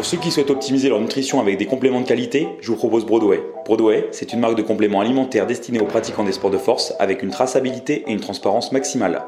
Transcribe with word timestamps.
Pour 0.00 0.06
ceux 0.06 0.16
qui 0.16 0.30
souhaitent 0.30 0.48
optimiser 0.48 0.88
leur 0.88 0.98
nutrition 0.98 1.42
avec 1.42 1.58
des 1.58 1.66
compléments 1.66 2.00
de 2.00 2.06
qualité, 2.06 2.48
je 2.62 2.68
vous 2.68 2.76
propose 2.78 3.04
Broadway. 3.04 3.42
Broadway, 3.66 4.08
c'est 4.12 4.32
une 4.32 4.40
marque 4.40 4.56
de 4.56 4.62
compléments 4.62 5.02
alimentaires 5.02 5.46
destinée 5.46 5.78
aux 5.78 5.84
pratiquants 5.84 6.24
des 6.24 6.32
sports 6.32 6.50
de 6.50 6.56
force 6.56 6.94
avec 6.98 7.22
une 7.22 7.28
traçabilité 7.28 8.04
et 8.06 8.12
une 8.12 8.20
transparence 8.20 8.72
maximale. 8.72 9.22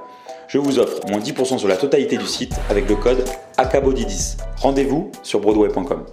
Je 0.49 0.57
vous 0.57 0.79
offre 0.79 1.07
moins 1.11 1.19
10% 1.19 1.59
sur 1.59 1.69
la 1.69 1.77
totalité 1.77 2.17
du 2.17 2.25
site 2.25 2.55
avec 2.71 2.89
le 2.89 2.97
code 2.97 3.23
ACABODY10. 3.59 4.39
Rendez-vous 4.63 5.13
sur 5.23 5.41
broadway.com. 5.41 6.07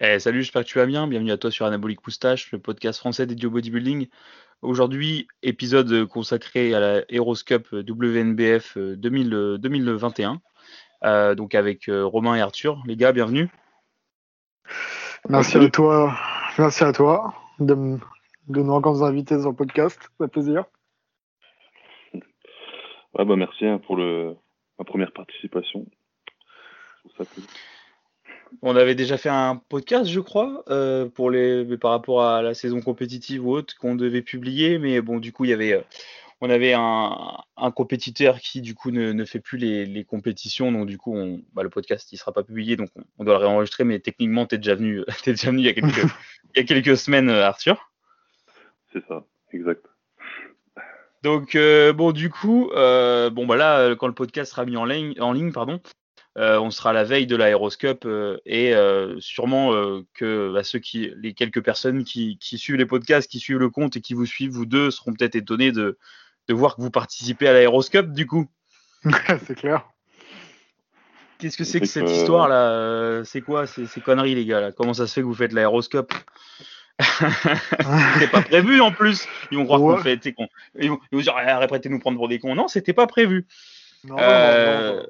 Eh, 0.00 0.18
salut, 0.18 0.42
j'espère 0.42 0.64
que 0.64 0.68
tu 0.68 0.78
vas 0.78 0.86
bien. 0.86 1.06
Bienvenue 1.06 1.32
à 1.32 1.36
toi 1.36 1.50
sur 1.50 1.66
Anabolic 1.66 1.98
Moustache, 2.06 2.50
le 2.52 2.58
podcast 2.58 3.00
français 3.00 3.26
dédié 3.26 3.48
au 3.48 3.50
bodybuilding. 3.50 4.06
Aujourd'hui, 4.62 5.28
épisode 5.42 6.06
consacré 6.06 6.72
à 6.72 6.80
la 6.80 7.02
Heroes 7.10 7.44
Cup 7.44 7.68
WNBF 7.70 8.78
2021. 8.78 10.40
Euh, 11.04 11.34
donc 11.34 11.54
avec 11.54 11.90
euh, 11.90 12.06
Romain 12.06 12.34
et 12.34 12.40
Arthur. 12.40 12.82
Les 12.86 12.96
gars, 12.96 13.12
bienvenue. 13.12 13.50
Merci 15.28 15.56
à 15.56 15.68
toi, 15.68 16.14
merci 16.58 16.84
à 16.84 16.92
toi 16.92 17.34
de, 17.58 17.74
de 18.48 18.62
nous 18.62 18.72
encore 18.72 19.02
inviter 19.02 19.38
sur 19.40 19.50
le 19.50 19.56
podcast. 19.56 19.98
Ça 20.02 20.26
fait 20.26 20.30
plaisir. 20.30 20.64
Ouais, 22.12 23.24
bah 23.24 23.36
merci 23.36 23.66
hein, 23.66 23.78
pour 23.78 23.96
le, 23.96 24.36
ma 24.78 24.84
première 24.84 25.12
participation. 25.12 25.86
On 28.62 28.76
avait 28.76 28.94
déjà 28.94 29.16
fait 29.16 29.28
un 29.28 29.56
podcast, 29.56 30.06
je 30.06 30.20
crois, 30.20 30.62
euh, 30.68 31.08
pour 31.08 31.30
les, 31.30 31.76
par 31.78 31.90
rapport 31.90 32.22
à 32.22 32.42
la 32.42 32.54
saison 32.54 32.80
compétitive 32.80 33.46
ou 33.46 33.52
autre 33.52 33.76
qu'on 33.76 33.96
devait 33.96 34.22
publier, 34.22 34.78
mais 34.78 35.00
bon, 35.00 35.18
du 35.18 35.32
coup, 35.32 35.44
il 35.44 35.50
y 35.50 35.54
avait, 35.54 35.84
on 36.40 36.50
avait 36.50 36.74
un, 36.74 37.70
compétiteur 37.74 38.40
qui 38.40 38.60
du 38.60 38.74
coup 38.74 38.90
ne, 38.90 39.24
fait 39.24 39.40
plus 39.40 39.58
les, 39.58 40.04
compétitions, 40.04 40.70
donc 40.70 40.86
du 40.86 40.98
coup 40.98 41.14
on, 41.16 41.42
bah, 41.54 41.62
le 41.62 41.70
podcast 41.70 42.12
il 42.12 42.18
sera 42.18 42.32
pas 42.32 42.42
publié, 42.42 42.76
donc 42.76 42.90
on, 43.18 43.24
doit 43.24 43.34
le 43.34 43.40
réenregistrer, 43.40 43.84
mais 43.84 43.98
techniquement 44.00 44.46
tu 44.46 44.54
es 44.54 44.58
déjà 44.58 44.74
venu, 44.74 45.02
es 45.26 45.30
déjà 45.30 45.50
venu 45.50 45.60
il 45.60 45.66
y 45.66 45.68
a 45.68 45.72
quelques, 45.72 46.04
il 46.54 46.58
y 46.58 46.60
a 46.60 46.64
quelques 46.64 46.96
semaines, 46.96 47.30
Arthur. 47.30 47.90
C'est 48.92 49.04
ça, 49.06 49.24
exact. 49.52 49.86
Donc 51.22 51.54
euh, 51.54 51.92
bon 51.92 52.12
du 52.12 52.30
coup, 52.30 52.70
euh, 52.72 53.30
bon 53.30 53.46
bah 53.46 53.56
là 53.56 53.94
quand 53.96 54.06
le 54.06 54.14
podcast 54.14 54.52
sera 54.52 54.64
mis 54.64 54.76
en 54.76 54.84
ligne, 54.84 55.14
en 55.20 55.32
ligne 55.32 55.52
pardon, 55.52 55.80
euh, 56.36 56.60
on 56.60 56.70
sera 56.70 56.90
à 56.90 56.92
la 56.92 57.04
veille 57.04 57.26
de 57.26 57.34
l'Aéroscope 57.34 58.06
et 58.44 58.74
sûrement 59.18 59.72
que 60.14 60.52
bah, 60.52 60.62
ceux 60.62 60.78
qui, 60.78 61.10
les 61.16 61.32
quelques 61.32 61.64
personnes 61.64 62.04
qui, 62.04 62.36
qui, 62.38 62.58
suivent 62.58 62.76
les 62.76 62.86
podcasts, 62.86 63.30
qui 63.30 63.40
suivent 63.40 63.58
le 63.58 63.70
compte 63.70 63.96
et 63.96 64.02
qui 64.02 64.12
vous 64.12 64.26
suivent, 64.26 64.50
vous 64.50 64.66
deux, 64.66 64.90
seront 64.90 65.14
peut-être 65.14 65.34
étonnés 65.34 65.72
de, 65.72 65.98
de 66.48 66.54
voir 66.54 66.76
que 66.76 66.82
vous 66.82 66.90
participez 66.90 67.48
à 67.48 67.52
l'aéroscope 67.52 68.12
du 68.12 68.26
coup. 68.26 68.46
c'est 69.46 69.54
clair. 69.54 69.86
Qu'est-ce 71.38 71.56
que 71.56 71.64
c'est 71.64 71.80
que 71.80 71.86
cette 71.86 72.10
histoire 72.10 72.48
là 72.48 72.70
euh, 72.70 73.24
C'est 73.24 73.42
quoi 73.42 73.66
ces, 73.66 73.86
conneries 74.00 74.34
les 74.34 74.46
gars 74.46 74.60
là 74.60 74.72
Comment 74.72 74.94
ça 74.94 75.06
se 75.06 75.12
fait 75.12 75.20
que 75.20 75.26
vous 75.26 75.34
faites 75.34 75.52
l'aéroscope? 75.52 76.14
C'était 78.14 78.30
pas 78.30 78.40
prévu 78.40 78.80
en 78.80 78.90
plus. 78.90 79.28
Ils 79.50 79.58
vont 79.58 79.66
croire 79.66 79.80
qu'on 79.80 79.98
fait, 79.98 80.18
ils 80.24 80.34
vont, 80.88 80.98
ils 81.12 81.16
vont 81.16 81.20
dire 81.20 81.36
arrêtez 81.36 81.90
nous 81.90 81.98
prendre 81.98 82.16
pour 82.16 82.28
des 82.28 82.38
cons. 82.38 82.54
Non, 82.54 82.68
c'était 82.68 82.94
pas 82.94 83.06
prévu. 83.06 83.46
non, 84.04 84.16
euh, 84.18 85.02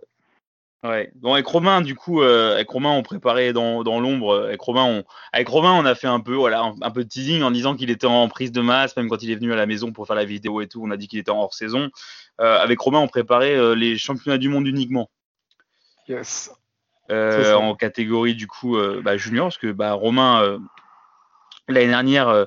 Ouais. 0.89 1.11
Bon, 1.17 1.34
avec 1.34 1.47
Romain, 1.47 1.81
du 1.81 1.95
coup, 1.95 2.23
euh, 2.23 2.55
avec 2.55 2.69
Romain, 2.69 2.91
on 2.91 3.03
préparait 3.03 3.53
dans, 3.53 3.83
dans 3.83 3.98
l'ombre. 3.98 4.45
Avec 4.45 4.61
Romain, 4.61 4.84
on, 4.84 5.05
avec 5.33 5.48
Romain, 5.48 5.73
on 5.73 5.84
a 5.84 5.95
fait 5.95 6.06
un 6.06 6.20
peu, 6.20 6.34
voilà, 6.34 6.73
un, 6.81 6.91
peu 6.91 7.05
de 7.05 7.09
teasing 7.09 7.42
en 7.42 7.51
disant 7.51 7.75
qu'il 7.75 7.91
était 7.91 8.06
en 8.06 8.29
prise 8.29 8.53
de 8.53 8.61
masse, 8.61 8.97
même 8.97 9.09
quand 9.09 9.23
il 9.23 9.31
est 9.31 9.37
venu 9.37 9.53
à 9.53 9.57
la 9.57 9.67
maison 9.67 9.92
pour 9.92 10.07
faire 10.07 10.17
la 10.17 10.25
vidéo 10.25 10.61
et 10.61 10.69
tout. 10.69 10.83
On 10.84 10.91
a 10.91 10.97
dit 10.97 11.09
qu'il 11.09 11.19
était 11.19 11.31
en 11.31 11.41
hors 11.41 11.55
saison. 11.55 11.91
Euh, 12.41 12.59
avec 12.59 12.79
Romain, 12.79 13.01
on 13.01 13.09
préparait 13.09 13.57
euh, 13.57 13.75
les 13.75 13.98
championnats 13.98 14.39
du 14.39 14.48
monde 14.48 14.67
uniquement. 14.67 15.11
Yes. 16.09 16.51
En 17.09 17.75
catégorie 17.77 18.34
du 18.34 18.48
coup 18.48 18.77
bah, 19.05 19.17
junior, 19.17 19.47
parce 19.47 19.59
que 19.59 19.70
bah, 19.70 19.92
Romain 19.92 20.59
l'année 21.69 21.87
dernière. 21.87 22.47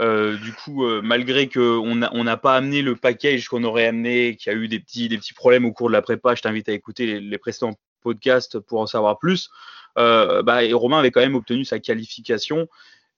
Euh, 0.00 0.38
du 0.38 0.52
coup, 0.52 0.84
malgré 1.02 1.48
qu'on 1.48 1.94
n'a 1.94 2.10
on 2.14 2.24
pas 2.36 2.56
amené 2.56 2.80
le 2.80 2.96
package 2.96 3.48
qu'on 3.48 3.64
aurait 3.64 3.86
amené, 3.86 4.36
qu'il 4.36 4.52
y 4.52 4.56
a 4.56 4.58
eu 4.58 4.66
des 4.66 4.80
petits, 4.80 5.08
des 5.08 5.18
petits 5.18 5.34
problèmes 5.34 5.66
au 5.66 5.72
cours 5.72 5.88
de 5.88 5.92
la 5.92 6.00
prépa, 6.02 6.34
je 6.34 6.42
t'invite 6.42 6.68
à 6.68 6.72
écouter 6.72 7.20
les, 7.20 7.38
précédents 7.38 7.74
podcasts 8.02 8.58
pour 8.58 8.80
en 8.80 8.86
savoir 8.86 9.18
plus. 9.18 9.50
Euh, 9.98 10.42
bah, 10.42 10.64
et 10.64 10.72
Romain 10.72 11.00
avait 11.00 11.10
quand 11.10 11.20
même 11.20 11.34
obtenu 11.34 11.64
sa 11.66 11.80
qualification 11.80 12.66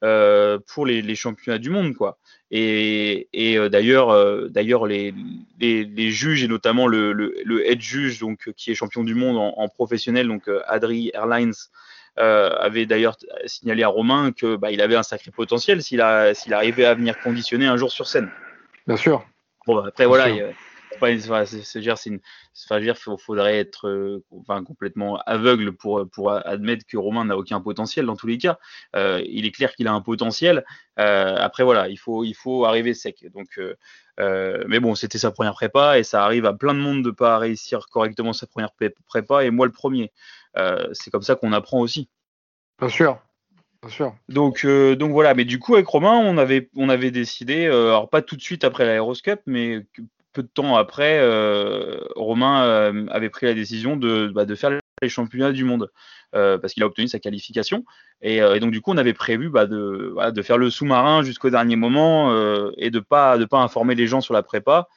euh, 0.03 0.59
pour 0.66 0.84
les, 0.84 1.15
championnats 1.15 1.59
du 1.59 1.71
monde, 1.71 1.94
quoi. 1.94 2.19
Et, 2.50 3.28
et 3.32 3.56
d'ailleurs, 3.71 4.50
d'ailleurs 4.50 4.87
les, 4.87 5.15
les, 5.60 5.84
les, 5.84 6.10
juges 6.10 6.42
et 6.42 6.48
notamment 6.48 6.88
le, 6.88 7.12
le, 7.12 7.34
le, 7.44 7.71
head 7.71 7.81
juge, 7.81 8.19
donc 8.19 8.53
qui 8.56 8.72
est 8.72 8.75
champion 8.75 9.04
du 9.04 9.15
monde 9.15 9.37
en, 9.38 9.54
en 9.56 9.69
professionnel, 9.69 10.26
donc 10.26 10.50
Adri 10.66 11.12
Airlines. 11.15 11.54
Euh, 12.19 12.50
avait 12.59 12.84
d'ailleurs 12.84 13.17
signalé 13.47 13.83
à 13.83 13.89
Romain 13.89 14.33
que 14.33 14.56
bah, 14.56 14.71
il 14.71 14.83
avait 14.83 14.97
un 14.97 15.03
sacré 15.03 15.31
potentiel 15.31 15.83
s'il 15.83 16.03
arrivait 16.03 16.84
à 16.84 16.95
venir 16.95 17.19
conditionner 17.21 17.67
un 17.67 17.78
jour 17.78 17.91
sur 17.91 18.06
scène. 18.06 18.31
Bien 18.87 18.97
sûr. 18.97 19.25
Bon, 19.67 19.77
bah, 19.77 19.84
après, 19.87 20.06
voilà, 20.06 20.27
c'est 21.47 21.81
une, 22.06 22.21
dire, 22.81 22.97
faudrait 22.97 23.59
être 23.59 23.89
euh, 23.89 24.25
enfin, 24.31 24.62
complètement 24.62 25.19
aveugle 25.27 25.72
pour, 25.72 26.06
pour 26.11 26.33
admettre 26.33 26.84
que 26.87 26.97
Romain 26.97 27.25
n'a 27.25 27.37
aucun 27.37 27.61
potentiel 27.61 28.06
dans 28.06 28.17
tous 28.17 28.27
les 28.27 28.39
cas. 28.39 28.59
Euh, 28.95 29.22
il 29.27 29.47
est 29.47 29.51
clair 29.53 29.75
qu'il 29.75 29.89
a 29.89 29.93
un 29.93 30.01
potentiel. 30.01 30.65
Euh, 30.99 31.37
après, 31.39 31.65
voilà, 31.65 31.89
il 31.89 31.97
faut, 31.97 32.25
il 32.25 32.34
faut 32.34 32.65
arriver 32.67 32.95
sec. 32.95 33.25
Donc, 33.34 33.59
mais 34.19 34.81
bon, 34.81 34.95
c'était 34.95 35.19
sa 35.19 35.31
première 35.31 35.55
prépa 35.55 35.99
et 35.99 36.05
ça 36.05 36.25
arrive 36.25 36.47
à 36.47 36.53
plein 36.53 36.75
de 36.75 36.81
monde 36.81 37.03
de 37.03 37.11
pas 37.11 37.39
réussir 37.39 37.87
correctement 37.91 38.33
sa 38.33 38.47
première 38.47 38.71
prépa 39.09 39.45
et 39.45 39.51
moi 39.51 39.67
le 39.67 39.72
premier. 39.72 40.12
Euh, 40.57 40.89
c'est 40.93 41.11
comme 41.11 41.23
ça 41.23 41.35
qu'on 41.35 41.53
apprend 41.53 41.81
aussi. 41.81 42.09
Bien 42.79 42.89
sûr. 42.89 43.19
Bien 43.83 43.91
sûr. 43.91 44.15
Donc, 44.29 44.65
euh, 44.65 44.95
donc 44.95 45.13
voilà, 45.13 45.35
mais 45.35 45.45
du 45.45 45.59
coup 45.59 45.75
avec 45.75 45.87
Romain, 45.87 46.17
on 46.17 46.39
avait, 46.39 46.71
on 46.77 46.89
avait 46.89 47.11
décidé, 47.11 47.67
alors 47.67 48.09
pas 48.09 48.23
tout 48.23 48.37
de 48.37 48.43
suite 48.43 48.65
après 48.65 48.85
l'Aéroscope, 48.85 49.41
mais 49.47 49.85
peu 50.33 50.43
de 50.43 50.49
temps 50.49 50.77
après, 50.77 51.21
Romain 52.15 53.07
avait 53.11 53.31
pris 53.31 53.47
la 53.47 53.55
décision 53.55 53.97
de, 53.97 54.29
bah, 54.29 54.45
de 54.45 54.55
faire 54.55 54.71
les 55.03 55.09
championnats 55.09 55.53
du 55.53 55.65
monde 55.65 55.91
euh, 56.35 56.57
parce 56.57 56.73
qu'il 56.73 56.83
a 56.83 56.87
obtenu 56.87 57.09
sa 57.09 57.19
qualification. 57.19 57.84
Et, 58.23 58.41
euh, 58.41 58.59
donc 58.59 58.71
du 58.71 58.81
coup, 58.81 58.93
on 58.93 58.97
avait 58.97 59.13
prévu 59.13 59.51
bah, 59.51 59.67
de, 59.67 60.15
de, 60.31 60.43
faire 60.43 60.57
le 60.57 60.71
sous-marin 60.71 61.23
jusqu'au 61.23 61.51
dernier 61.51 61.77
moment 61.77 62.33
euh, 62.33 62.71
et 62.79 62.91
de 62.91 63.01
pas 63.01 63.37
de 63.37 63.45
pas 63.45 63.59
informer 63.59 63.95
les 63.95 64.07
gens 64.07 64.23
sur 64.23 64.33
la 64.33 64.43
prépa. 64.43 64.89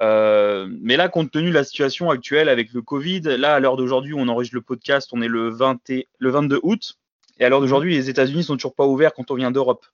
Mais 0.00 0.96
là, 0.96 1.08
compte 1.08 1.30
tenu 1.30 1.50
de 1.50 1.54
la 1.54 1.64
situation 1.64 2.10
actuelle 2.10 2.48
avec 2.48 2.72
le 2.72 2.82
Covid, 2.82 3.20
là 3.20 3.54
à 3.54 3.60
l'heure 3.60 3.76
d'aujourd'hui, 3.76 4.14
on 4.14 4.28
enregistre 4.28 4.56
le 4.56 4.62
podcast, 4.62 5.10
on 5.12 5.22
est 5.22 5.28
le, 5.28 5.50
20 5.50 5.80
le 6.18 6.30
22 6.30 6.60
août, 6.62 6.98
et 7.38 7.44
à 7.44 7.48
l'heure 7.48 7.60
d'aujourd'hui, 7.60 7.94
les 7.94 8.10
États-Unis 8.10 8.44
sont 8.44 8.56
toujours 8.56 8.74
pas 8.74 8.86
ouverts 8.86 9.12
quand 9.14 9.30
on 9.30 9.34
vient 9.34 9.50
d'Europe. 9.50 9.86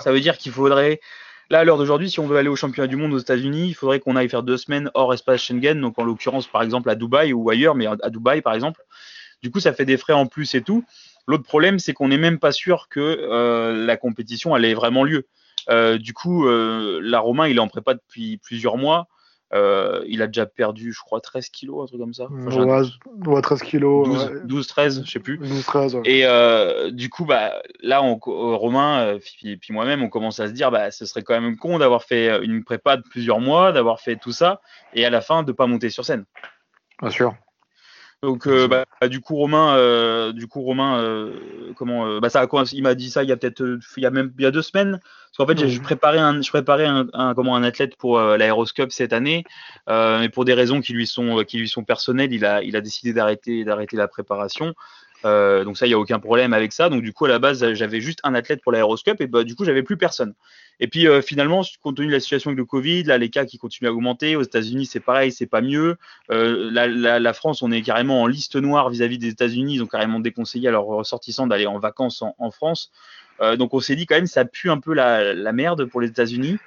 Ça 0.00 0.12
veut 0.12 0.20
dire 0.20 0.36
qu'il 0.36 0.52
faudrait 0.52 1.00
Là, 1.52 1.58
à 1.58 1.64
l'heure 1.64 1.76
d'aujourd'hui, 1.76 2.08
si 2.08 2.18
on 2.18 2.26
veut 2.26 2.38
aller 2.38 2.48
au 2.48 2.56
championnat 2.56 2.86
du 2.86 2.96
monde 2.96 3.12
aux 3.12 3.18
États-Unis, 3.18 3.68
il 3.68 3.74
faudrait 3.74 4.00
qu'on 4.00 4.16
aille 4.16 4.30
faire 4.30 4.42
deux 4.42 4.56
semaines 4.56 4.90
hors 4.94 5.12
espace 5.12 5.42
Schengen, 5.42 5.78
donc 5.78 5.98
en 5.98 6.04
l'occurrence, 6.04 6.46
par 6.46 6.62
exemple, 6.62 6.88
à 6.88 6.94
Dubaï 6.94 7.34
ou 7.34 7.50
ailleurs, 7.50 7.74
mais 7.74 7.86
à 7.86 8.08
Dubaï, 8.08 8.40
par 8.40 8.54
exemple. 8.54 8.80
Du 9.42 9.50
coup, 9.50 9.60
ça 9.60 9.74
fait 9.74 9.84
des 9.84 9.98
frais 9.98 10.14
en 10.14 10.24
plus 10.24 10.54
et 10.54 10.62
tout. 10.62 10.82
L'autre 11.26 11.44
problème, 11.44 11.78
c'est 11.78 11.92
qu'on 11.92 12.08
n'est 12.08 12.16
même 12.16 12.38
pas 12.38 12.52
sûr 12.52 12.88
que 12.88 13.00
euh, 13.00 13.84
la 13.84 13.98
compétition 13.98 14.56
elle 14.56 14.64
ait 14.64 14.72
vraiment 14.72 15.04
lieu. 15.04 15.26
Euh, 15.68 15.98
du 15.98 16.14
coup, 16.14 16.46
euh, 16.46 17.00
la 17.02 17.20
Romain, 17.20 17.48
il 17.48 17.56
est 17.56 17.60
en 17.60 17.68
prépa 17.68 17.92
depuis 17.92 18.38
plusieurs 18.38 18.78
mois. 18.78 19.08
Euh, 19.54 20.02
il 20.06 20.22
a 20.22 20.26
déjà 20.26 20.46
perdu, 20.46 20.92
je 20.92 21.00
crois, 21.00 21.20
13 21.20 21.50
kilos, 21.50 21.82
un 21.82 21.86
truc 21.86 22.00
comme 22.00 22.14
ça. 22.14 22.26
Enfin, 22.46 22.84
ouais, 23.26 23.42
13 23.42 23.62
kilos. 23.62 24.30
12, 24.44 24.66
13, 24.66 25.02
je 25.04 25.10
sais 25.10 25.18
plus. 25.18 25.38
12, 25.38 25.64
13, 25.64 25.98
Et 26.04 26.22
euh, 26.24 26.90
du 26.90 27.10
coup, 27.10 27.26
bah, 27.26 27.52
là, 27.82 28.02
on, 28.02 28.16
Romain, 28.16 29.18
et 29.42 29.56
puis 29.56 29.72
moi-même, 29.72 30.02
on 30.02 30.08
commence 30.08 30.40
à 30.40 30.48
se 30.48 30.52
dire, 30.52 30.70
bah, 30.70 30.90
ce 30.90 31.04
serait 31.04 31.22
quand 31.22 31.38
même 31.38 31.56
con 31.56 31.78
d'avoir 31.78 32.04
fait 32.04 32.42
une 32.44 32.64
prépa 32.64 32.96
de 32.96 33.02
plusieurs 33.02 33.40
mois, 33.40 33.72
d'avoir 33.72 34.00
fait 34.00 34.16
tout 34.16 34.32
ça, 34.32 34.60
et 34.94 35.04
à 35.04 35.10
la 35.10 35.20
fin, 35.20 35.42
de 35.42 35.52
pas 35.52 35.66
monter 35.66 35.90
sur 35.90 36.04
scène. 36.04 36.24
Bien 37.00 37.10
sûr. 37.10 37.34
Donc 38.22 38.46
euh, 38.46 38.68
bah, 38.68 38.84
du 39.08 39.20
coup 39.20 39.34
Romain, 39.34 39.76
euh, 39.76 40.32
du 40.32 40.46
coup 40.46 40.62
Romain, 40.62 41.00
euh, 41.00 41.32
comment, 41.74 42.20
bah 42.20 42.30
ça 42.30 42.46
il 42.72 42.82
m'a 42.84 42.94
dit 42.94 43.10
ça 43.10 43.24
il 43.24 43.28
y 43.28 43.32
a 43.32 43.36
peut-être, 43.36 43.64
il 43.96 44.02
y 44.02 44.06
a 44.06 44.10
même 44.10 44.32
il 44.38 44.44
y 44.44 44.46
a 44.46 44.52
deux 44.52 44.62
semaines. 44.62 45.00
Parce 45.02 45.38
qu'en 45.38 45.46
fait 45.46 45.66
j'ai 45.66 45.80
préparé 45.80 46.18
un, 46.18 46.40
je 46.40 46.48
préparais 46.48 46.86
un, 46.86 47.08
un, 47.14 47.34
comment 47.34 47.56
un 47.56 47.64
athlète 47.64 47.96
pour 47.96 48.20
l'aéroscope 48.20 48.92
cette 48.92 49.12
année, 49.12 49.44
mais 49.88 50.28
pour 50.28 50.44
des 50.44 50.54
raisons 50.54 50.80
qui 50.80 50.92
lui 50.92 51.08
sont 51.08 51.42
qui 51.42 51.58
lui 51.58 51.68
sont 51.68 51.82
personnelles, 51.82 52.32
il 52.32 52.44
a 52.44 52.62
il 52.62 52.76
a 52.76 52.80
décidé 52.80 53.12
d'arrêter 53.12 53.64
d'arrêter 53.64 53.96
la 53.96 54.06
préparation. 54.06 54.72
Donc 55.24 55.76
ça, 55.76 55.86
il 55.86 55.88
n'y 55.88 55.94
a 55.94 55.98
aucun 55.98 56.20
problème 56.20 56.52
avec 56.52 56.72
ça. 56.72 56.90
Donc 56.90 57.02
du 57.02 57.12
coup, 57.12 57.24
à 57.24 57.28
la 57.28 57.40
base, 57.40 57.72
j'avais 57.72 58.00
juste 58.00 58.20
un 58.22 58.34
athlète 58.34 58.62
pour 58.62 58.70
l'aéroscope 58.70 59.20
et 59.20 59.26
bah, 59.26 59.42
du 59.42 59.56
coup, 59.56 59.64
j'avais 59.64 59.82
plus 59.82 59.96
personne. 59.96 60.34
Et 60.80 60.88
puis 60.88 61.06
euh, 61.06 61.22
finalement, 61.22 61.62
compte 61.80 61.96
tenu 61.96 62.08
de 62.08 62.12
la 62.12 62.20
situation 62.20 62.48
avec 62.48 62.58
le 62.58 62.64
Covid, 62.64 63.04
là, 63.04 63.18
les 63.18 63.30
cas 63.30 63.44
qui 63.44 63.58
continuent 63.58 63.88
à 63.88 63.92
augmenter. 63.92 64.36
Aux 64.36 64.42
États-Unis, 64.42 64.86
c'est 64.86 65.00
pareil, 65.00 65.30
c'est 65.30 65.46
pas 65.46 65.60
mieux. 65.60 65.96
Euh, 66.30 66.70
la, 66.72 66.88
la, 66.88 67.20
la, 67.20 67.32
France, 67.32 67.62
on 67.62 67.70
est 67.70 67.82
carrément 67.82 68.22
en 68.22 68.26
liste 68.26 68.56
noire 68.56 68.90
vis-à-vis 68.90 69.18
des 69.18 69.28
États-Unis. 69.28 69.76
Ils 69.76 69.82
ont 69.82 69.86
carrément 69.86 70.18
déconseillé 70.18 70.68
à 70.68 70.70
leurs 70.72 70.84
ressortissants 70.84 71.46
d'aller 71.46 71.66
en 71.66 71.78
vacances 71.78 72.22
en, 72.22 72.34
en 72.38 72.50
France. 72.50 72.90
Euh, 73.40 73.56
donc 73.56 73.74
on 73.74 73.80
s'est 73.80 73.96
dit 73.96 74.06
quand 74.06 74.16
même, 74.16 74.26
ça 74.26 74.44
pue 74.44 74.70
un 74.70 74.78
peu 74.78 74.92
la, 74.92 75.34
la 75.34 75.52
merde 75.52 75.84
pour 75.84 76.00
les 76.00 76.08
États-Unis, 76.08 76.58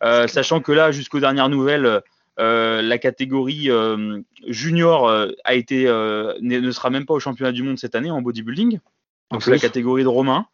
sachant 0.00 0.60
que 0.60 0.72
là, 0.72 0.90
jusqu'aux 0.90 1.20
dernières 1.20 1.48
nouvelles. 1.48 2.02
La 2.38 2.96
catégorie 2.96 3.68
junior 4.46 5.10
a 5.44 5.54
été, 5.54 5.84
ne 5.84 6.70
sera 6.70 6.88
même 6.88 7.04
pas 7.04 7.12
au 7.12 7.20
championnat 7.20 7.52
du 7.52 7.62
monde 7.62 7.78
cette 7.78 7.94
année 7.94 8.10
en 8.10 8.22
bodybuilding. 8.22 8.80
Donc 9.30 9.42
c'est 9.42 9.50
la 9.50 9.58
catégorie 9.58 10.02
de 10.02 10.08
Romain. 10.08 10.46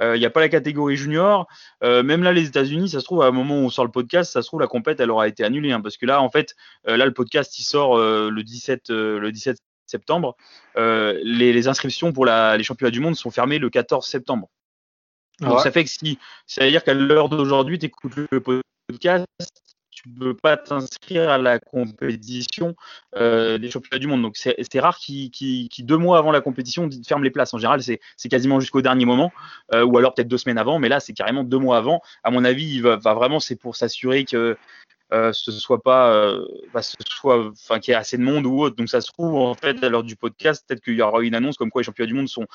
Il 0.00 0.18
n'y 0.18 0.26
a 0.26 0.30
pas 0.30 0.40
la 0.40 0.48
catégorie 0.48 0.96
junior. 0.96 1.46
même 1.82 2.22
là, 2.22 2.32
les 2.32 2.46
États-Unis, 2.46 2.90
ça 2.90 3.00
se 3.00 3.04
trouve, 3.04 3.22
à 3.22 3.26
un 3.26 3.30
moment 3.30 3.56
où 3.56 3.64
on 3.64 3.70
sort 3.70 3.84
le 3.84 3.90
podcast, 3.90 4.32
ça 4.32 4.42
se 4.42 4.48
trouve, 4.48 4.60
la 4.60 4.66
compète, 4.66 5.00
elle 5.00 5.10
aura 5.10 5.28
été 5.28 5.44
annulée. 5.44 5.72
Hein, 5.72 5.80
parce 5.80 5.96
que 5.96 6.06
là, 6.06 6.20
en 6.20 6.30
fait, 6.30 6.54
là, 6.84 7.04
le 7.04 7.12
podcast, 7.12 7.58
il 7.58 7.64
sort 7.64 7.98
le, 7.98 8.42
17, 8.42 8.90
le 8.90 9.30
17 9.30 9.58
septembre. 9.86 10.36
Les, 10.76 11.68
inscriptions 11.68 12.12
pour 12.12 12.26
la, 12.26 12.56
les 12.56 12.64
championnats 12.64 12.90
du 12.90 13.00
monde 13.00 13.14
sont 13.14 13.30
fermées 13.30 13.58
le 13.58 13.70
14 13.70 14.06
septembre. 14.06 14.48
Donc 15.40 15.60
ça 15.60 15.70
fait 15.70 15.84
que 15.84 15.90
si, 15.90 16.18
c'est-à-dire 16.46 16.84
qu'à 16.84 16.94
l'heure 16.94 17.28
d'aujourd'hui, 17.28 17.78
tu 17.78 17.86
écoutes 17.86 18.16
le 18.16 18.62
podcast, 18.88 19.26
tu 20.04 20.10
ne 20.10 20.18
peux 20.18 20.34
pas 20.34 20.56
t'inscrire 20.56 21.30
à 21.30 21.38
la 21.38 21.58
compétition 21.58 22.76
euh, 23.16 23.56
des 23.56 23.70
championnats 23.70 23.98
du 23.98 24.06
monde. 24.06 24.22
Donc 24.22 24.36
c'est 24.36 24.78
rare 24.78 24.98
qui, 24.98 25.30
qui, 25.30 25.68
deux 25.82 25.96
mois 25.96 26.18
avant 26.18 26.30
la 26.30 26.40
compétition 26.40 26.88
ferment 27.06 27.24
les 27.24 27.30
places. 27.30 27.54
En 27.54 27.58
général, 27.58 27.82
c'est 27.82 28.28
quasiment 28.28 28.60
jusqu'au 28.60 28.82
dernier 28.82 29.06
moment, 29.06 29.32
euh, 29.74 29.82
ou 29.84 29.96
alors 29.96 30.14
peut-être 30.14 30.28
deux 30.28 30.38
semaines 30.38 30.58
avant, 30.58 30.78
mais 30.78 30.88
là 30.88 31.00
c'est 31.00 31.14
carrément 31.14 31.42
deux 31.42 31.58
mois 31.58 31.78
avant. 31.78 32.02
À 32.22 32.30
mon 32.30 32.44
avis, 32.44 32.66
il 32.74 32.82
va, 32.82 32.96
vraiment 32.96 33.40
c'est 33.40 33.56
pour 33.56 33.76
s'assurer 33.76 34.24
que 34.24 34.56
euh, 35.12 35.32
ce 35.32 35.52
soit 35.52 35.82
pas, 35.82 36.36
bah, 36.72 36.80
soit, 36.82 37.48
enfin 37.48 37.78
qu'il 37.78 37.92
y 37.92 37.94
ait 37.94 37.98
assez 37.98 38.18
de 38.18 38.22
monde 38.22 38.44
ou 38.46 38.60
autre. 38.60 38.76
Donc 38.76 38.90
ça 38.90 39.00
se 39.00 39.10
trouve 39.10 39.34
en 39.36 39.54
fait 39.54 39.82
à 39.82 39.88
l'heure 39.88 40.04
du 40.04 40.16
podcast, 40.16 40.64
peut-être 40.66 40.82
qu'il 40.82 40.94
y 40.94 41.02
aura 41.02 41.22
une 41.22 41.34
annonce 41.34 41.56
comme 41.56 41.70
quoi 41.70 41.80
les 41.80 41.86
championnats 41.86 42.08
du 42.08 42.14
monde 42.14 42.28
sont 42.28 42.46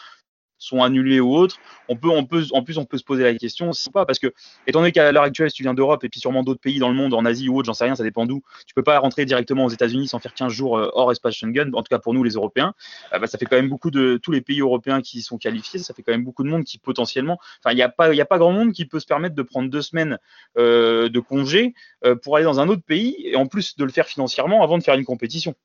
sont 0.59 0.83
annulés 0.83 1.19
ou 1.19 1.33
autres, 1.33 1.57
on 1.87 1.95
peut, 1.95 2.09
on 2.09 2.25
peut, 2.25 2.43
en 2.51 2.63
plus, 2.63 2.77
on 2.77 2.85
peut 2.85 2.97
se 2.97 3.03
poser 3.03 3.23
la 3.23 3.33
question, 3.33 3.73
c'est 3.73 3.91
pas 3.91 4.05
parce 4.05 4.19
que, 4.19 4.27
étant 4.67 4.79
donné 4.79 4.91
qu'à 4.91 5.11
l'heure 5.11 5.23
actuelle, 5.23 5.49
si 5.49 5.55
tu 5.55 5.63
viens 5.63 5.73
d'Europe 5.73 6.03
et 6.03 6.09
puis 6.09 6.19
sûrement 6.19 6.43
d'autres 6.43 6.59
pays 6.59 6.79
dans 6.79 6.89
le 6.89 6.95
monde, 6.95 7.13
en 7.13 7.25
Asie 7.25 7.49
ou 7.49 7.57
autre, 7.57 7.65
j'en 7.65 7.73
sais 7.73 7.85
rien, 7.85 7.95
ça 7.95 8.03
dépend 8.03 8.25
d'où, 8.25 8.43
tu 8.67 8.73
peux 8.73 8.83
pas 8.83 8.99
rentrer 8.99 9.25
directement 9.25 9.65
aux 9.65 9.69
États-Unis 9.69 10.07
sans 10.09 10.19
faire 10.19 10.33
15 10.33 10.51
jours 10.51 10.77
euh, 10.77 10.89
hors 10.93 11.11
espace 11.11 11.35
Schengen, 11.35 11.71
en 11.73 11.81
tout 11.81 11.89
cas 11.89 11.99
pour 11.99 12.13
nous 12.13 12.23
les 12.23 12.31
Européens, 12.31 12.73
euh, 13.13 13.19
bah, 13.19 13.27
ça 13.27 13.37
fait 13.37 13.45
quand 13.45 13.55
même 13.55 13.69
beaucoup 13.69 13.89
de 13.89 14.19
tous 14.21 14.31
les 14.31 14.41
pays 14.41 14.59
européens 14.59 15.01
qui 15.01 15.21
sont 15.21 15.37
qualifiés, 15.37 15.79
ça 15.79 15.93
fait 15.93 16.03
quand 16.03 16.11
même 16.11 16.25
beaucoup 16.25 16.43
de 16.43 16.49
monde 16.49 16.65
qui 16.65 16.77
potentiellement, 16.77 17.39
enfin, 17.63 17.71
il 17.71 17.75
n'y 17.75 17.81
a 17.81 17.89
pas, 17.89 18.13
il 18.13 18.19
a 18.19 18.25
pas 18.25 18.37
grand 18.37 18.51
monde 18.51 18.73
qui 18.73 18.85
peut 18.85 18.99
se 18.99 19.05
permettre 19.05 19.35
de 19.35 19.41
prendre 19.41 19.69
deux 19.69 19.81
semaines 19.81 20.17
euh, 20.57 21.09
de 21.09 21.19
congé 21.19 21.73
pour 22.21 22.35
aller 22.35 22.45
dans 22.45 22.59
un 22.59 22.67
autre 22.67 22.83
pays 22.83 23.15
et 23.23 23.35
en 23.35 23.45
plus 23.45 23.75
de 23.77 23.83
le 23.83 23.91
faire 23.91 24.07
financièrement 24.07 24.63
avant 24.63 24.77
de 24.77 24.83
faire 24.83 24.95
une 24.95 25.05
compétition. 25.05 25.55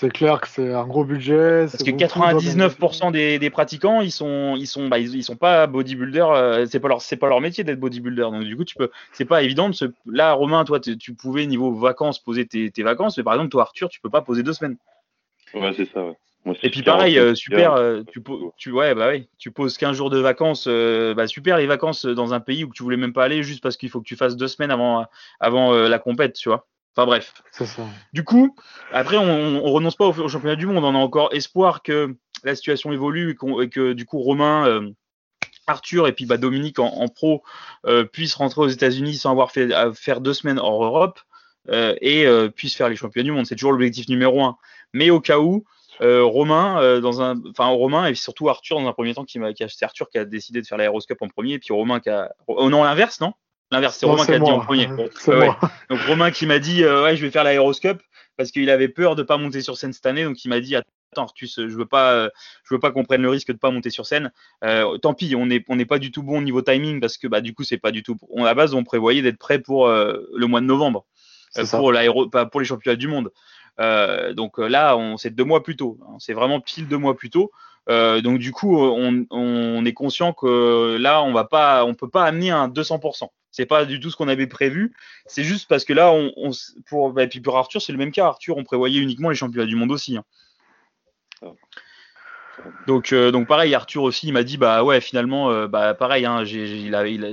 C'est 0.00 0.10
clair 0.10 0.40
que 0.40 0.46
c'est 0.46 0.72
un 0.72 0.86
gros 0.86 1.04
budget. 1.04 1.66
Parce 1.68 1.82
que 1.82 1.90
99% 1.90 3.10
des, 3.10 3.40
des, 3.40 3.50
pratiquants, 3.50 4.00
ils 4.00 4.12
sont, 4.12 4.54
ils 4.56 4.68
sont, 4.68 4.86
bah, 4.86 5.00
ils, 5.00 5.24
sont 5.24 5.34
pas 5.34 5.66
bodybuilders. 5.66 6.30
Euh, 6.30 6.66
c'est 6.70 6.78
pas 6.78 6.86
leur, 6.86 7.02
c'est 7.02 7.16
pas 7.16 7.28
leur 7.28 7.40
métier 7.40 7.64
d'être 7.64 7.80
bodybuilder. 7.80 8.22
Donc 8.22 8.44
du 8.44 8.56
coup, 8.56 8.64
tu 8.64 8.76
peux, 8.76 8.90
c'est 9.12 9.24
pas 9.24 9.42
évident 9.42 9.68
de 9.68 9.74
se. 9.74 9.86
Là, 10.06 10.34
Romain, 10.34 10.64
toi, 10.64 10.78
tu 10.78 11.14
pouvais 11.14 11.46
niveau 11.46 11.74
vacances 11.74 12.20
poser 12.20 12.46
tes, 12.46 12.70
tes, 12.70 12.84
vacances, 12.84 13.18
mais 13.18 13.24
par 13.24 13.34
exemple, 13.34 13.50
toi, 13.50 13.62
Arthur, 13.62 13.88
tu 13.88 14.00
peux 14.00 14.08
pas 14.08 14.22
poser 14.22 14.44
deux 14.44 14.52
semaines. 14.52 14.76
Ouais, 15.52 15.72
c'est 15.76 15.90
ça. 15.92 16.04
Ouais. 16.04 16.56
Et 16.62 16.70
puis 16.70 16.82
pareil, 16.82 17.18
euh, 17.18 17.34
super, 17.34 17.72
euh, 17.72 18.02
tu, 18.06 18.22
tu, 18.56 18.70
ouais, 18.70 18.94
bah 18.94 19.08
oui, 19.10 19.28
tu 19.36 19.50
poses 19.50 19.76
15 19.76 19.96
jours 19.96 20.10
de 20.10 20.18
vacances, 20.18 20.68
bah 20.68 21.26
super 21.26 21.58
les 21.58 21.66
vacances 21.66 22.06
dans 22.06 22.34
un 22.34 22.40
pays 22.40 22.62
où 22.62 22.72
tu 22.72 22.84
voulais 22.84 22.96
même 22.96 23.12
pas 23.12 23.24
aller 23.24 23.42
juste 23.42 23.64
parce 23.64 23.76
qu'il 23.76 23.90
faut 23.90 24.00
que 24.00 24.06
tu 24.06 24.14
fasses 24.14 24.36
deux 24.36 24.46
semaines 24.46 24.70
avant, 24.70 25.06
avant 25.40 25.72
la 25.72 25.98
compète, 25.98 26.34
tu 26.34 26.48
vois. 26.50 26.68
Enfin 26.98 27.06
bref. 27.06 27.32
Du 28.12 28.24
coup, 28.24 28.56
après, 28.92 29.18
on, 29.18 29.64
on 29.64 29.70
renonce 29.70 29.94
pas 29.94 30.06
au, 30.06 30.28
championnat 30.28 30.56
du 30.56 30.66
monde. 30.66 30.82
On 30.82 30.96
a 30.96 30.98
encore 30.98 31.32
espoir 31.32 31.84
que 31.84 32.16
la 32.42 32.56
situation 32.56 32.90
évolue 32.90 33.38
et, 33.62 33.68
que 33.68 33.92
du 33.92 34.04
coup 34.04 34.18
Romain, 34.18 34.66
euh, 34.66 34.90
Arthur 35.68 36.08
et 36.08 36.12
puis 36.12 36.26
bah, 36.26 36.38
Dominique 36.38 36.80
en, 36.80 37.06
pro 37.06 37.44
euh, 37.86 38.02
puissent 38.02 38.34
rentrer 38.34 38.62
aux 38.62 38.68
États-Unis 38.68 39.14
sans 39.14 39.30
avoir 39.30 39.52
fait 39.52 39.68
faire 39.94 40.20
deux 40.20 40.34
semaines 40.34 40.58
hors 40.58 40.82
Europe 40.84 41.20
euh, 41.68 41.94
et 42.00 42.26
puissent 42.56 42.74
faire 42.74 42.88
les 42.88 42.96
championnats 42.96 43.26
du 43.26 43.32
monde. 43.32 43.46
C'est 43.46 43.54
toujours 43.54 43.70
l'objectif 43.70 44.08
numéro 44.08 44.42
un. 44.42 44.56
Mais 44.92 45.10
au 45.10 45.20
cas 45.20 45.38
où, 45.38 45.64
Romain, 46.00 46.98
dans 46.98 47.22
un, 47.22 47.40
enfin 47.50 47.66
Romain 47.66 48.06
et 48.06 48.16
surtout 48.16 48.48
Arthur 48.48 48.80
dans 48.80 48.88
un 48.88 48.92
premier 48.92 49.14
temps 49.14 49.24
qui 49.24 49.38
m'a, 49.38 49.50
c'est 49.54 49.84
Arthur 49.84 50.10
qui 50.10 50.18
a 50.18 50.24
décidé 50.24 50.60
de 50.62 50.66
faire 50.66 50.78
l'aéroscope 50.78 51.22
en 51.22 51.28
premier, 51.28 51.52
et 51.54 51.58
puis 51.60 51.72
Romain 51.72 52.00
qui 52.00 52.10
a, 52.10 52.32
oh 52.48 52.68
non 52.68 52.82
l'inverse 52.82 53.20
non? 53.20 53.34
L'inverse, 53.70 53.98
c'est 53.98 54.06
Romain 54.06 54.24
qui 54.24 54.32
a 54.32 54.38
dit 54.38 54.50
en 54.50 54.60
premier. 54.60 54.86
Donc 55.90 56.00
Romain 56.06 56.30
qui 56.30 56.46
m'a 56.46 56.58
dit 56.58 56.84
euh, 56.84 57.02
ouais, 57.02 57.16
je 57.16 57.22
vais 57.22 57.30
faire 57.30 57.44
l'aéroscope 57.44 58.00
parce 58.36 58.50
qu'il 58.50 58.70
avait 58.70 58.88
peur 58.88 59.14
de 59.14 59.22
pas 59.22 59.36
monter 59.36 59.60
sur 59.60 59.76
scène 59.76 59.92
cette 59.92 60.06
année, 60.06 60.24
donc 60.24 60.44
il 60.44 60.48
m'a 60.48 60.60
dit 60.60 60.76
attends 60.76 60.88
Artus, 61.16 61.56
je 61.56 61.76
veux 61.76 61.86
pas, 61.86 62.12
euh, 62.12 62.30
je 62.64 62.74
veux 62.74 62.78
pas 62.78 62.92
qu'on 62.92 63.04
prenne 63.04 63.22
le 63.22 63.28
risque 63.28 63.48
de 63.48 63.58
pas 63.58 63.70
monter 63.70 63.90
sur 63.90 64.06
scène. 64.06 64.30
Euh, 64.64 64.96
tant 64.98 65.12
pis, 65.12 65.34
on 65.34 65.46
n'est 65.46 65.64
on 65.68 65.76
pas 65.84 65.98
du 65.98 66.12
tout 66.12 66.22
bon 66.22 66.38
au 66.38 66.42
niveau 66.42 66.62
timing 66.62 67.00
parce 67.00 67.18
que 67.18 67.26
bah 67.26 67.40
du 67.40 67.54
coup 67.54 67.64
c'est 67.64 67.78
pas 67.78 67.90
du 67.90 68.02
tout. 68.02 68.16
On, 68.30 68.44
à 68.44 68.46
la 68.46 68.54
base 68.54 68.74
on 68.74 68.84
prévoyait 68.84 69.22
d'être 69.22 69.38
prêt 69.38 69.58
pour 69.58 69.88
le 69.88 70.46
mois 70.46 70.60
de 70.60 70.66
novembre 70.66 71.04
pour 71.70 71.92
l'aéro, 71.92 72.28
pour 72.28 72.60
les 72.60 72.66
championnats 72.66 72.96
du 72.96 73.08
monde. 73.08 73.32
donc 74.34 74.58
là 74.58 74.96
on 74.96 75.16
c'est 75.16 75.30
deux 75.30 75.44
mois 75.44 75.62
plus 75.62 75.76
tôt. 75.76 75.98
Hein. 76.02 76.16
c'est 76.20 76.34
vraiment 76.34 76.60
pile 76.60 76.88
deux 76.88 76.98
mois 76.98 77.16
plus 77.16 77.30
tôt. 77.30 77.50
donc 77.88 78.38
du 78.38 78.52
coup, 78.52 78.78
on, 78.78 79.26
on, 79.30 79.84
est 79.84 79.94
conscient 79.94 80.32
que 80.32 80.96
là, 80.98 81.22
on 81.22 81.32
va 81.32 81.44
pas, 81.44 81.84
on 81.84 81.94
peut 81.94 82.08
pas 82.08 82.24
amener 82.24 82.50
un 82.50 82.68
200%. 82.68 83.28
C'est 83.50 83.66
pas 83.66 83.84
du 83.84 83.98
tout 84.00 84.10
ce 84.10 84.16
qu'on 84.16 84.28
avait 84.28 84.46
prévu. 84.46 84.94
C'est 85.26 85.44
juste 85.44 85.68
parce 85.68 85.84
que 85.84 85.92
là, 85.92 86.12
pour, 86.86 87.12
bah, 87.12 87.26
puis 87.26 87.42
Arthur, 87.52 87.80
c'est 87.80 87.92
le 87.92 87.98
même 87.98 88.12
cas. 88.12 88.26
Arthur, 88.26 88.56
on 88.56 88.64
prévoyait 88.64 89.00
uniquement 89.00 89.30
les 89.30 89.36
championnats 89.36 89.66
du 89.66 89.76
monde 89.76 89.90
aussi. 89.90 90.16
Hein. 90.16 90.24
Donc, 92.86 93.12
euh, 93.12 93.30
donc 93.30 93.46
pareil, 93.46 93.74
Arthur 93.74 94.02
aussi, 94.02 94.26
il 94.28 94.32
m'a 94.32 94.42
dit 94.42 94.56
bah 94.56 94.82
ouais, 94.82 95.00
finalement, 95.00 95.50
euh, 95.50 95.68
bah 95.68 95.94
pareil, 95.94 96.24
hein, 96.26 96.42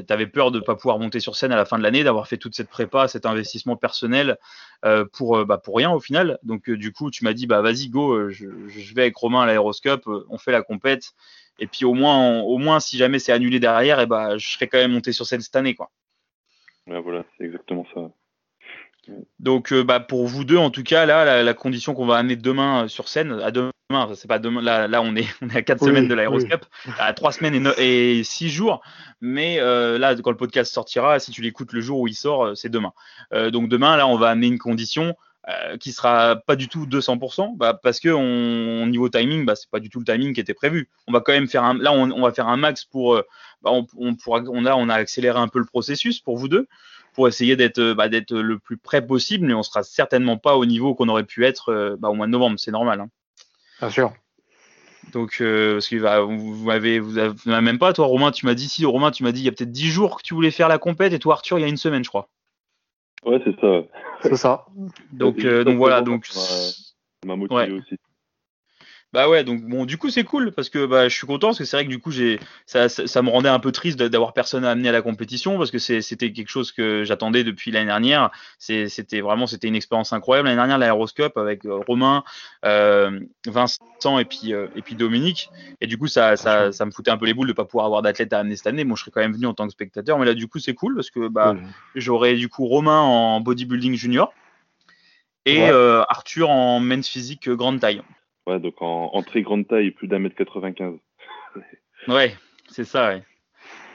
avait 0.10 0.28
peur 0.28 0.52
de 0.52 0.60
pas 0.60 0.76
pouvoir 0.76 1.00
monter 1.00 1.20
sur 1.20 1.36
scène 1.36 1.52
à 1.52 1.56
la 1.56 1.66
fin 1.66 1.78
de 1.78 1.84
l'année, 1.84 2.04
d'avoir 2.04 2.28
fait 2.28 2.38
toute 2.38 2.56
cette 2.56 2.70
prépa, 2.70 3.08
cet 3.08 3.26
investissement 3.26 3.76
personnel 3.76 4.38
euh, 4.86 5.06
pour 5.12 5.46
bah, 5.46 5.58
pour 5.58 5.78
rien 5.78 5.92
au 5.92 6.00
final. 6.00 6.38
Donc 6.44 6.70
du 6.70 6.92
coup, 6.92 7.10
tu 7.10 7.24
m'as 7.24 7.34
dit 7.34 7.48
bah 7.48 7.62
vas-y 7.62 7.90
go, 7.90 8.30
je, 8.30 8.48
vais 8.94 9.04
avec 9.04 9.16
Romain 9.16 9.42
à 9.42 9.46
l'aéroscope, 9.46 10.08
on 10.30 10.38
fait 10.38 10.52
la 10.52 10.62
compète, 10.62 11.14
et 11.60 11.68
puis 11.68 11.86
au 11.86 11.94
moins, 11.94 12.42
au 12.42 12.58
moins 12.58 12.80
si 12.80 12.98
jamais 12.98 13.20
c'est 13.20 13.32
annulé 13.32 13.60
derrière, 13.60 14.00
et 14.00 14.08
eh 14.10 14.40
je 14.40 14.48
serais 14.48 14.68
quand 14.68 14.78
même 14.78 14.92
monté 14.92 15.12
sur 15.12 15.26
scène 15.26 15.42
cette 15.42 15.56
année 15.56 15.76
quoi 15.76 15.90
voilà, 16.88 17.26
c'est 17.38 17.46
exactement 17.46 17.86
ça. 17.94 18.12
Donc, 19.40 19.72
euh, 19.72 19.84
bah, 19.84 20.00
pour 20.00 20.26
vous 20.26 20.44
deux, 20.44 20.58
en 20.58 20.70
tout 20.70 20.84
cas, 20.84 21.06
là, 21.06 21.44
la, 21.44 21.54
condition 21.54 21.94
qu'on 21.94 22.06
va 22.06 22.18
amener 22.18 22.36
demain 22.36 22.84
euh, 22.84 22.88
sur 22.88 23.08
scène, 23.08 23.40
à 23.44 23.52
demain, 23.52 23.72
c'est 24.16 24.28
pas 24.28 24.40
demain, 24.40 24.62
là, 24.62 24.88
là, 24.88 25.02
on 25.02 25.16
est, 25.16 25.28
on 25.42 25.50
est 25.50 25.58
à 25.58 25.62
quatre 25.62 25.84
semaines 25.84 26.08
de 26.08 26.14
l'aéroscope, 26.14 26.66
à 26.98 27.14
trois 27.14 27.32
semaines 27.32 27.72
et, 27.78 28.24
six 28.24 28.50
jours, 28.50 28.82
mais 29.22 29.60
euh, 29.60 30.00
là, 30.00 30.16
quand 30.16 30.32
le 30.32 30.38
podcast 30.38 30.74
sortira, 30.74 31.20
si 31.20 31.32
tu 31.32 31.42
l'écoutes 31.42 31.74
le 31.74 31.82
jour 31.82 32.00
où 32.00 32.08
il 32.08 32.16
sort, 32.16 32.58
c'est 32.58 32.70
demain. 32.70 32.94
donc, 33.52 33.70
demain, 33.70 33.98
là, 33.98 34.08
on 34.08 34.18
va 34.18 34.30
amener 34.30 34.48
une 34.48 34.60
condition 34.60 35.16
qui 35.80 35.92
sera 35.92 36.38
pas 36.38 36.56
du 36.56 36.68
tout 36.68 36.88
200%, 36.88 37.56
bah, 37.56 37.80
parce 37.82 38.00
que 38.00 38.10
on, 38.10 38.88
niveau 38.88 39.10
timing, 39.10 39.46
bah, 39.46 39.56
c'est 39.56 39.70
pas 39.70 39.80
du 39.80 39.90
tout 39.90 40.00
le 40.00 40.06
timing 40.06 40.34
qui 40.34 40.40
était 40.40 40.56
prévu. 40.56 40.90
On 41.08 41.12
va 41.12 41.22
quand 41.22 41.34
même 41.34 41.48
faire 41.48 41.64
un, 41.64 41.76
là, 41.76 41.94
on, 41.94 42.10
on 42.10 42.22
va 42.22 42.32
faire 42.32 42.48
un 42.48 42.58
max 42.58 42.84
pour 42.84 43.22
bah, 43.66 43.72
on, 43.72 44.16
pourra, 44.16 44.42
on, 44.48 44.66
a, 44.66 44.76
on 44.76 44.90
a 44.90 44.94
accéléré 44.94 45.40
un 45.40 45.48
peu 45.48 45.60
le 45.60 45.66
processus 45.66 46.20
pour 46.20 46.38
vous 46.38 46.48
deux, 46.48 46.68
pour 47.14 47.28
essayer 47.28 47.56
d'être 47.56 47.80
euh, 47.80 47.96
bah, 47.96 48.10
d'être 48.10 48.36
le 48.36 48.60
plus 48.60 48.78
près 48.78 49.06
possible, 49.06 49.48
mais 49.48 49.56
on 49.56 49.64
sera 49.64 49.82
certainement 49.82 50.38
pas 50.38 50.56
au 50.56 50.66
niveau 50.66 50.94
qu'on 50.94 51.10
aurait 51.10 51.24
pu 51.24 51.46
être 51.46 51.70
euh, 51.70 51.96
bah, 51.98 52.10
au 52.10 52.14
mois 52.14 52.28
de 52.28 52.32
novembre, 52.32 52.60
c'est 52.60 52.72
normal. 52.72 53.02
Hein. 53.02 53.10
Bien 53.80 53.90
sûr. 53.90 54.14
Donc, 55.14 55.38
euh, 55.42 55.74
parce 55.74 55.88
que 55.88 56.22
vous 56.26 56.66
m'avez, 56.66 57.00
vous, 57.00 57.18
avez, 57.18 57.34
même 57.46 57.80
pas, 57.80 57.94
toi, 57.94 58.06
Romain, 58.06 58.32
tu 58.32 58.46
m'as 58.46 58.54
dit, 58.54 58.68
si, 58.68 58.86
Romain, 58.86 59.12
tu 59.12 59.24
m'as 59.24 59.32
dit, 59.32 59.42
il 59.42 59.46
y 59.46 59.48
a 59.48 59.52
peut-être 59.52 59.72
10 59.72 59.90
jours 59.90 60.18
que 60.18 60.24
tu 60.24 60.34
voulais 60.34 60.52
faire 60.52 60.68
la 60.68 60.78
compète, 60.78 61.14
et 61.14 61.20
toi, 61.20 61.36
Arthur, 61.36 61.58
il 61.58 61.62
y 61.62 61.66
a 61.66 61.68
une 61.68 61.78
semaine, 61.78 62.04
je 62.04 62.10
crois. 62.10 62.30
Ouais, 63.24 63.42
c'est 63.44 63.60
ça. 63.60 63.82
C'est 64.22 64.36
ça. 64.36 64.66
Donc, 65.12 65.40
donc 65.40 65.78
voilà, 65.78 66.02
donc. 66.02 66.28
m'a 67.26 67.36
motivé 67.36 67.72
aussi. 67.72 67.98
Bah 69.16 69.30
ouais, 69.30 69.46
donc 69.46 69.62
bon, 69.62 69.86
du 69.86 69.98
coup 69.98 70.10
c'est 70.10 70.26
cool 70.26 70.52
parce 70.52 70.68
que 70.68 70.86
bah, 70.86 71.08
je 71.08 71.16
suis 71.16 71.26
content 71.26 71.48
parce 71.48 71.60
que 71.60 71.64
c'est 71.64 71.78
vrai 71.78 71.86
que 71.86 71.90
du 71.90 72.00
coup 72.00 72.12
j'ai 72.12 72.38
ça, 72.66 72.90
ça, 72.90 73.22
me 73.22 73.30
rendait 73.30 73.48
un 73.48 73.60
peu 73.60 73.72
triste 73.72 73.98
d'avoir 73.98 74.34
personne 74.34 74.66
à 74.66 74.72
amener 74.72 74.90
à 74.90 74.92
la 74.92 75.02
compétition 75.02 75.58
parce 75.58 75.72
que 75.72 75.78
c'était 75.78 76.34
quelque 76.34 76.50
chose 76.50 76.74
que 76.74 77.06
j'attendais 77.06 77.46
depuis 77.46 77.72
l'année 77.72 77.86
dernière. 77.86 78.30
C'était 78.60 79.22
vraiment 79.22 79.48
c'était 79.48 79.70
une 79.70 79.76
expérience 79.78 80.12
incroyable 80.12 80.50
l'année 80.50 80.58
dernière 80.58 80.78
l'aéroscope 80.78 81.38
avec 81.38 81.64
euh, 81.64 81.80
Romain, 81.88 82.26
euh, 82.66 83.22
Vincent 83.48 84.20
et 84.20 84.26
puis 84.26 84.54
euh, 84.54 84.68
et 84.76 84.82
puis 84.82 84.96
Dominique 84.96 85.50
et 85.80 85.88
du 85.88 85.98
coup 85.98 86.08
ça, 86.08 86.36
ça, 86.36 86.74
ça 86.74 86.86
me 86.86 86.92
foutait 86.92 87.12
un 87.12 87.18
peu 87.18 87.26
les 87.26 87.34
boules 87.34 87.48
de 87.48 87.54
pas 87.54 87.64
pouvoir 87.64 87.86
avoir 87.86 88.02
d'athlète 88.02 88.34
à 88.34 88.40
amener 88.40 88.58
cette 88.58 88.68
année. 88.68 88.84
Bon, 88.84 88.98
je 88.98 89.02
serais 89.04 89.12
quand 89.12 89.22
même 89.22 89.32
venu 89.32 89.46
en 89.46 89.54
tant 89.54 89.66
que 89.66 89.72
spectateur, 89.72 90.20
mais 90.20 90.26
là 90.26 90.34
du 90.34 90.50
coup 90.50 90.60
c'est 90.60 90.74
cool 90.74 90.94
parce 90.94 91.10
que 91.10 91.30
bah 91.30 91.56
j'aurais 91.96 92.36
du 92.36 92.50
coup 92.50 92.66
Romain 92.66 93.00
en 93.00 93.40
bodybuilding 93.40 93.96
junior 93.96 94.34
et 95.46 95.70
Arthur 95.70 96.50
en 96.50 96.82
men's 96.82 97.08
physique 97.08 97.50
grande 97.50 97.80
taille. 97.80 98.02
Ouais, 98.48 98.60
donc 98.60 98.76
en, 98.80 99.24
très 99.24 99.42
grande 99.42 99.68
taille, 99.68 99.92
plus 99.92 100.08
d'un 100.08 100.20
mètre 100.20 100.36
95. 100.36 100.94
ouais, 102.08 102.36
c'est 102.70 102.84
ça, 102.84 103.10
ouais. 103.10 103.24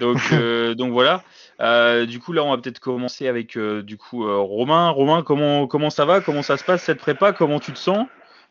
Donc, 0.00 0.18
euh, 0.32 0.74
donc 0.76 0.92
voilà. 0.92 1.22
Euh, 1.60 2.06
du 2.06 2.18
coup, 2.18 2.32
là, 2.32 2.42
on 2.42 2.50
va 2.50 2.58
peut-être 2.58 2.80
commencer 2.80 3.28
avec 3.28 3.56
euh, 3.56 3.82
du 3.82 3.96
coup 3.96 4.24
Romain. 4.24 4.88
Romain, 4.90 5.22
comment, 5.22 5.66
comment 5.66 5.90
ça 5.90 6.04
va? 6.04 6.20
Comment 6.20 6.42
ça 6.42 6.56
se 6.56 6.64
passe 6.64 6.82
cette 6.82 6.98
prépa? 6.98 7.32
Comment 7.32 7.60
tu 7.60 7.72
te 7.72 7.78
sens 7.78 8.06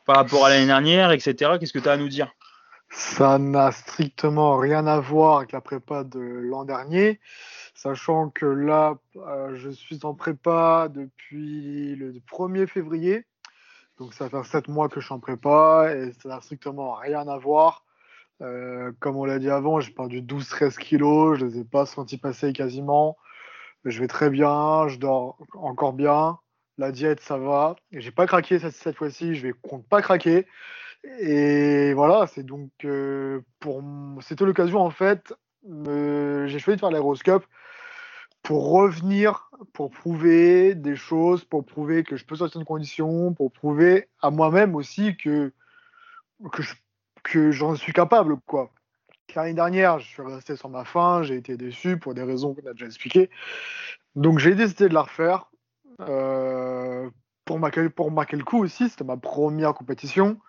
par 0.05 0.15
rapport 0.15 0.45
à 0.45 0.49
l'année 0.49 0.67
dernière, 0.67 1.11
etc. 1.11 1.57
Qu'est-ce 1.59 1.73
que 1.73 1.79
tu 1.79 1.89
as 1.89 1.93
à 1.93 1.97
nous 1.97 2.09
dire? 2.09 2.33
Ça 2.91 3.37
n'a 3.37 3.71
strictement 3.71 4.57
rien 4.57 4.87
à 4.87 4.99
voir 4.99 5.37
avec 5.37 5.51
la 5.51 5.61
prépa 5.61 6.03
de 6.03 6.19
l'an 6.19 6.65
dernier, 6.65 7.19
sachant 7.75 8.29
que 8.29 8.47
là, 8.47 8.97
je 9.53 9.69
suis 9.69 9.99
en 10.03 10.15
prépa 10.15 10.87
depuis 10.89 11.95
le 11.95 12.13
1er 12.31 12.65
février. 12.65 13.25
Donc 13.99 14.13
ça 14.13 14.29
fait 14.29 14.43
sept 14.43 14.67
mois 14.69 14.87
que 14.89 14.99
je 15.01 15.05
suis 15.05 15.13
en 15.13 15.19
prépa 15.19 15.93
et 15.93 16.13
ça 16.13 16.29
n'a 16.29 16.41
strictement 16.41 16.93
rien 16.93 17.27
à 17.27 17.37
voir 17.37 17.83
Euh, 18.41 18.93
comme 19.01 19.17
on 19.17 19.25
l'a 19.25 19.37
dit 19.39 19.49
avant, 19.49 19.81
j'ai 19.81 19.91
perdu 19.91 20.21
12-13 20.21 20.77
kilos, 20.77 21.37
je 21.37 21.45
ne 21.45 21.49
les 21.51 21.59
ai 21.59 21.65
pas 21.65 21.85
sentis 21.85 22.17
passer 22.17 22.53
quasiment. 22.53 23.17
Je 23.85 23.99
vais 23.99 24.07
très 24.07 24.29
bien, 24.29 24.87
je 24.87 24.97
dors 24.97 25.37
encore 25.53 25.93
bien. 25.93 26.39
La 26.77 26.91
diète, 26.93 27.19
ça 27.21 27.37
va. 27.37 27.75
J'ai 27.91 28.11
pas 28.11 28.27
craqué 28.27 28.59
cette, 28.59 28.73
cette 28.73 28.95
fois-ci, 28.95 29.35
je 29.35 29.47
vais 29.47 29.53
compte 29.61 29.85
pas 29.89 30.01
craquer. 30.01 30.47
Et 31.19 31.93
voilà, 31.93 32.27
c'est 32.27 32.43
donc 32.43 32.71
euh, 32.85 33.41
pour 33.59 33.83
c'était 34.21 34.45
l'occasion 34.45 34.79
en 34.79 34.91
fait. 34.91 35.33
J'ai 35.63 36.59
choisi 36.59 36.77
de 36.77 36.79
faire 36.79 36.91
l'aéroscope 36.91 37.45
pour 38.49 38.71
revenir, 38.71 39.51
pour 39.73 39.91
prouver 39.91 40.73
des 40.73 40.95
choses, 40.95 41.45
pour 41.45 41.63
prouver 41.63 42.03
que 42.03 42.15
je 42.15 42.25
peux 42.25 42.35
sortir 42.35 42.59
de 42.59 42.65
conditions, 42.65 43.31
pour 43.31 43.51
prouver 43.51 44.09
à 44.23 44.31
moi-même 44.31 44.73
aussi 44.73 45.15
que 45.17 45.53
que 46.51 46.63
je 46.63 46.73
que 47.21 47.51
j'en 47.51 47.75
suis 47.75 47.93
capable, 47.93 48.37
quoi. 48.47 48.71
L'année 49.35 49.53
dernière, 49.53 49.99
je 49.99 50.07
suis 50.07 50.23
resté 50.23 50.55
sur 50.55 50.67
ma 50.67 50.83
faim, 50.83 51.21
j'ai 51.21 51.35
été 51.35 51.57
déçu 51.57 51.97
pour 51.99 52.15
des 52.15 52.23
raisons 52.23 52.55
qu'on 52.55 52.67
a 52.67 52.71
déjà 52.71 52.87
expliquées. 52.87 53.29
Donc 54.15 54.39
j'ai 54.39 54.55
décidé 54.55 54.89
de 54.89 54.95
la 54.95 55.03
refaire. 55.03 55.51
Euh, 55.99 57.07
pour, 57.45 57.59
marquer, 57.59 57.87
pour 57.89 58.09
marquer 58.09 58.35
le 58.35 58.43
coup 58.43 58.63
aussi, 58.63 58.89
c'était 58.89 59.03
ma 59.03 59.17
première 59.17 59.75
compétition. 59.75 60.39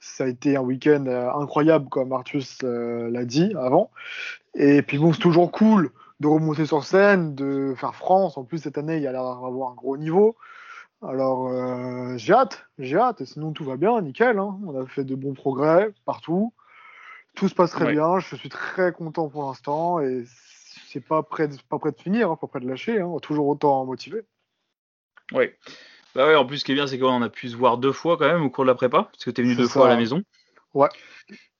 Ça 0.00 0.24
a 0.24 0.26
été 0.26 0.56
un 0.56 0.62
week-end 0.62 1.06
euh, 1.06 1.30
incroyable, 1.32 1.88
comme 1.88 2.12
Arthus 2.12 2.64
euh, 2.64 3.08
l'a 3.12 3.24
dit 3.24 3.54
avant. 3.56 3.92
Et 4.54 4.82
puis 4.82 4.98
bon, 4.98 5.12
c'est 5.12 5.20
toujours 5.20 5.52
cool 5.52 5.92
de 6.20 6.28
remonter 6.28 6.66
sur 6.66 6.84
scène, 6.84 7.34
de 7.34 7.74
faire 7.76 7.94
France. 7.94 8.36
En 8.38 8.44
plus, 8.44 8.58
cette 8.58 8.78
année, 8.78 8.96
il 8.96 9.02
y 9.02 9.06
a 9.06 9.12
l'air 9.12 9.24
d'avoir 9.24 9.72
un 9.72 9.74
gros 9.74 9.96
niveau. 9.96 10.36
Alors, 11.02 11.48
euh, 11.48 12.16
j'ai 12.16 12.32
hâte, 12.32 12.66
j'ai 12.78 12.96
hâte. 12.96 13.24
Sinon, 13.24 13.52
tout 13.52 13.64
va 13.64 13.76
bien, 13.76 14.00
nickel. 14.00 14.38
Hein. 14.38 14.58
On 14.66 14.80
a 14.80 14.86
fait 14.86 15.04
de 15.04 15.14
bons 15.14 15.34
progrès 15.34 15.92
partout. 16.04 16.54
Tout 17.34 17.48
se 17.48 17.54
passe 17.54 17.72
très 17.72 17.90
bien. 17.90 18.20
Je 18.20 18.36
suis 18.36 18.48
très 18.48 18.92
content 18.92 19.28
pour 19.28 19.44
l'instant 19.44 20.00
et 20.00 20.24
c'est 20.88 21.04
pas 21.04 21.22
prêt, 21.22 21.48
de, 21.48 21.56
pas 21.68 21.78
prêt 21.78 21.90
de 21.90 22.00
finir, 22.00 22.30
hein, 22.30 22.36
pas 22.40 22.46
prêt 22.46 22.60
de 22.60 22.68
lâcher. 22.68 23.00
Hein. 23.00 23.12
Toujours 23.20 23.48
autant 23.48 23.84
motivé. 23.84 24.22
Oui. 25.32 25.50
Bah 26.14 26.26
ouais, 26.26 26.36
en 26.36 26.46
plus, 26.46 26.58
ce 26.58 26.64
qui 26.64 26.72
est 26.72 26.76
bien, 26.76 26.86
c'est 26.86 26.98
qu'on 26.98 27.22
a 27.22 27.28
pu 27.28 27.48
se 27.48 27.56
voir 27.56 27.76
deux 27.76 27.92
fois 27.92 28.16
quand 28.16 28.26
même 28.26 28.42
au 28.42 28.50
cours 28.50 28.64
de 28.64 28.68
la 28.68 28.76
prépa, 28.76 29.08
parce 29.10 29.24
que 29.24 29.30
tu 29.30 29.40
es 29.40 29.44
venu 29.44 29.56
deux 29.56 29.66
fois 29.66 29.86
à 29.86 29.88
la 29.88 29.96
maison. 29.96 30.22
Ouais. 30.74 30.88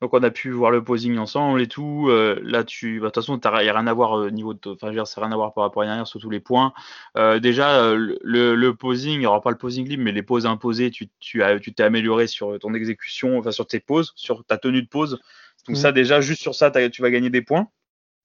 Donc 0.01 0.13
on 0.13 0.23
a 0.23 0.31
pu 0.31 0.51
voir 0.51 0.71
le 0.71 0.85
posing 0.85 1.17
ensemble 1.17 1.63
et 1.63 1.69
tout. 1.69 2.09
Euh, 2.11 2.39
là, 2.43 2.65
tu, 2.65 3.01
bah, 3.01 3.07
de 3.07 3.13
toute 3.13 3.23
façon, 3.23 3.39
il 3.39 3.63
n'y 3.63 3.69
a 3.69 3.73
rien 3.73 3.87
à 3.87 3.93
voir 3.95 4.13
au 4.13 4.27
euh, 4.27 4.31
niveau 4.31 4.53
de, 4.53 4.61
enfin, 4.71 4.93
c'est 5.05 5.21
rien 5.21 5.33
à 5.33 5.37
voir 5.37 5.55
par 5.55 5.65
rapport 5.65 5.83
à 5.83 5.87
l'année 5.87 6.05
sur 6.05 6.21
tous 6.21 6.29
les 6.29 6.41
points. 6.41 6.75
Euh, 7.17 7.39
déjà, 7.39 7.95
le, 7.95 8.19
le, 8.55 8.75
posing, 8.75 9.15
il 9.15 9.19
n'y 9.21 9.27
aura 9.27 9.41
pas 9.41 9.51
le 9.51 9.57
posing 9.57 9.89
libre, 9.89 10.03
mais 10.03 10.13
les 10.13 10.23
poses 10.23 10.47
imposées, 10.47 10.91
tu, 10.91 11.09
tu 11.21 11.43
as, 11.43 11.59
tu 11.59 11.73
t'es 11.73 11.85
amélioré 11.85 12.27
sur 12.27 12.59
ton 12.59 12.75
exécution, 12.75 13.39
enfin 13.39 13.53
sur 13.53 13.67
tes 13.67 13.81
poses, 13.81 14.13
sur 14.17 14.45
ta 14.45 14.59
tenue 14.59 14.83
de 14.83 14.89
pose. 14.89 15.21
Donc 15.69 15.77
ça, 15.77 15.91
mm. 15.91 15.95
déjà, 15.95 16.21
juste 16.21 16.43
sur 16.43 16.55
ça, 16.55 16.71
tu 16.71 17.01
vas 17.01 17.11
gagner 17.11 17.31
des 17.31 17.41
points. 17.41 17.69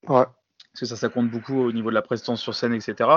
Ouais. 0.08 0.25
Parce 0.74 0.81
que 0.81 0.86
ça, 0.86 0.96
ça 0.96 1.08
compte 1.08 1.29
beaucoup 1.29 1.62
au 1.62 1.72
niveau 1.72 1.89
de 1.89 1.96
la 1.96 2.01
prestance 2.01 2.41
sur 2.41 2.55
scène, 2.55 2.74
etc. 2.74 3.10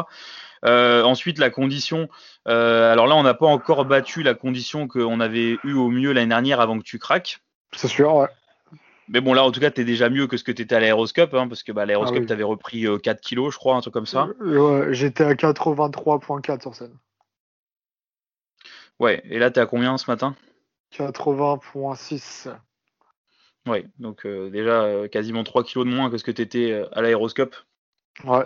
ensuite, 0.62 1.38
la 1.38 1.50
condition. 1.50 2.08
alors 2.44 3.08
là, 3.08 3.16
on 3.16 3.24
n'a 3.24 3.34
pas 3.34 3.46
encore 3.46 3.86
battu 3.86 4.22
la 4.22 4.34
condition 4.34 4.86
qu'on 4.86 5.18
avait 5.18 5.58
eue 5.64 5.72
au 5.72 5.88
mieux 5.88 6.12
l'année 6.12 6.28
dernière 6.28 6.60
avant 6.60 6.78
que 6.78 6.84
tu 6.84 7.00
craques. 7.00 7.40
C'est 7.74 7.88
sûr, 7.88 8.14
ouais. 8.14 8.28
Mais 9.08 9.20
bon, 9.20 9.34
là, 9.34 9.44
en 9.44 9.50
tout 9.50 9.60
cas, 9.60 9.70
tu 9.70 9.80
es 9.80 9.84
déjà 9.84 10.08
mieux 10.08 10.26
que 10.26 10.36
ce 10.36 10.44
que 10.44 10.52
tu 10.52 10.62
étais 10.62 10.74
à 10.74 10.80
l'aéroscope, 10.80 11.34
hein, 11.34 11.48
parce 11.48 11.62
que 11.62 11.72
bah, 11.72 11.84
l'aéroscope, 11.84 12.22
ah 12.22 12.26
tu 12.26 12.32
avais 12.32 12.42
repris 12.42 12.86
4 13.02 13.16
euh, 13.16 13.20
kilos, 13.20 13.52
je 13.52 13.58
crois, 13.58 13.76
un 13.76 13.80
truc 13.80 13.92
comme 13.92 14.06
ça. 14.06 14.28
Euh, 14.40 14.86
ouais, 14.86 14.94
j'étais 14.94 15.24
à 15.24 15.34
83.4 15.34 16.62
sur 16.62 16.74
scène. 16.74 16.96
Ouais, 18.98 19.22
et 19.24 19.38
là, 19.38 19.50
tu 19.50 19.58
es 19.58 19.62
à 19.62 19.66
combien 19.66 19.98
ce 19.98 20.10
matin? 20.10 20.36
80.6. 20.94 22.48
Ouais, 23.66 23.86
donc 23.98 24.26
euh, 24.26 24.50
déjà 24.50 25.08
quasiment 25.08 25.44
3 25.44 25.64
kilos 25.64 25.86
de 25.86 25.90
moins 25.90 26.10
que 26.10 26.18
ce 26.18 26.24
que 26.24 26.30
tu 26.30 26.42
étais 26.42 26.82
à 26.92 27.02
l'aéroscope. 27.02 27.54
Ouais. 28.24 28.44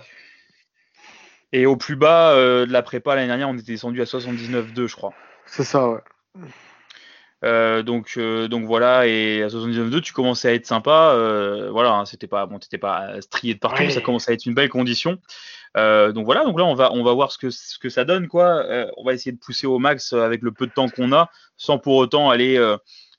Et 1.52 1.66
au 1.66 1.76
plus 1.76 1.97
bas 1.97 2.35
de 2.35 2.73
la 2.73 2.83
prépa 2.83 3.14
l'année 3.14 3.28
dernière, 3.28 3.49
on 3.49 3.54
était 3.54 3.73
descendu 3.73 4.00
à 4.00 4.04
79,2, 4.04 4.87
je 4.87 4.97
crois. 4.97 5.14
C'est 5.47 5.64
ça, 5.64 5.88
ouais. 5.88 6.00
Euh, 7.44 7.82
donc, 7.82 8.14
euh, 8.16 8.48
donc 8.48 8.64
voilà, 8.64 9.06
et 9.06 9.42
à 9.42 9.48
79.2, 9.48 10.00
tu 10.00 10.12
commençais 10.12 10.48
à 10.48 10.54
être 10.54 10.66
sympa. 10.66 11.12
Euh, 11.14 11.70
voilà, 11.70 11.92
hein, 11.92 12.04
c'était 12.06 12.26
pas, 12.26 12.46
bon, 12.46 12.58
t'étais 12.58 12.78
pas 12.78 13.20
strié 13.20 13.54
de 13.54 13.58
partout, 13.58 13.88
ça 13.90 14.00
commençait 14.00 14.30
à 14.30 14.34
être 14.34 14.46
une 14.46 14.54
belle 14.54 14.68
condition. 14.68 15.18
donc 15.74 16.24
voilà, 16.24 16.44
donc 16.44 16.58
là, 16.58 16.64
on 16.64 16.74
va, 16.74 16.92
on 16.92 17.02
va 17.02 17.12
voir 17.12 17.32
ce 17.32 17.38
que, 17.38 17.50
ce 17.50 17.78
que 17.78 17.88
ça 17.88 18.04
donne, 18.04 18.28
quoi. 18.28 18.64
on 18.96 19.04
va 19.04 19.12
essayer 19.12 19.32
de 19.32 19.38
pousser 19.38 19.66
au 19.66 19.78
max 19.78 20.12
avec 20.12 20.42
le 20.42 20.52
peu 20.52 20.66
de 20.66 20.72
temps 20.72 20.88
qu'on 20.88 21.12
a, 21.12 21.30
sans 21.56 21.78
pour 21.78 21.96
autant 21.96 22.30
aller 22.30 22.56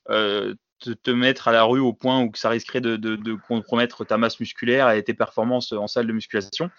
te, 0.06 0.90
te, 0.90 1.10
mettre 1.10 1.48
à 1.48 1.52
la 1.52 1.64
rue 1.64 1.80
au 1.80 1.92
point 1.92 2.22
où 2.22 2.30
ça 2.34 2.50
risquerait 2.50 2.80
de, 2.80 2.96
de, 2.96 3.16
de, 3.16 3.34
compromettre 3.34 4.04
ta 4.04 4.18
masse 4.18 4.40
musculaire 4.40 4.90
et 4.90 5.02
tes 5.02 5.14
performances 5.14 5.72
en 5.72 5.86
salle 5.86 6.06
de 6.06 6.12
musculation. 6.12 6.70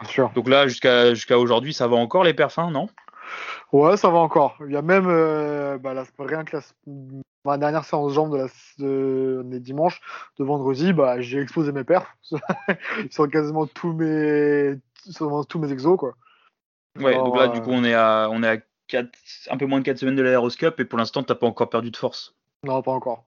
Bien 0.00 0.08
sûr. 0.08 0.30
Donc 0.34 0.48
là, 0.48 0.66
jusqu'à 0.66 1.14
jusqu'à 1.14 1.38
aujourd'hui, 1.38 1.72
ça 1.72 1.86
va 1.86 1.96
encore 1.96 2.24
les 2.24 2.34
perfs, 2.34 2.58
hein, 2.58 2.70
non? 2.70 2.88
Ouais, 3.72 3.96
ça 3.96 4.10
va 4.10 4.18
encore. 4.18 4.56
Il 4.66 4.72
y 4.72 4.76
a 4.76 4.82
même, 4.82 5.06
euh, 5.08 5.78
bah, 5.78 5.94
rien 6.18 6.44
que 6.44 6.56
la, 6.56 6.62
ma 7.44 7.58
dernière 7.58 7.84
séance 7.84 8.12
jambes 8.12 8.32
de, 8.32 8.36
la, 8.36 8.46
de, 8.78 9.58
dimanche, 9.58 10.00
de 10.38 10.44
vendredi, 10.44 10.92
bah, 10.92 11.20
j'ai 11.20 11.40
exposé 11.40 11.72
mes 11.72 11.84
perfs 11.84 12.16
sur 13.10 13.28
quasiment 13.28 13.66
tous 13.66 13.92
mes, 13.92 14.74
sur 15.10 15.46
tous 15.46 15.58
mes 15.58 15.72
exos. 15.72 15.98
Quoi. 15.98 16.14
Ouais, 16.98 17.14
donc 17.14 17.36
là, 17.36 17.48
du 17.48 17.60
coup, 17.60 17.70
on 17.70 17.84
est 17.84 17.94
à, 17.94 18.28
on 18.30 18.42
est 18.42 18.48
à 18.48 18.56
4, 18.88 19.08
un 19.50 19.56
peu 19.56 19.66
moins 19.66 19.80
de 19.80 19.84
4 19.84 19.98
semaines 19.98 20.16
de 20.16 20.22
l'aéroscope 20.22 20.78
et 20.80 20.84
pour 20.84 20.98
l'instant, 20.98 21.22
tu 21.22 21.32
n'as 21.32 21.36
pas 21.36 21.46
encore 21.46 21.70
perdu 21.70 21.90
de 21.90 21.96
force. 21.96 22.34
Non, 22.62 22.82
pas 22.82 22.92
encore. 22.92 23.24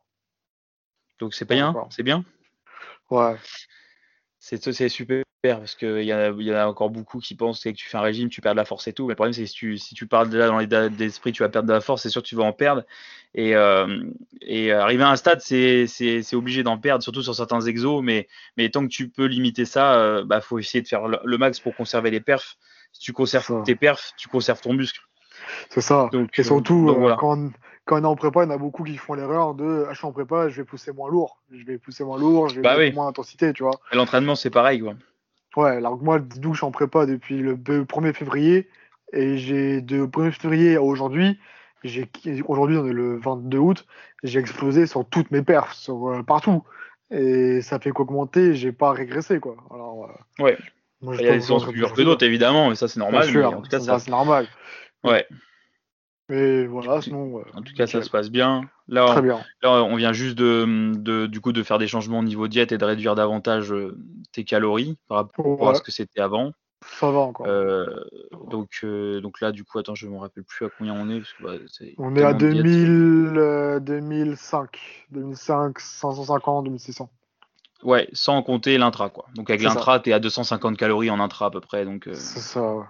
Donc 1.19 1.33
c'est 1.33 1.45
pas 1.45 1.55
bien, 1.55 1.73
c'est 1.89 2.03
bien? 2.03 2.23
Ouais. 3.09 3.35
C'est 4.39 4.61
super 4.89 5.23
parce 5.55 5.75
qu'il 5.75 6.01
y, 6.01 6.07
y, 6.07 6.13
en 6.13 6.55
a 6.55 6.67
encore 6.67 6.89
beaucoup 6.89 7.19
qui 7.19 7.35
pensent 7.35 7.63
que 7.63 7.69
tu 7.69 7.87
fais 7.87 7.97
un 7.97 8.01
régime, 8.01 8.29
tu 8.29 8.41
perds 8.41 8.53
de 8.53 8.57
la 8.57 8.65
force 8.65 8.87
et 8.87 8.93
tout. 8.93 9.05
Mais 9.05 9.11
le 9.11 9.15
problème, 9.15 9.33
c'est 9.33 9.43
que 9.43 9.47
si 9.47 9.53
tu, 9.53 9.77
si 9.77 9.95
tu 9.95 10.05
parles 10.05 10.29
déjà 10.29 10.47
dans 10.47 10.59
l'état 10.59 10.89
d'esprit, 10.89 11.31
tu 11.31 11.43
vas 11.43 11.49
perdre 11.49 11.67
de 11.67 11.73
la 11.73 11.81
force, 11.81 12.03
c'est 12.03 12.09
sûr 12.09 12.21
que 12.21 12.27
tu 12.27 12.35
vas 12.35 12.43
en 12.43 12.53
perdre. 12.53 12.83
Et, 13.35 13.55
euh, 13.55 14.03
et 14.41 14.71
arriver 14.71 15.03
à 15.03 15.09
un 15.09 15.15
stade, 15.15 15.41
c'est 15.41 16.33
obligé 16.33 16.63
d'en 16.63 16.77
perdre, 16.77 17.03
surtout 17.03 17.21
sur 17.21 17.35
certains 17.35 17.61
exos. 17.61 18.01
Mais, 18.03 18.27
mais 18.57 18.69
tant 18.69 18.81
que 18.81 18.91
tu 18.91 19.09
peux 19.09 19.25
limiter 19.25 19.65
ça, 19.65 19.93
il 19.93 19.99
euh, 19.99 20.23
bah, 20.25 20.41
faut 20.41 20.59
essayer 20.59 20.81
de 20.81 20.87
faire 20.87 21.07
le, 21.07 21.37
max 21.37 21.59
pour 21.59 21.75
conserver 21.75 22.11
les 22.11 22.19
perfs. 22.19 22.57
Si 22.93 23.01
tu 23.01 23.13
conserves 23.13 23.63
tes 23.63 23.75
perfs, 23.75 24.13
tu 24.17 24.27
conserves 24.27 24.61
ton 24.61 24.73
muscle. 24.73 25.01
C'est 25.69 25.81
ça. 25.81 26.09
Donc, 26.11 26.37
et 26.39 26.43
surtout, 26.43 26.89
euh, 26.89 27.15
quand, 27.15 27.51
quand 27.85 27.99
on 27.99 28.03
est 28.03 28.07
en 28.07 28.15
prépa, 28.15 28.43
il 28.43 28.47
y 28.47 28.51
en 28.51 28.55
a 28.55 28.57
beaucoup 28.57 28.83
qui 28.83 28.97
font 28.97 29.13
l'erreur 29.13 29.53
de 29.53 29.85
ah, 29.87 29.93
je 29.93 29.97
suis 29.97 30.07
en 30.07 30.11
prépa, 30.11 30.49
je 30.49 30.57
vais 30.57 30.65
pousser 30.65 30.91
moins 30.91 31.09
lourd, 31.09 31.37
je 31.51 31.63
vais 31.63 31.77
pousser 31.77 32.03
moins 32.03 32.17
lourd, 32.17 32.49
je 32.49 32.55
vais 32.55 32.61
bah 32.61 32.91
moins 32.91 33.05
d'intensité, 33.05 33.53
tu 33.53 33.63
vois. 33.63 33.79
L'entraînement, 33.93 34.35
c'est 34.35 34.49
pareil, 34.49 34.81
quoi. 34.81 34.95
Ouais, 35.57 35.71
alors 35.71 35.97
que 35.97 36.03
moi, 36.03 36.19
d'où 36.19 36.53
je 36.53 36.59
suis 36.59 36.65
en 36.65 36.71
prépa 36.71 37.07
depuis 37.07 37.39
le 37.39 37.55
1er 37.55 38.13
février, 38.13 38.69
et 39.11 39.39
j'ai 39.39 39.81
de 39.81 40.05
1er 40.05 40.31
février 40.31 40.75
à 40.75 40.83
aujourd'hui, 40.83 41.39
j'ai 41.83 42.07
aujourd'hui 42.47 42.77
on 42.77 42.85
est 42.85 42.93
le 42.93 43.17
22 43.17 43.57
août, 43.57 43.87
j'ai 44.21 44.39
explosé 44.39 44.85
sur 44.85 45.03
toutes 45.09 45.31
mes 45.31 45.41
perfs, 45.41 45.73
sur 45.73 46.09
euh, 46.09 46.21
partout, 46.21 46.63
et 47.09 47.61
ça 47.63 47.79
fait 47.79 47.89
qu'augmenter, 47.89 48.53
j'ai 48.53 48.71
pas 48.71 48.91
régressé 48.91 49.39
quoi. 49.39 49.55
Alors, 49.73 50.05
euh, 50.39 50.43
ouais. 50.43 50.57
Moi, 51.01 51.15
Il 51.15 51.25
y 51.25 51.27
a 51.27 51.33
des 51.33 51.41
séances 51.41 51.65
plus 51.65 51.73
dures 51.73 51.93
que 51.93 52.03
d'autres 52.03 52.25
évidemment, 52.25 52.69
mais 52.69 52.75
ça 52.75 52.87
c'est 52.87 52.99
normal. 52.99 53.23
Sûr, 53.25 53.51
en 53.51 53.61
tout 53.61 53.69
cas, 53.69 53.79
ça, 53.79 53.97
c'est 53.97 54.11
normal. 54.11 54.47
Ouais. 55.03 55.25
Mais 56.29 56.65
voilà, 56.65 57.01
sinon. 57.01 57.41
en 57.53 57.61
tout 57.61 57.73
cas, 57.73 57.87
ça 57.87 58.01
se 58.01 58.09
passe 58.09 58.29
bien. 58.29 58.69
Là, 58.89 59.05
Très 59.05 59.19
on, 59.19 59.23
bien. 59.23 59.39
là, 59.63 59.83
on 59.83 59.95
vient 59.95 60.11
juste 60.11 60.37
de, 60.37 60.93
de, 60.95 61.25
du 61.25 61.39
coup 61.39 61.53
de 61.53 61.63
faire 61.63 61.77
des 61.77 61.87
changements 61.87 62.19
au 62.19 62.23
niveau 62.23 62.47
diète 62.47 62.71
et 62.71 62.77
de 62.77 62.83
réduire 62.83 63.15
davantage 63.15 63.71
euh, 63.71 63.97
tes 64.33 64.43
calories 64.43 64.97
par 65.07 65.17
rapport 65.17 65.69
à 65.69 65.75
ce 65.75 65.81
que 65.81 65.91
c'était 65.91 66.19
avant. 66.19 66.51
Ça 66.85 67.11
va 67.11 67.19
encore. 67.19 67.47
Euh, 67.47 67.85
donc, 68.49 68.81
euh, 68.83 69.21
donc 69.21 69.39
là, 69.41 69.51
du 69.51 69.63
coup, 69.63 69.79
attends, 69.79 69.95
je 69.95 70.07
me 70.07 70.17
rappelle 70.17 70.43
plus 70.43 70.65
à 70.65 70.69
combien 70.77 70.93
on 70.93 71.09
est. 71.09 71.19
Parce 71.19 71.33
que, 71.33 71.43
bah, 71.43 71.93
on 71.97 72.15
est 72.15 72.23
à 72.23 72.33
2000, 72.33 73.79
2005, 73.81 75.05
2005, 75.11 75.79
550, 75.79 76.65
2600. 76.65 77.09
Ouais, 77.83 78.09
sans 78.11 78.41
compter 78.41 78.77
l'intra, 78.77 79.09
quoi. 79.09 79.27
Donc 79.35 79.49
avec 79.49 79.61
l'intra, 79.61 79.99
tu 79.99 80.09
es 80.09 80.13
à 80.13 80.19
250 80.19 80.77
calories 80.77 81.09
en 81.09 81.19
intra 81.19 81.45
à 81.47 81.51
peu 81.51 81.61
près. 81.61 81.85
Donc, 81.85 82.09
C'est 82.13 82.39
ça, 82.39 82.75
ouais. 82.75 82.85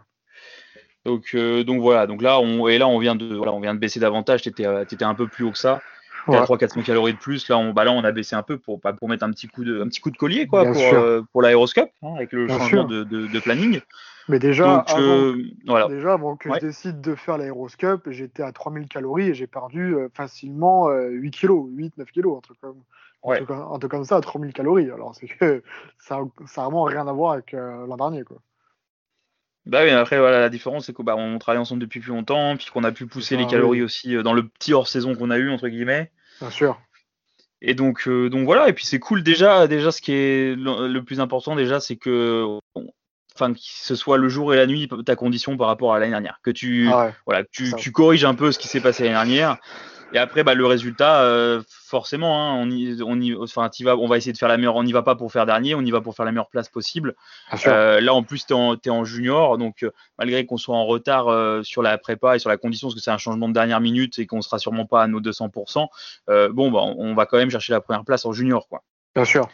Donc, 1.08 1.30
euh, 1.36 1.64
donc 1.64 1.80
voilà, 1.80 2.06
donc 2.06 2.22
là 2.22 2.38
on, 2.42 2.68
et 2.68 2.78
là 2.78 2.86
on 2.86 3.00
vient 3.00 3.16
de, 3.16 3.34
voilà, 3.34 3.54
on 3.54 3.62
vient 3.62 3.74
de 3.74 3.80
baisser 3.80 3.98
davantage, 3.98 4.42
tu 4.42 4.50
étais, 4.50 4.66
euh, 4.66 4.84
un 5.00 5.16
peu 5.16 5.26
plus 5.26 5.46
haut 5.46 5.52
que 5.52 5.58
ça. 5.58 5.82
Tu 6.30 6.36
à 6.36 6.44
300-400 6.44 6.84
calories 6.84 7.14
de 7.14 7.18
plus. 7.18 7.48
Là 7.48 7.58
on, 7.58 7.72
bah 7.72 7.86
là, 7.86 7.94
on 7.94 8.04
a 8.04 8.12
baissé 8.12 8.36
un 8.36 8.44
peu 8.44 8.58
pour, 8.58 8.82
pour 8.82 9.08
mettre 9.08 9.24
un 9.24 9.32
petit 9.32 9.48
coup 9.48 9.64
de, 9.64 9.82
un 9.82 9.88
petit 9.88 10.02
coup 10.02 10.12
de 10.12 10.18
collier 10.18 10.48
quoi, 10.48 10.66
pour, 10.66 10.82
euh, 10.82 11.22
pour 11.32 11.42
l'aéroscope, 11.42 11.90
hein, 12.04 12.16
avec 12.18 12.34
le 12.34 12.50
changement 12.50 12.84
de, 12.84 13.06
de, 13.06 13.40
planning. 13.40 13.80
Mais 14.28 14.38
déjà, 14.38 14.80
avant, 14.86 15.34
voilà. 15.66 15.88
déjà 15.88 16.12
avant 16.12 16.36
que 16.36 16.54
je 16.54 16.60
décide 16.60 17.00
de 17.00 17.16
faire 17.16 17.38
l'aéroscope, 17.38 18.10
j'étais 18.10 18.44
à 18.44 18.52
3000 18.52 18.90
calories 18.90 19.30
et 19.30 19.34
j'ai 19.34 19.48
perdu 19.48 19.96
facilement 20.14 20.90
8 20.90 21.32
kilos, 21.32 21.70
8-9 21.70 22.06
kilos, 22.12 22.38
un 22.38 22.42
truc, 22.42 22.58
comme, 22.60 22.84
un, 23.24 23.80
truc, 23.80 23.92
comme 23.92 24.04
ça 24.04 24.18
à 24.18 24.22
3000 24.22 24.52
calories. 24.52 24.92
Alors 24.92 25.16
c'est 25.16 25.28
que 25.28 25.64
ça 26.00 26.18
n'a 26.18 26.64
vraiment 26.64 26.84
rien 26.84 27.08
à 27.08 27.14
voir 27.14 27.32
avec 27.32 27.54
l'an 27.54 27.96
dernier. 27.96 28.26
Quoi. 28.26 28.40
Bah 29.68 29.82
oui, 29.84 29.90
après 29.90 30.18
voilà, 30.18 30.40
la 30.40 30.50
différence 30.50 30.86
c'est 30.86 30.94
qu'on 30.94 31.04
bah, 31.04 31.18
travaille 31.40 31.60
ensemble 31.60 31.82
depuis 31.82 32.00
plus 32.00 32.12
longtemps, 32.12 32.56
puis 32.56 32.68
qu'on 32.68 32.84
a 32.84 32.92
pu 32.92 33.06
pousser 33.06 33.36
les 33.36 33.46
calories 33.48 33.84
aussi 33.84 34.16
euh, 34.16 34.24
dans 34.24 34.34
le 34.34 34.48
petit 34.48 34.74
hors 34.74 34.88
saison 34.88 35.14
qu'on 35.14 35.30
a 35.30 35.38
eu 35.38 35.52
entre 35.52 35.68
guillemets. 35.68 36.12
Bien 36.40 36.50
sûr. 36.50 36.80
Et 37.62 37.74
donc, 37.74 38.08
euh, 38.08 38.30
donc 38.30 38.46
voilà. 38.46 38.70
Et 38.70 38.74
puis 38.74 38.86
c'est 38.86 39.00
cool 39.00 39.24
déjà. 39.24 39.68
Déjà, 39.68 39.92
ce 39.92 40.02
qui 40.02 40.14
est 40.14 40.56
le, 40.56 40.88
le 40.88 41.04
plus 41.04 41.20
important 41.20 41.56
déjà, 41.56 41.80
c'est 41.80 41.96
que, 41.96 42.46
enfin, 43.36 43.54
que 43.54 43.60
ce 43.60 43.96
soit 43.96 44.18
le 44.18 44.30
jour 44.30 44.54
et 44.54 44.58
la 44.58 44.68
nuit 44.68 44.88
ta 45.06 45.16
condition 45.16 45.58
par 45.58 45.68
rapport 45.68 45.94
à 45.94 46.00
l'année 46.00 46.12
dernière, 46.12 46.40
que 46.44 46.52
tu, 46.52 46.88
Ah 46.92 47.06
ouais. 47.08 47.14
voilà, 47.26 47.44
que 47.44 47.50
tu, 47.52 47.74
tu 47.76 47.92
corriges 47.92 48.26
un 48.26 48.36
peu 48.36 48.52
ce 48.52 48.60
qui 48.60 48.68
s'est 48.68 48.82
passé 48.82 49.04
l'année 49.04 49.16
dernière. 49.16 49.58
Et 50.14 50.18
après, 50.18 50.44
bah, 50.44 50.54
le 50.54 50.66
résultat, 50.66 51.22
euh, 51.24 51.62
forcément, 51.68 52.40
hein, 52.40 52.56
on 52.56 52.70
y, 52.70 53.02
on 53.04 53.20
y, 53.20 53.36
enfin, 53.36 53.68
t'y 53.70 53.84
vas, 53.84 53.98
on 53.98 54.08
va 54.08 54.18
essayer 54.18 54.32
de 54.32 54.38
faire 54.38 54.48
la 54.48 54.58
meilleure. 54.58 54.76
On 54.76 54.84
n'y 54.84 54.94
va 54.94 55.04
pas 55.04 55.16
pour 55.16 55.32
faire 55.32 55.46
dernier, 55.46 55.76
on 55.76 55.82
y 55.82 55.92
va 55.92 56.02
pour 56.02 56.16
faire 56.16 56.26
la 56.26 56.32
meilleure 56.32 56.50
place 56.50 56.70
possible. 56.70 57.16
Euh, 57.66 58.00
là, 58.00 58.14
en 58.14 58.24
plus, 58.24 58.46
tu 58.46 58.54
es, 58.54 58.90
en 58.90 59.04
junior, 59.04 59.58
donc 59.58 59.84
euh, 59.84 59.92
malgré 60.18 60.46
qu'on 60.46 60.58
soit 60.58 60.76
en 60.76 60.86
retard 60.86 61.28
euh, 61.28 61.62
sur 61.64 61.82
la 61.82 61.98
prépa 61.98 62.36
et 62.36 62.40
sur 62.40 62.50
la 62.50 62.58
condition, 62.58 62.88
parce 62.88 62.96
que 62.96 63.02
c'est 63.02 63.12
un 63.12 63.18
changement 63.18 63.50
de 63.50 63.54
dernière 63.54 63.82
minute 63.82 64.18
et 64.20 64.26
qu'on 64.26 64.42
sera 64.42 64.60
sûrement 64.60 64.86
pas 64.86 65.04
à 65.04 65.08
nos 65.08 65.20
200%, 65.20 65.88
euh, 66.30 66.50
bon, 66.54 66.72
bah, 66.72 66.80
on 66.82 67.14
va 67.14 67.26
quand 67.26 67.38
même 67.38 67.52
chercher 67.52 67.74
la 67.74 67.82
première 67.82 68.06
place 68.06 68.26
en 68.26 68.32
junior, 68.32 68.68
quoi. 68.70 68.84
Bien 69.14 69.26
sûr. 69.26 69.50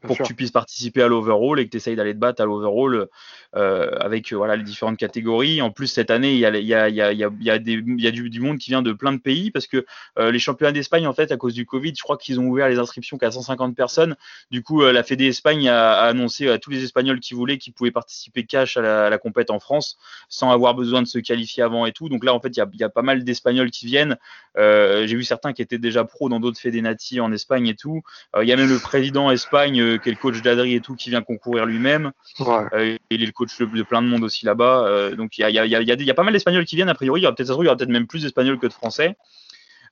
Pour, 0.00 0.18
que 0.18 0.22
tu 0.24 0.34
puisses 0.34 0.50
participer 0.50 1.02
à 1.02 1.06
l'overall 1.06 1.60
et 1.60 1.64
que 1.64 1.70
tu 1.70 1.76
essayes 1.76 1.94
d'aller 1.94 2.12
te 2.12 2.18
battre 2.18 2.42
à 2.42 2.44
l'overall 2.44 3.06
euh, 3.54 3.90
avec 4.00 4.32
euh, 4.32 4.36
voilà, 4.36 4.56
les 4.56 4.64
différentes 4.64 4.96
catégories. 4.96 5.62
En 5.62 5.70
plus, 5.70 5.86
cette 5.86 6.10
année, 6.10 6.32
il 6.32 6.38
y 6.38 6.44
a, 6.44 6.88
y 6.88 6.92
y 6.92 7.24
y 7.40 7.60
des, 7.60 7.80
du, 8.12 8.30
du 8.30 8.40
monde 8.40 8.58
qui 8.58 8.70
vient 8.70 8.82
de 8.82 8.92
plein 8.92 9.12
de 9.12 9.20
pays 9.20 9.52
parce 9.52 9.68
que 9.68 9.86
euh, 10.18 10.32
les 10.32 10.40
championnats 10.40 10.72
d'Espagne, 10.72 11.06
en 11.06 11.12
fait, 11.12 11.30
à 11.30 11.36
cause 11.36 11.54
du 11.54 11.64
Covid, 11.66 11.92
je 11.96 12.02
crois 12.02 12.16
qu'ils 12.16 12.40
ont 12.40 12.46
ouvert 12.46 12.68
les 12.68 12.78
inscriptions 12.78 13.16
qu'à 13.16 13.30
150 13.30 13.76
personnes. 13.76 14.16
Du 14.50 14.62
coup, 14.62 14.82
la 14.82 15.02
Fédé 15.04 15.26
Espagne 15.26 15.68
a, 15.68 15.92
a 15.92 16.08
annoncé 16.08 16.48
à 16.48 16.58
tous 16.58 16.70
les 16.70 16.82
Espagnols 16.82 17.20
qui 17.20 17.34
voulaient 17.34 17.58
qu'ils 17.58 17.72
pouvaient 17.72 17.92
participer 17.92 18.44
cash 18.44 18.76
à 18.76 18.82
la, 18.82 19.06
à 19.06 19.10
la 19.10 19.18
compète 19.18 19.50
en 19.50 19.60
France 19.60 19.98
sans 20.28 20.50
avoir 20.50 20.74
besoin 20.74 21.02
de 21.02 21.06
se 21.06 21.18
qualifier 21.18 21.62
avant 21.62 21.86
et 21.86 21.92
tout. 21.92 22.08
Donc 22.08 22.24
là, 22.24 22.34
en 22.34 22.40
fait, 22.40 22.48
il 22.48 22.58
y 22.58 22.62
a, 22.62 22.68
il 22.72 22.80
y 22.80 22.84
a 22.84 22.88
pas 22.88 23.02
mal 23.02 23.22
d'Espagnols 23.22 23.70
qui 23.70 23.86
viennent. 23.86 24.16
J'ai 24.56 25.14
vu 25.14 25.22
certains 25.22 25.52
qui 25.52 25.62
étaient 25.62 25.78
déjà 25.78 26.04
pros 26.04 26.28
dans 26.28 26.40
d'autres 26.40 26.58
Fédé 26.58 26.82
Nati 26.82 27.20
en 27.20 27.32
Espagne 27.32 27.68
et 27.68 27.74
tout. 27.74 28.02
Il 28.40 28.48
y 28.48 28.52
a 28.52 28.56
même 28.56 28.68
le 28.68 28.78
président 28.78 29.30
Espagne, 29.30 29.75
euh, 29.80 29.98
qui 29.98 30.08
est 30.08 30.12
le 30.12 30.18
coach 30.18 30.42
d'Adri 30.42 30.74
et 30.74 30.80
tout, 30.80 30.94
qui 30.94 31.10
vient 31.10 31.22
concourir 31.22 31.66
lui-même. 31.66 32.12
Ouais. 32.40 32.64
Euh, 32.72 32.96
il 33.10 33.22
est 33.22 33.26
le 33.26 33.32
coach 33.32 33.56
de, 33.58 33.82
plein 33.82 34.02
de 34.02 34.08
monde 34.08 34.24
aussi 34.24 34.44
là-bas. 34.46 34.86
Euh, 34.86 35.14
donc 35.16 35.38
il 35.38 35.42
y 35.42 35.44
a, 35.44 35.50
y, 35.50 35.58
a, 35.58 35.66
y, 35.66 35.74
a, 35.74 35.80
y 35.80 36.10
a 36.10 36.14
pas 36.14 36.22
mal 36.22 36.32
d'Espagnols 36.32 36.64
qui 36.64 36.76
viennent. 36.76 36.88
A 36.88 36.94
priori, 36.94 37.20
il 37.20 37.24
y 37.24 37.26
aura 37.26 37.34
peut-être 37.34 37.56
peut-être 37.56 37.88
même 37.88 38.06
plus 38.06 38.22
d'Espagnols 38.22 38.58
que 38.58 38.66
de 38.66 38.72
Français. 38.72 39.16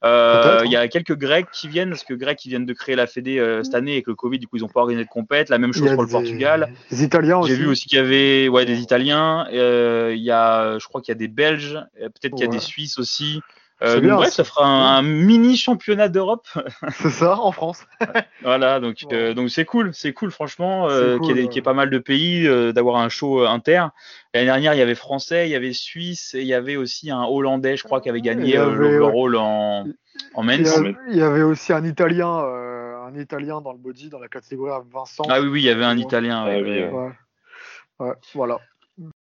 Euh, 0.05 0.61
il 0.67 0.71
y 0.71 0.77
a 0.77 0.87
quelques 0.89 1.17
Grecs 1.17 1.47
qui 1.51 1.67
viennent 1.69 1.91
parce 1.91 2.05
que 2.05 2.13
Grecs 2.13 2.37
qui 2.37 2.51
viennent 2.51 2.67
de 2.67 2.73
créer 2.75 2.95
la 2.95 3.07
Fédé 3.07 3.39
euh, 3.39 3.63
cette 3.63 3.75
année 3.75 3.93
avec 3.93 4.07
le 4.07 4.15
Covid, 4.15 4.39
du 4.39 4.47
coup 4.47 4.57
ils 4.59 4.61
n'ont 4.61 4.69
pas 4.69 4.81
organisé 4.81 5.05
de 5.05 5.11
compète. 5.11 5.49
La 5.49 5.59
même 5.59 5.73
chose 5.73 5.91
pour 5.93 6.03
le 6.03 6.09
Portugal. 6.09 6.73
des 6.91 7.03
Italiens 7.03 7.39
aussi. 7.39 7.51
J'ai 7.51 7.57
vu 7.57 7.67
aussi 7.67 7.87
qu'il 7.89 7.97
y 7.97 8.01
avait 8.01 8.49
ouais, 8.49 8.67
des 8.67 8.81
Italiens. 8.81 9.47
euh, 9.53 10.13
il 10.15 10.23
y 10.23 10.31
a, 10.31 10.79
je 10.79 10.87
crois 10.87 11.01
qu'il 11.01 11.13
y 11.13 11.17
a 11.17 11.19
des 11.19 11.29
Belges. 11.29 11.79
Peut-être 11.99 12.35
qu'il 12.35 12.45
y 12.45 12.49
a 12.49 12.53
des 12.53 12.61
Suisses 12.61 12.99
aussi. 12.99 13.41
Euh, 13.83 13.95
donc 13.97 14.03
bien, 14.05 14.15
bref, 14.17 14.33
ça. 14.33 14.45
fera 14.45 14.65
un, 14.65 14.99
un 14.99 15.03
mini 15.03 15.57
championnat 15.57 16.09
d'Europe. 16.09 16.47
C'est 16.93 17.11
ça, 17.11 17.39
en 17.39 17.51
France. 17.53 17.85
Voilà, 18.43 18.79
donc 18.81 18.99
Ouais. 19.11 19.15
euh, 19.17 19.35
donc 19.35 19.51
c'est 19.51 19.65
cool, 19.65 19.93
c'est 19.95 20.13
cool 20.13 20.31
franchement, 20.31 20.89
euh, 20.89 21.19
cool, 21.19 21.27
qu'il 21.29 21.37
y, 21.39 21.41
ait 21.41 21.49
ouais. 21.53 21.61
pas 21.63 21.73
mal 21.73 21.91
de 21.91 21.99
pays, 21.99 22.47
euh, 22.47 22.73
d'avoir 22.73 22.97
un 22.97 23.09
show 23.09 23.45
inter. 23.45 23.87
L'année 24.33 24.47
dernière, 24.47 24.75
il 24.75 24.79
y 24.79 24.83
avait 24.83 24.95
français, 24.95 25.49
il 25.49 25.51
y 25.51 25.55
avait 25.57 25.73
suisse, 25.73 26.35
et 26.35 26.43
il 26.43 26.47
y 26.47 26.55
avait 26.55 26.77
aussi 26.77 27.11
un 27.11 27.25
hollandais, 27.25 27.77
je 27.77 27.83
crois, 27.85 28.01
qui 28.01 28.09
avait 28.09 28.21
gagné 28.21 28.57
avait, 28.57 28.75
l'overall 28.75 29.37
en 29.37 29.85
en 30.35 30.49
Il 30.49 30.55
y, 30.55 30.59
men's. 30.59 30.81
il 31.11 31.17
y 31.17 31.23
avait 31.23 31.43
aussi 31.43 31.73
un 31.73 31.85
Italien, 31.85 32.39
euh, 32.45 32.97
un 33.07 33.19
Italien 33.19 33.61
dans 33.61 33.73
le 33.73 33.79
body, 33.79 34.09
dans 34.11 34.21
la 34.21 34.29
catégorie 34.29 34.71
à 34.73 34.83
Vincent. 34.93 35.25
Ah 35.29 35.41
oui, 35.41 35.49
oui, 35.49 35.63
il 35.63 35.67
y 35.67 35.71
avait 35.71 35.85
un. 35.85 35.99
Italien. 35.99 36.45
ouais, 36.45 36.59
Ah 36.59 36.63
oui, 36.63 36.71
ouais. 36.71 36.89
ouais. 36.91 36.93
Ouais. 36.93 37.13
Ouais, 38.01 38.15
voilà. 38.35 38.59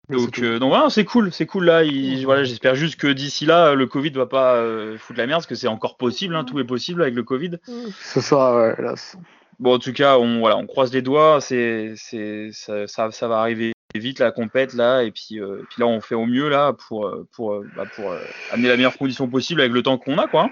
Donc, 0.10 0.40
euh, 0.40 0.58
donc 0.60 0.70
voilà, 0.70 0.90
c'est 0.90 1.06
cool, 1.06 1.32
c'est 1.32 1.46
cool 1.46 1.66
là. 1.66 1.84
il- 1.84 2.26
voilà, 2.26 2.44
j'espère 2.44 2.76
juste 2.76 3.00
que 3.00 3.08
d'ici 3.08 3.46
là, 3.46 3.76
le 3.76 3.86
Covid 3.86 4.10
va 4.12 4.26
pas 4.26 4.56
euh, 4.56 4.98
foutre 4.98 5.20
la 5.20 5.28
merde, 5.28 5.40
parce 5.40 5.48
que 5.48 5.56
c'est 5.56 5.68
encore 5.68 5.98
possible, 5.98 6.36
hein, 6.36 6.44
tout 6.44 6.60
est 6.60 6.64
possible 6.64 7.02
avec 7.02 7.14
le 7.14 7.24
Covid. 7.24 7.58
C'est 8.00 8.22
ça, 8.22 8.56
ouais, 8.56 8.76
hélas. 8.80 9.18
Bon, 9.60 9.76
en 9.76 9.80
tout 9.80 9.94
cas, 9.94 10.18
on 10.18 10.40
voilà, 10.40 10.58
on 10.58 10.66
croise 10.66 10.92
les 10.94 11.02
doigts. 11.02 11.42
C'est, 11.42 11.94
c'est, 11.96 12.50
ça, 12.54 12.88
ça, 12.88 13.12
ça 13.12 13.28
va 13.28 13.40
arriver 13.40 13.74
vite 13.96 14.20
la 14.20 14.32
compète 14.32 14.74
là, 14.74 15.02
et 15.02 15.10
puis, 15.10 15.40
euh, 15.42 15.64
puis 15.70 15.80
là, 15.80 15.88
on 15.88 16.00
fait 16.00 16.14
au 16.14 16.28
mieux 16.28 16.48
là 16.48 16.74
pour, 16.74 17.08
euh, 17.08 17.28
pour, 17.32 17.54
euh, 17.54 17.68
bah, 17.76 17.86
pour 17.96 18.12
euh, 18.12 18.20
amener 18.52 18.68
la 18.68 18.76
meilleure 18.76 18.96
condition 18.98 19.28
possible 19.28 19.62
avec 19.62 19.74
le 19.74 19.82
temps 19.82 19.98
qu'on 19.98 20.20
a, 20.20 20.28
quoi. 20.28 20.44
hein. 20.44 20.50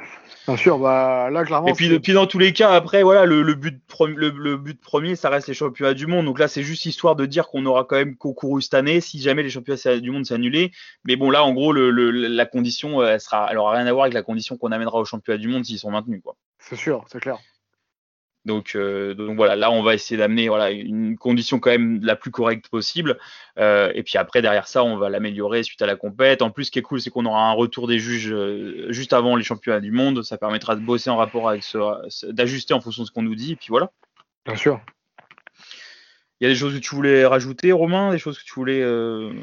Bien 0.47 0.57
sûr, 0.57 0.79
bah 0.79 1.29
là, 1.29 1.43
clairement. 1.43 1.67
Et 1.67 1.73
puis, 1.73 2.13
dans 2.13 2.25
tous 2.25 2.39
les 2.39 2.51
cas, 2.51 2.71
après, 2.71 3.03
voilà, 3.03 3.25
le, 3.25 3.43
le 3.43 3.53
but, 3.53 3.79
le, 4.07 4.29
le 4.29 4.57
but 4.57 4.81
premier, 4.81 5.15
ça 5.15 5.29
reste 5.29 5.47
les 5.47 5.53
championnats 5.53 5.93
du 5.93 6.07
monde. 6.07 6.25
Donc 6.25 6.39
là, 6.39 6.47
c'est 6.47 6.63
juste 6.63 6.85
histoire 6.85 7.15
de 7.15 7.25
dire 7.27 7.47
qu'on 7.49 7.65
aura 7.65 7.83
quand 7.83 7.97
même 7.97 8.15
concouru 8.15 8.62
cette 8.62 8.73
année, 8.73 9.01
si 9.01 9.21
jamais 9.21 9.43
les 9.43 9.49
championnats 9.49 9.99
du 9.99 10.09
monde 10.09 10.23
annulé. 10.31 10.71
Mais 11.03 11.15
bon, 11.15 11.29
là, 11.29 11.43
en 11.43 11.53
gros, 11.53 11.73
le, 11.73 11.91
le- 11.91 12.09
la 12.09 12.45
condition, 12.45 13.01
euh, 13.01 13.07
elle 13.09 13.21
sera, 13.21 13.49
elle 13.51 13.57
aura 13.57 13.73
rien 13.73 13.85
à 13.85 13.91
voir 13.93 14.05
avec 14.05 14.13
la 14.15 14.23
condition 14.23 14.57
qu'on 14.57 14.71
amènera 14.71 14.97
aux 14.97 15.05
championnats 15.05 15.38
du 15.38 15.47
monde 15.47 15.63
s'ils 15.65 15.79
sont 15.79 15.91
maintenus, 15.91 16.21
quoi. 16.23 16.38
C'est 16.59 16.75
sûr, 16.77 17.03
c'est 17.12 17.19
clair. 17.19 17.38
Donc, 18.47 18.75
euh, 18.75 19.13
donc 19.13 19.36
voilà, 19.36 19.57
là 19.57 19.69
on 19.69 19.83
va 19.83 19.93
essayer 19.93 20.17
d'amener 20.17 20.47
voilà 20.47 20.71
une 20.71 21.17
condition 21.17 21.60
quand 21.60 21.69
même 21.69 21.99
la 22.01 22.15
plus 22.15 22.31
correcte 22.31 22.69
possible. 22.69 23.19
Euh, 23.60 23.91
et 23.93 24.03
puis 24.03 24.17
après 24.17 24.41
derrière 24.41 24.67
ça, 24.67 24.86
on 24.86 24.95
va 24.95 25.10
l'améliorer 25.10 25.63
suite 25.63 25.81
à 25.81 25.86
la 25.86 25.97
compète. 25.97 26.41
En 26.41 26.49
plus, 26.49 26.65
ce 26.65 26.71
qui 26.71 26.79
est 26.79 26.81
cool, 26.81 27.01
c'est 27.01 27.10
qu'on 27.10 27.25
aura 27.25 27.49
un 27.49 27.51
retour 27.51 27.88
des 27.88 27.99
juges 27.99 28.31
euh, 28.31 28.88
juste 28.89 29.12
avant 29.12 29.36
les 29.36 29.43
championnats 29.43 29.81
du 29.81 29.91
monde. 29.91 30.23
Ça 30.23 30.38
permettra 30.38 30.75
de 30.77 30.81
bosser 30.81 31.10
en 31.10 31.17
rapport 31.17 31.49
avec 31.49 31.62
ce, 31.62 32.31
d'ajuster 32.31 32.73
en 32.73 32.79
fonction 32.79 33.03
de 33.03 33.07
ce 33.07 33.12
qu'on 33.12 33.21
nous 33.21 33.36
dit. 33.36 33.51
Et 33.51 33.55
puis 33.57 33.67
voilà. 33.69 33.91
Bien 34.45 34.55
sûr. 34.55 34.79
Il 36.39 36.45
y 36.45 36.47
a 36.47 36.53
des 36.53 36.57
choses 36.57 36.73
que 36.73 36.79
tu 36.79 36.95
voulais 36.95 37.25
rajouter, 37.25 37.73
Romain, 37.73 38.12
des 38.12 38.19
choses 38.19 38.39
que 38.39 38.45
tu 38.45 38.53
voulais, 38.53 38.81
euh, 38.81 39.33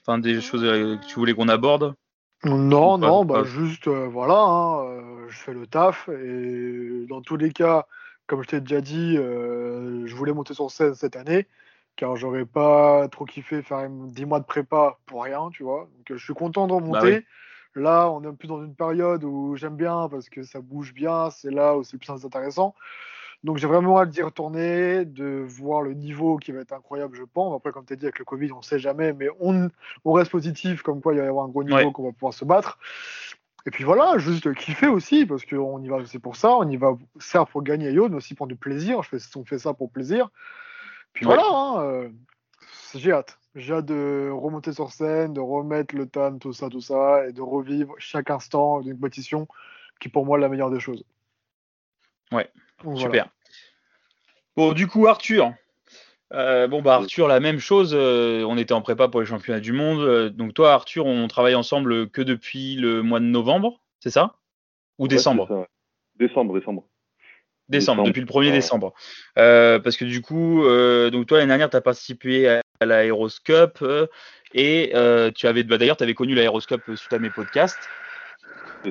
enfin 0.00 0.16
des 0.18 0.40
choses 0.40 0.62
que 0.62 1.06
tu 1.06 1.16
voulais 1.16 1.34
qu'on 1.34 1.48
aborde? 1.48 1.94
Non, 2.44 2.98
pas- 2.98 3.06
non, 3.06 3.24
bah 3.24 3.42
juste, 3.44 3.88
voilà, 3.88 4.38
hein, 4.38 5.26
je 5.28 5.36
fais 5.36 5.52
le 5.52 5.66
taf 5.66 6.08
et 6.08 7.06
dans 7.08 7.20
tous 7.20 7.36
les 7.36 7.50
cas, 7.50 7.86
comme 8.26 8.42
je 8.42 8.48
t'ai 8.48 8.60
déjà 8.60 8.80
dit, 8.80 9.16
euh, 9.16 10.06
je 10.06 10.14
voulais 10.14 10.32
monter 10.32 10.54
sur 10.54 10.70
scène 10.70 10.94
cette 10.94 11.16
année, 11.16 11.46
car 11.96 12.16
j'aurais 12.16 12.44
pas 12.44 13.08
trop 13.08 13.24
kiffé 13.24 13.62
faire 13.62 13.88
10 13.88 14.24
mois 14.26 14.40
de 14.40 14.44
prépa 14.44 14.98
pour 15.06 15.24
rien, 15.24 15.48
tu 15.52 15.62
vois. 15.62 15.88
Donc 15.96 16.18
je 16.18 16.24
suis 16.24 16.34
content 16.34 16.66
de 16.66 16.72
remonter. 16.72 17.20
Bah 17.20 17.26
Là, 17.76 18.10
on 18.10 18.22
est 18.22 18.32
plus 18.32 18.48
dans 18.48 18.64
une 18.64 18.74
période 18.74 19.22
où 19.22 19.54
j'aime 19.54 19.76
bien 19.76 20.08
parce 20.10 20.30
que 20.30 20.42
ça 20.42 20.62
bouge 20.62 20.94
bien, 20.94 21.28
c'est 21.28 21.50
là 21.50 21.76
où 21.76 21.84
c'est 21.84 21.92
le 21.92 21.98
plus 21.98 22.24
intéressant. 22.24 22.74
Donc 23.44 23.58
j'ai 23.58 23.66
vraiment 23.66 24.00
hâte 24.00 24.08
d'y 24.08 24.22
retourner, 24.22 25.04
de 25.04 25.44
voir 25.46 25.82
le 25.82 25.92
niveau 25.92 26.38
qui 26.38 26.52
va 26.52 26.60
être 26.60 26.72
incroyable, 26.72 27.14
je 27.16 27.22
pense. 27.24 27.54
Après, 27.54 27.72
comme 27.72 27.84
tu 27.84 27.92
as 27.92 27.96
dit, 27.96 28.06
avec 28.06 28.18
le 28.18 28.24
Covid, 28.24 28.50
on 28.52 28.58
ne 28.58 28.62
sait 28.62 28.78
jamais, 28.78 29.12
mais 29.12 29.28
on, 29.40 29.68
on 30.06 30.12
reste 30.12 30.30
positif, 30.30 30.80
comme 30.80 31.02
quoi 31.02 31.12
il 31.12 31.18
va 31.18 31.26
y 31.26 31.28
avoir 31.28 31.44
un 31.44 31.48
gros 31.48 31.62
niveau 31.62 31.76
Ouais. 31.76 31.92
qu'on 31.92 32.04
va 32.04 32.12
pouvoir 32.12 32.32
se 32.32 32.46
battre. 32.46 32.78
Et 33.66 33.70
puis 33.70 33.82
voilà, 33.82 34.16
juste 34.18 34.54
kiffer 34.54 34.86
aussi, 34.86 35.26
parce 35.26 35.44
qu'on 35.44 35.82
y 35.82 35.88
va, 35.88 35.98
c'est 36.06 36.20
pour 36.20 36.36
ça, 36.36 36.56
on 36.56 36.68
y 36.68 36.76
va 36.76 36.96
certes 37.18 37.50
pour 37.50 37.62
gagner 37.62 37.88
à 37.88 37.90
Yo, 37.90 38.08
mais 38.08 38.16
aussi 38.16 38.34
pour 38.34 38.46
du 38.46 38.54
plaisir. 38.54 39.02
Je 39.02 39.08
fais, 39.08 39.36
on 39.36 39.44
fait 39.44 39.58
ça 39.58 39.74
pour 39.74 39.90
plaisir. 39.90 40.30
Puis 41.12 41.26
Ouais. 41.26 41.34
voilà, 41.34 41.48
hein, 41.50 41.82
euh, 41.82 42.08
j'ai 42.94 43.10
hâte. 43.10 43.38
J'ai 43.56 43.74
hâte 43.74 43.86
de 43.86 44.30
remonter 44.32 44.72
sur 44.72 44.92
scène, 44.92 45.32
de 45.32 45.40
remettre 45.40 45.96
le 45.96 46.06
tan, 46.06 46.38
tout 46.38 46.52
ça, 46.52 46.68
tout 46.68 46.80
ça, 46.80 47.26
et 47.26 47.32
de 47.32 47.42
revivre 47.42 47.94
chaque 47.98 48.30
instant 48.30 48.82
d'une 48.82 48.94
compétition 48.94 49.48
qui 49.98 50.08
pour 50.08 50.24
moi 50.26 50.38
est 50.38 50.42
la 50.42 50.48
meilleure 50.48 50.70
des 50.70 50.80
choses. 50.80 51.04
Ouais, 52.30 52.48
Donc, 52.84 52.98
voilà. 52.98 53.00
Super. 53.00 53.28
Bon, 54.56 54.72
du 54.72 54.86
coup, 54.86 55.06
Arthur. 55.06 55.52
Euh, 56.32 56.66
bon, 56.66 56.82
bah, 56.82 56.94
Arthur, 56.94 57.28
la 57.28 57.40
même 57.40 57.58
chose. 57.58 57.92
euh, 57.94 58.44
on 58.44 58.58
était 58.58 58.74
en 58.74 58.82
prépa 58.82 59.08
pour 59.08 59.20
les 59.20 59.26
championnats 59.26 59.60
du 59.60 59.72
monde. 59.72 60.00
euh, 60.00 60.28
donc, 60.28 60.54
toi, 60.54 60.72
Arthur, 60.72 61.06
on 61.06 61.28
travaille 61.28 61.54
ensemble 61.54 62.10
que 62.10 62.22
depuis 62.22 62.76
le 62.76 63.02
mois 63.02 63.20
de 63.20 63.26
novembre, 63.26 63.80
c'est 64.00 64.10
ça? 64.10 64.34
Ou 64.98 65.04
Ouais, 65.04 65.08
décembre? 65.08 65.46
ça. 65.48 65.66
Décembre, 66.16 66.54
décembre. 66.58 66.84
Décembre, 67.68 68.04
depuis 68.04 68.20
le 68.20 68.26
1er 68.26 68.48
Ouais. 68.50 68.52
décembre. 68.52 68.94
Parce 69.34 69.96
que 69.96 70.04
du 70.04 70.22
coup, 70.22 70.62
donc 71.10 71.26
toi, 71.26 71.38
l'année 71.38 71.48
dernière, 71.48 71.70
tu 71.70 71.76
as 71.76 71.80
participé 71.80 72.48
à, 72.48 72.62
à 72.80 72.86
l'Aéroscope 72.86 73.84
et 74.54 74.92
tu 75.34 75.46
avais, 75.46 75.62
bah, 75.64 75.76
d'ailleurs, 75.76 75.96
tu 75.96 76.04
avais 76.04 76.14
connu 76.14 76.34
l'Aéroscope 76.34 76.94
suite 76.94 77.12
à 77.12 77.18
mes 77.18 77.30
podcasts. 77.30 77.90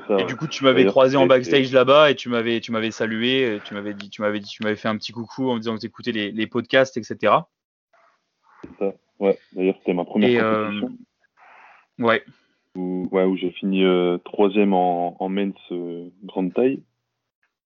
Ça. 0.08 0.18
Et 0.20 0.26
du 0.26 0.36
coup, 0.36 0.48
tu 0.48 0.64
m'avais 0.64 0.86
croisé 0.86 1.18
en 1.18 1.26
backstage 1.26 1.72
là-bas 1.72 2.12
et 2.12 2.16
tu 2.16 2.30
m'avais, 2.30 2.60
tu 2.60 2.72
m'avais 2.72 2.92
salué, 2.92 3.46
euh, 3.46 3.60
tu 3.64 3.74
m'avais 3.74 3.94
dit, 3.94 4.10
tu 4.10 4.22
m'avais 4.22 4.40
dit, 4.40 4.50
tu 4.50 4.64
m'avais 4.64 4.76
fait 4.76 4.88
un 4.88 4.98
petit 4.98 5.12
coucou 5.12 5.50
en 5.50 5.56
me 5.56 5.60
disant 5.60 5.76
que 5.76 5.82
tu 5.82 5.88
écoutais 5.88 6.12
les, 6.12 6.32
les 6.32 6.48
podcasts, 6.48 6.98
etc. 6.98 7.34
C'est 8.64 8.78
ça. 8.80 8.94
Ouais, 9.20 9.38
d'ailleurs, 9.54 9.76
c'était 9.80 9.94
ma 9.94 10.06
première 10.06 10.30
Et 10.30 10.38
euh, 10.40 10.66
compétition 10.66 10.98
ouais, 12.00 12.24
où, 12.76 13.08
ouais, 13.12 13.24
où 13.24 13.38
j'ai 13.38 13.52
fini 13.52 13.86
euh, 13.86 14.18
troisième 14.20 14.74
en, 14.74 15.16
en 15.20 15.30
men's 15.30 15.56
euh, 15.72 16.10
grande 16.24 16.54
taille. 16.54 16.84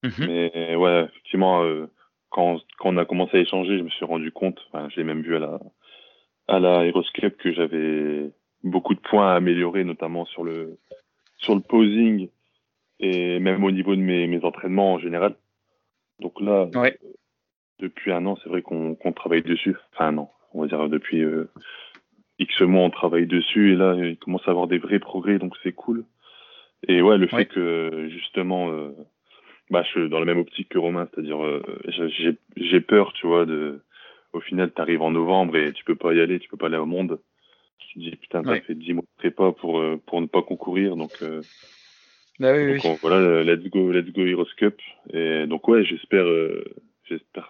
Mhm. 0.03 0.25
Mais 0.27 0.75
ouais, 0.75 1.05
effectivement, 1.05 1.63
euh, 1.63 1.87
quand, 2.29 2.59
quand 2.77 2.89
on 2.93 2.97
a 2.97 3.05
commencé 3.05 3.37
à 3.37 3.41
échanger, 3.41 3.77
je 3.77 3.83
me 3.83 3.89
suis 3.89 4.05
rendu 4.05 4.31
compte, 4.31 4.59
enfin, 4.71 4.87
j'ai 4.89 5.03
même 5.03 5.21
vu 5.21 5.35
à 5.35 5.39
la, 5.39 5.59
à 6.47 6.59
la 6.59 6.85
Aeroscope 6.85 7.37
que 7.37 7.51
j'avais 7.51 8.29
beaucoup 8.63 8.93
de 8.93 8.99
points 8.99 9.31
à 9.31 9.35
améliorer, 9.35 9.83
notamment 9.83 10.25
sur 10.25 10.43
le, 10.43 10.77
sur 11.39 11.55
le 11.55 11.61
posing 11.61 12.29
et 12.99 13.39
même 13.39 13.63
au 13.63 13.71
niveau 13.71 13.95
de 13.95 14.01
mes, 14.01 14.27
mes 14.27 14.43
entraînements 14.43 14.93
en 14.93 14.99
général. 14.99 15.35
Donc 16.19 16.39
là, 16.41 16.67
Ouais. 16.75 16.97
euh, 17.03 17.07
depuis 17.79 18.11
un 18.11 18.25
an, 18.25 18.37
c'est 18.43 18.49
vrai 18.49 18.61
qu'on 18.61 18.95
travaille 19.15 19.41
dessus. 19.41 19.75
Enfin, 19.93 20.07
un 20.07 20.17
an, 20.17 20.31
on 20.53 20.61
va 20.61 20.67
dire 20.67 20.89
depuis 20.89 21.23
euh, 21.23 21.49
X 22.39 22.61
mois, 22.61 22.83
on 22.83 22.89
travaille 22.89 23.25
dessus 23.25 23.73
et 23.73 23.75
là, 23.75 23.95
il 23.95 24.17
commence 24.17 24.47
à 24.47 24.51
avoir 24.51 24.67
des 24.67 24.77
vrais 24.77 24.99
progrès, 24.99 25.39
donc 25.39 25.55
c'est 25.63 25.71
cool. 25.71 26.05
Et 26.87 27.01
ouais, 27.01 27.17
le 27.17 27.27
Ouais. 27.31 27.43
fait 27.43 27.45
que 27.45 28.07
justement, 28.09 28.71
euh, 28.71 28.91
bah, 29.69 29.83
je 29.83 29.89
suis 29.89 30.09
dans 30.09 30.19
la 30.19 30.25
même 30.25 30.39
optique 30.39 30.69
que 30.69 30.77
Romain, 30.77 31.07
c'est-à-dire 31.13 31.43
euh, 31.43 31.63
j'ai 32.57 32.81
peur, 32.81 33.13
tu 33.13 33.27
vois, 33.27 33.45
de 33.45 33.81
au 34.31 34.41
final, 34.41 34.71
tu 34.73 34.81
arrives 34.81 35.01
en 35.01 35.11
novembre 35.11 35.55
et 35.57 35.73
tu 35.73 35.83
peux 35.83 35.95
pas 35.95 36.13
y 36.13 36.21
aller, 36.21 36.39
tu 36.39 36.49
peux 36.49 36.57
pas 36.57 36.67
aller 36.67 36.77
au 36.77 36.85
monde. 36.85 37.19
Tu 37.79 37.93
te 37.93 37.99
dis, 37.99 38.15
putain, 38.15 38.43
t'as 38.43 38.61
fait 38.61 38.75
10 38.75 38.93
mois 38.93 39.03
de 39.03 39.17
prépa 39.17 39.51
pour, 39.51 39.79
euh, 39.79 40.01
pour 40.05 40.21
ne 40.21 40.27
pas 40.27 40.41
concourir. 40.41 40.95
Donc, 40.95 41.11
euh, 41.21 41.41
bah 42.39 42.53
oui, 42.53 42.79
donc 42.81 42.99
voilà, 43.01 43.43
let's 43.43 43.67
go, 43.69 43.91
let's 43.91 44.11
go 44.11 44.25
Heroes 44.25 44.53
Cup. 44.57 44.79
Et 45.11 45.47
donc, 45.47 45.67
ouais, 45.67 45.83
j'espère 45.83 46.25
euh, 46.25 46.63
j'espère 47.05 47.49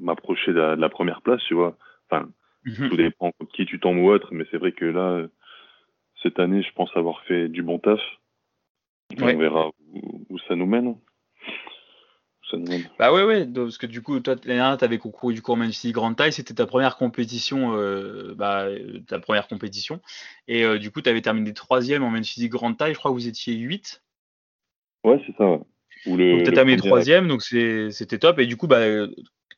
m'approcher 0.00 0.52
de, 0.52 0.60
la 0.60 0.88
première 0.88 1.22
place, 1.22 1.42
tu 1.46 1.54
vois. 1.54 1.76
Enfin, 2.10 2.28
mhm. 2.64 2.88
tout 2.88 2.96
dépend 2.96 3.32
de 3.40 3.46
qui 3.46 3.66
tu 3.66 3.78
tombes 3.78 3.98
ou 3.98 4.08
autre, 4.08 4.28
mais 4.32 4.44
c'est 4.50 4.58
vrai 4.58 4.72
que 4.72 4.84
là, 4.84 5.26
cette 6.22 6.38
année, 6.38 6.62
je 6.62 6.72
pense 6.72 6.90
avoir 6.96 7.22
fait 7.24 7.48
du 7.48 7.62
bon 7.62 7.78
taf. 7.78 8.00
On 9.20 9.38
verra 9.38 9.68
où, 9.92 10.26
où 10.28 10.38
ça 10.40 10.54
nous 10.54 10.66
mène. 10.66 10.96
Bah 12.98 13.12
ouais, 13.12 13.24
ouais, 13.24 13.46
parce 13.46 13.78
que 13.78 13.86
du 13.86 14.02
coup, 14.02 14.18
toi, 14.20 14.34
l'année 14.44 14.58
dernière, 14.58 14.78
tu 14.78 14.84
avais 14.84 14.98
concouru 14.98 15.34
du 15.34 15.42
cours 15.42 15.58
City 15.70 15.92
Grande 15.92 16.16
Taille, 16.16 16.32
c'était 16.32 16.54
ta 16.54 16.66
première 16.66 16.96
compétition, 16.96 17.74
euh, 17.76 18.34
bah, 18.36 18.66
ta 19.06 19.18
première 19.18 19.48
compétition. 19.48 20.00
Et 20.46 20.64
euh, 20.64 20.78
du 20.78 20.90
coup, 20.90 21.02
tu 21.02 21.10
avais 21.10 21.20
terminé 21.20 21.52
troisième 21.52 22.02
en 22.02 22.22
City 22.22 22.48
Grande 22.48 22.76
Taille, 22.76 22.94
je 22.94 22.98
crois 22.98 23.10
que 23.10 23.16
vous 23.16 23.28
étiez 23.28 23.54
8. 23.54 24.02
Ouais, 25.04 25.22
c'est 25.26 25.36
ça, 25.36 25.50
ouais. 25.50 25.58
donc, 26.06 26.42
tu 26.44 26.48
as 26.48 26.52
terminé 26.52 26.76
troisième, 26.76 27.28
donc 27.28 27.42
c'était 27.42 28.18
top. 28.18 28.38
Et 28.38 28.46
du 28.46 28.56
coup, 28.56 28.66
bah, 28.66 28.84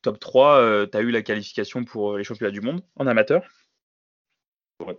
top 0.03 0.19
3, 0.19 0.87
tu 0.87 0.97
as 0.97 1.01
eu 1.01 1.11
la 1.11 1.23
qualification 1.23 1.85
pour 1.85 2.17
les 2.17 2.25
championnats 2.25 2.53
du 2.53 2.61
monde 2.61 2.83
en 2.97 3.07
amateur. 3.07 3.43
Ouais. 4.81 4.99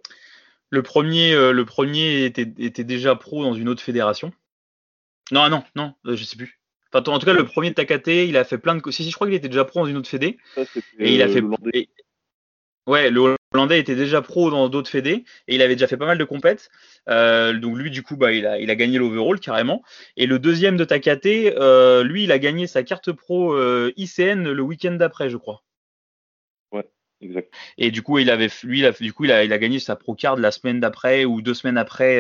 Le 0.72 0.84
premier, 0.84 1.34
euh, 1.34 1.52
le 1.52 1.66
premier 1.66 2.24
était, 2.24 2.50
était 2.58 2.86
déjà 2.86 3.16
pro 3.16 3.44
dans 3.44 3.54
une 3.54 3.68
autre 3.68 3.84
fédération. 3.84 4.32
Non, 5.30 5.50
non, 5.50 5.64
non, 5.76 5.94
je 6.06 6.24
sais 6.24 6.38
plus. 6.38 6.61
Enfin, 6.94 7.12
en 7.12 7.20
tout 7.20 7.26
cas, 7.26 7.34
le 7.34 7.46
premier 7.46 7.70
de 7.70 7.76
Takate, 7.76 8.08
il 8.08 8.36
a 8.38 8.44
fait 8.44 8.58
plein 8.58 8.76
de. 8.76 8.92
Si, 8.92 9.04
si, 9.04 9.10
je 9.10 9.16
crois 9.16 9.28
qu'il 9.28 9.36
était 9.36 9.48
déjà 9.48 9.66
pro 9.66 9.82
dans 9.82 9.86
une 9.86 9.98
autre 9.98 10.10
fédé. 10.10 10.38
et 11.00 11.16
il 11.16 11.22
a 11.22 11.28
fait. 11.28 11.42
Ouais, 12.88 13.12
le 13.12 13.38
Hollandais 13.54 13.80
était 13.80 13.96
déjà 13.96 14.22
pro 14.22 14.50
dans 14.50 14.68
d'autres 14.68 14.90
fédés 14.90 15.24
et 15.48 15.56
il 15.56 15.62
avait 15.62 15.76
déjà 15.76 15.88
fait 15.88 15.98
pas 15.98 16.08
mal 16.08 16.18
de 16.18 16.24
compètes. 16.24 16.70
Euh, 17.10 17.54
donc 17.54 17.78
lui, 17.78 17.92
du 17.92 18.02
coup, 18.02 18.18
bah, 18.18 18.32
il 18.32 18.48
a, 18.48 18.60
il 18.60 18.72
a 18.72 18.76
gagné 18.76 18.98
l'overall 18.98 19.40
carrément. 19.40 19.84
Et 20.18 20.26
le 20.26 20.40
deuxième 20.40 20.78
de 20.78 20.84
Takate, 20.84 21.26
euh, 21.26 22.04
lui, 22.04 22.24
il 22.24 22.32
a 22.32 22.40
gagné 22.40 22.66
sa 22.66 22.82
carte 22.82 23.12
pro 23.12 23.54
euh, 23.54 23.94
ICN 23.98 24.52
le 24.52 24.62
week-end 24.64 24.94
d'après, 24.94 25.30
je 25.30 25.38
crois. 25.38 25.64
Ouais, 26.72 26.90
exact. 27.22 27.54
Et 27.78 27.92
du 27.92 28.02
coup, 28.02 28.18
il 28.18 28.32
avait, 28.32 28.50
lui, 28.64 28.80
il 28.80 28.86
a, 28.86 28.92
du 28.92 29.14
coup, 29.14 29.26
il 29.26 29.32
a, 29.32 29.44
il 29.44 29.54
a 29.54 29.60
gagné 29.60 29.80
sa 29.80 29.96
pro 29.96 30.16
card 30.16 30.38
la 30.38 30.52
semaine 30.52 30.80
d'après 30.80 31.24
ou 31.24 31.42
deux 31.44 31.54
semaines 31.54 31.78
après 31.78 32.20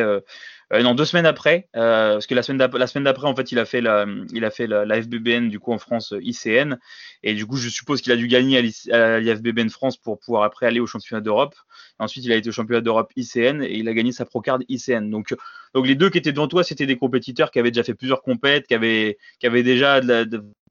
euh, 0.74 0.84
non, 0.84 0.96
deux 0.96 1.06
semaines 1.06 1.26
après, 1.26 1.68
euh, 1.76 2.14
parce 2.14 2.28
que 2.28 2.36
la 2.36 2.44
semaine 2.44 2.58
d'après, 3.04 3.28
en 3.28 3.36
fait, 3.36 3.52
il 3.52 3.60
a 3.60 3.66
fait 3.66 3.82
la, 3.82 4.06
il 4.34 4.46
a 4.46 4.52
fait 4.52 4.68
la, 4.68 5.02
FBBN 5.02 5.50
du 5.50 5.60
coup 5.60 5.74
en 5.74 5.78
France 5.78 6.14
euh, 6.14 6.22
ICN, 6.22 6.78
et 7.24 7.34
du 7.34 7.46
coup, 7.46 7.58
je 7.58 7.68
suppose 7.68 8.02
qu'il 8.02 8.12
a 8.14 8.16
dû 8.16 8.28
gagner 8.28 8.58
à 8.92 9.20
l'IFBBN 9.20 9.70
France 9.70 9.98
pour 9.98 10.20
pouvoir 10.20 10.44
après 10.44 10.68
aller 10.68 10.80
au 10.80 10.88
championnat 10.88 11.22
d'Europe. 11.22 11.56
Ensuite, 12.00 12.24
il 12.24 12.32
a 12.32 12.36
été 12.38 12.50
au 12.50 12.52
championnat 12.54 12.82
d'Europe 12.82 13.12
ICN 13.16 13.62
et 13.62 13.78
il 13.78 13.88
a 13.90 13.94
gagné 13.94 14.12
sa 14.14 14.26
procard 14.26 14.60
ICN. 14.70 15.10
Donc, 15.10 15.36
donc 15.74 15.88
les 15.88 15.96
deux 15.96 16.10
qui 16.10 16.18
étaient 16.18 16.32
devant 16.32 16.48
toi, 16.48 16.64
c'était 16.64 16.86
des 16.86 16.98
compétiteurs 16.98 17.52
qui 17.52 17.60
avaient 17.60 17.72
déjà 17.72 17.84
fait 17.84 17.94
plusieurs 17.94 18.22
compètes, 18.22 18.66
qui 18.68 18.74
avaient, 18.74 19.18
qui 19.40 19.48
avaient 19.48 19.64
déjà 19.64 20.00
de 20.00 20.08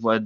la, 0.02 0.18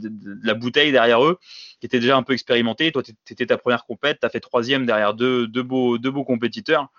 la, 0.42 0.54
bouteille 0.54 0.92
derrière 0.92 1.24
eux, 1.24 1.38
qui 1.80 1.86
étaient 1.86 2.00
déjà 2.00 2.16
un 2.16 2.22
peu 2.22 2.32
expérimentés. 2.32 2.92
Toi, 2.92 3.02
tu 3.02 3.46
ta 3.46 3.58
première 3.58 3.84
compète, 3.84 4.20
tu 4.20 4.26
as 4.26 4.30
fait 4.30 4.40
troisième 4.40 4.86
derrière 4.86 5.14
deux, 5.14 5.48
deux, 5.48 5.62
beaux, 5.64 5.98
deux 5.98 6.10
beaux 6.10 6.24
compétiteurs. 6.24 6.90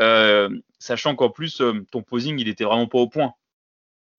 Euh, 0.00 0.48
sachant 0.78 1.14
qu'en 1.14 1.30
plus, 1.30 1.60
euh, 1.60 1.84
ton 1.90 2.02
posing, 2.02 2.38
il 2.38 2.48
était 2.48 2.64
vraiment 2.64 2.86
pas 2.86 2.98
au 2.98 3.08
point. 3.08 3.34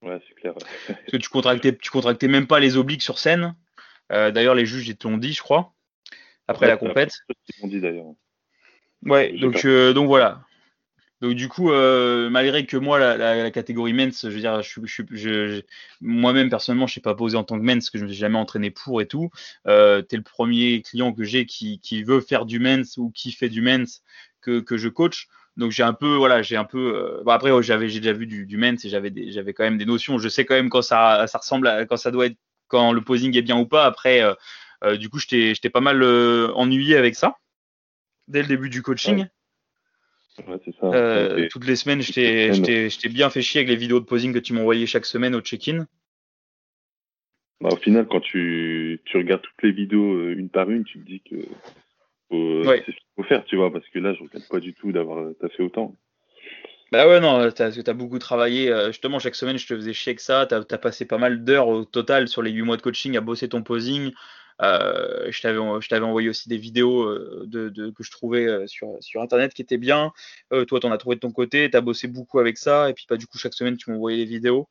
Ouais, 0.02 0.20
c'est 0.28 0.36
clair. 0.36 0.54
Parce 0.54 1.00
que 1.12 1.18
tu 1.18 1.30
contractais, 1.30 1.76
tu 1.76 1.90
contractais 1.90 2.28
même 2.28 2.48
pas 2.48 2.60
les 2.60 2.78
obliques 2.78 3.02
sur 3.02 3.20
scène. 3.20 3.56
Euh, 4.12 4.32
d'ailleurs, 4.32 4.56
les 4.56 4.66
juges, 4.66 4.88
ils 4.88 4.98
te 4.98 5.08
l'ont 5.08 5.18
dit, 5.18 5.34
je 5.34 5.42
crois, 5.42 5.74
après 6.48 6.68
la 6.68 6.78
compète. 6.78 7.14
Ils 7.30 7.62
l'ont 7.62 7.68
dit 7.68 7.82
d'ailleurs. 7.82 8.06
Ouais, 9.04 9.34
donc, 9.38 9.66
donc 9.66 10.08
voilà. 10.08 10.46
Donc 11.22 11.34
du 11.34 11.48
coup, 11.48 11.72
malgré 11.72 12.66
que 12.66 12.78
moi, 12.78 13.00
la, 13.00 13.50
catégorie 13.50 13.94
men's, 13.94 14.24
je 14.24 14.30
veux 14.30 14.40
dire, 14.40 14.62
je, 14.62 15.62
moi-même 16.02 16.50
personnellement, 16.50 16.88
je 16.88 16.92
ne 16.92 16.96
sais 16.96 17.02
pas 17.02 17.16
poser 17.16 17.38
en 17.38 17.44
tant 17.44 17.58
que 17.58 17.64
men's, 17.64 17.86
parce 17.86 17.90
que 17.90 17.98
je 17.98 18.04
ne 18.04 18.10
me 18.10 18.14
suis 18.14 18.20
jamais 18.20 18.38
entraîné 18.38 18.70
pour 18.70 19.02
et 19.02 19.08
tout. 19.08 19.30
Euh, 19.66 20.04
tu 20.08 20.16
es 20.16 20.18
le 20.18 20.24
premier 20.24 20.82
client 20.82 21.14
que 21.14 21.24
j'ai 21.24 21.46
qui, 21.46 21.80
qui, 21.80 22.04
veut 22.04 22.22
faire 22.22 22.46
du 22.46 22.60
men's 22.60 22.98
ou 22.98 23.12
qui 23.12 23.32
fait 23.32 23.50
du 23.50 23.62
men's 23.62 24.04
que, 24.42 24.60
que 24.60 24.78
je 24.78 24.90
coach. 24.90 25.28
Donc 25.58 25.72
j'ai 25.72 25.84
un 25.84 25.94
peu, 25.94 26.15
voilà, 26.15 26.41
j'ai 26.41 26.58
un 26.58 26.65
peu. 26.65 26.96
Euh, 26.96 27.24
bon, 27.24 27.32
après, 27.32 27.50
j'avais, 27.63 27.88
j'ai 27.88 28.00
déjà 28.00 28.13
vu 28.13 28.28
du, 28.28 28.46
du 28.46 28.62
et 28.62 28.78
j'avais, 28.89 29.12
j'avais 29.32 29.54
quand 29.54 29.63
même 29.63 29.78
des 29.78 29.86
notions. 29.86 30.18
Je 30.18 30.28
sais 30.28 30.46
quand 30.46 30.56
même 30.56 30.70
quand 30.70 30.82
ça, 30.82 31.28
ça 31.28 31.38
ressemble, 31.38 31.68
à, 31.68 31.86
quand 31.86 31.98
ça 31.98 32.12
doit 32.12 32.26
être, 32.26 32.38
quand 32.68 32.91
le 32.91 33.02
posing 33.02 33.36
est 33.38 33.41
bien 33.41 33.58
ou 33.58 33.65
pas. 33.65 33.86
Après, 33.86 34.22
euh, 34.22 34.34
euh, 34.84 34.98
du 34.98 35.10
coup, 35.10 35.20
j'étais, 35.20 35.70
pas 35.70 35.82
mal 35.82 36.04
ennuyé 36.56 36.98
avec 36.98 37.15
ça 37.15 37.38
dès 38.28 38.41
le 38.41 38.48
début 38.48 38.70
du 38.70 38.82
coaching. 38.82 39.28
Ouais. 40.46 40.60
c'est 40.65 40.76
ça. 40.76 41.48
toutes 41.50 41.65
les 41.65 41.78
semaines, 41.78 42.02
j'étais, 42.02 42.52
j'étais, 42.89 43.10
bien 43.10 43.30
fait 43.30 43.41
chier 43.41 43.60
avec 43.60 43.70
les 43.70 43.78
vidéos 43.78 44.02
de 44.02 44.06
posing 44.06 44.34
que 44.34 44.39
tu 44.39 44.52
m'envoyais 44.52 44.88
chaque 44.88 45.06
semaine 45.06 45.36
au 45.36 45.41
check-in. 45.41 45.88
Bah, 47.62 47.70
au 47.72 47.78
final, 47.78 48.06
quand 48.08 48.20
tu, 48.20 49.00
tu 49.06 49.18
regardes 49.18 49.44
toutes 49.44 49.63
les 49.63 49.72
vidéos 49.72 50.30
une 50.32 50.50
par 50.50 50.70
une, 50.70 50.84
tu 50.84 51.00
te 51.00 51.06
dis 51.06 51.22
que 51.22 51.48
c'est 52.63 52.91
ce 52.91 52.98
qu'il 52.98 53.06
faut 53.15 53.24
faire, 53.24 53.45
tu 53.45 53.56
vois, 53.56 53.71
parce 53.71 53.88
que 53.89 54.00
là, 54.00 54.13
je 54.13 54.24
regrette 54.24 54.48
pas 54.48 54.60
du 54.60 54.74
tout 54.74 54.91
d'avoir 54.91 55.19
euh, 55.19 55.36
fait 55.56 55.63
autant. 55.63 55.95
Bah 56.91 57.08
ouais, 57.08 57.19
non, 57.19 57.50
parce 57.52 57.76
que 57.76 57.82
tu 57.82 57.89
as 57.89 57.93
beaucoup 57.93 58.19
travaillé. 58.19 58.71
Euh, 58.71 58.88
justement, 58.88 59.19
chaque 59.19 59.36
semaine, 59.36 59.58
je 59.58 59.67
te 59.67 59.76
faisais 59.76 59.93
chier 59.93 60.15
que 60.15 60.21
ça. 60.21 60.45
Tu 60.45 60.56
as, 60.56 60.78
passé 60.78 61.06
pas 61.06 61.17
mal 61.17 61.43
d'heures 61.43 61.67
au 61.67 61.84
total 61.84 62.28
sur 62.28 62.41
les 62.41 62.52
8 62.52 62.62
mois 62.62 62.78
de 62.78 62.82
coaching 62.82 63.17
à 63.17 63.21
bosser 63.21 63.50
ton 63.50 63.63
posing. 63.63 64.12
Euh, 64.62 65.30
je 65.30 65.41
t'avais 65.41 66.06
envoyé 66.06 66.30
aussi 66.30 66.48
des 66.48 66.58
vidéos 66.58 67.13
de, 67.45 67.89
que 67.89 68.04
je 68.04 68.12
trouvais 68.12 68.67
sur, 68.67 68.95
sur 69.02 69.21
Internet 69.21 69.54
qui 69.54 69.62
étaient 69.62 69.78
bien. 69.78 70.13
toi, 70.52 70.80
tu 70.80 70.86
en 70.86 70.91
as 70.91 70.98
trouvé 70.98 71.15
de 71.15 71.21
ton 71.21 71.32
côté. 71.32 71.69
Tu 71.69 71.76
as 71.76 71.82
bossé 71.82 72.08
beaucoup 72.08 72.39
avec 72.39 72.58
ça. 72.58 72.89
Et 72.89 72.93
puis, 72.93 73.06
pas 73.10 73.17
du 73.17 73.28
coup, 73.28 73.38
chaque 73.38 73.56
semaine, 73.56 73.78
tu 73.78 73.91
m'envoyais 73.91 74.19
les 74.19 74.26
vidéos. 74.26 74.69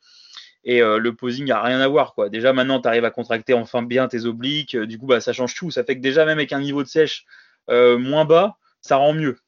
Et 0.63 0.81
le 0.81 1.11
posing 1.15 1.47
n'a 1.47 1.61
rien 1.61 1.81
à 1.81 1.89
voir. 1.89 2.15
quoi. 2.15 2.31
Déjà, 2.31 2.53
maintenant, 2.53 2.81
tu 2.81 2.89
arrives 2.89 3.05
à 3.05 3.11
contracter 3.11 3.55
enfin 3.55 3.83
bien 3.83 4.07
tes 4.09 4.25
obliques. 4.25 4.77
Du 4.77 4.99
coup, 4.99 5.07
bah, 5.07 5.21
ça 5.21 5.33
change 5.33 5.55
tout. 5.55 5.73
Ça 5.73 5.85
fait 5.85 5.97
que 5.97 6.01
déjà, 6.01 6.25
même 6.25 6.39
avec 6.39 6.53
un 6.53 6.61
niveau 6.61 6.83
de 6.83 6.89
sèche 6.89 7.27
euh, 7.27 7.44
moins 7.69 8.25
bas, 8.25 8.59
ça 8.81 8.97
rend 8.97 9.15
mieux. 9.15 9.39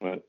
Ouais. 0.00 0.22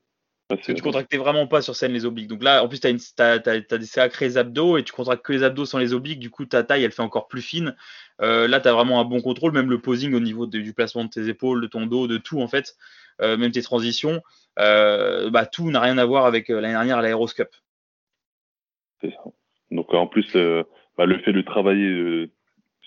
Parce 0.48 0.62
que 0.62 0.74
tu 0.74 0.84
contractais 0.84 1.18
vraiment 1.18 1.48
pas 1.48 1.64
sur 1.64 1.76
scène 1.76 1.92
les 1.92 2.06
obliques. 2.06 2.28
Donc 2.28 2.44
là, 2.44 2.64
en 2.64 2.68
plus, 2.68 2.80
tu 2.80 2.88
as, 2.88 3.40
des 3.40 3.86
sacrés 3.86 4.38
abdos 4.38 4.78
et 4.78 4.84
tu 4.84 4.94
contractes 4.94 5.26
que 5.26 5.34
les 5.34 5.42
abdos 5.42 5.66
sans 5.66 5.80
les 5.80 5.94
obliques. 5.94 6.20
Du 6.20 6.30
coup, 6.30 6.46
ta 6.46 6.64
taille, 6.64 6.84
elle 6.84 6.92
fait 6.92 7.02
encore 7.02 7.28
plus 7.28 7.42
fine. 7.42 7.76
Euh, 8.22 8.48
là, 8.48 8.60
tu 8.60 8.68
as 8.68 8.74
vraiment 8.74 9.00
un 9.00 9.06
bon 9.06 9.22
contrôle, 9.22 9.54
même 9.54 9.72
le 9.72 9.82
posing 9.82 10.14
au 10.14 10.20
niveau 10.20 10.46
du 10.46 10.74
placement 10.74 11.04
de 11.04 11.10
tes 11.10 11.30
épaules, 11.30 11.62
de 11.62 11.68
ton 11.68 11.88
dos, 11.88 12.08
de 12.08 12.18
tout, 12.18 12.42
en 12.42 12.48
fait. 12.48 12.76
Euh, 13.22 13.38
même 13.38 13.52
tes 13.52 13.64
transitions. 13.64 14.22
bah, 14.56 15.48
tout 15.52 15.72
n'a 15.72 15.80
rien 15.80 15.98
à 15.98 16.06
voir 16.06 16.26
avec 16.26 16.50
l'année 16.50 16.74
dernière 16.74 17.00
à 17.00 17.02
l'Aéroscope. 17.02 17.56
C'est 19.02 19.12
ça. 19.12 19.24
Donc, 19.72 19.96
en 19.96 20.06
plus, 20.06 20.32
bah, 20.96 21.08
le 21.08 21.18
fait 21.20 21.34
de 21.34 21.42
travailler 21.42 22.30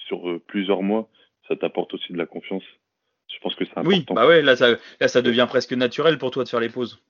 sur 0.06 0.40
plusieurs 0.46 0.82
mois, 0.82 1.10
ça 1.48 1.56
t'apporte 1.56 1.92
aussi 1.94 2.12
de 2.12 2.18
la 2.18 2.26
confiance. 2.26 2.62
Je 3.28 3.38
pense 3.40 3.54
que 3.54 3.64
c'est 3.64 3.72
important. 3.72 3.88
Oui, 3.88 4.04
bah 4.08 4.26
ouais, 4.26 4.42
là 4.42 4.56
ça, 4.56 4.76
là, 5.00 5.08
ça 5.08 5.22
devient 5.22 5.46
presque 5.48 5.72
naturel 5.72 6.18
pour 6.18 6.30
toi 6.30 6.44
de 6.44 6.48
faire 6.48 6.60
les 6.60 6.68
pauses. 6.68 7.02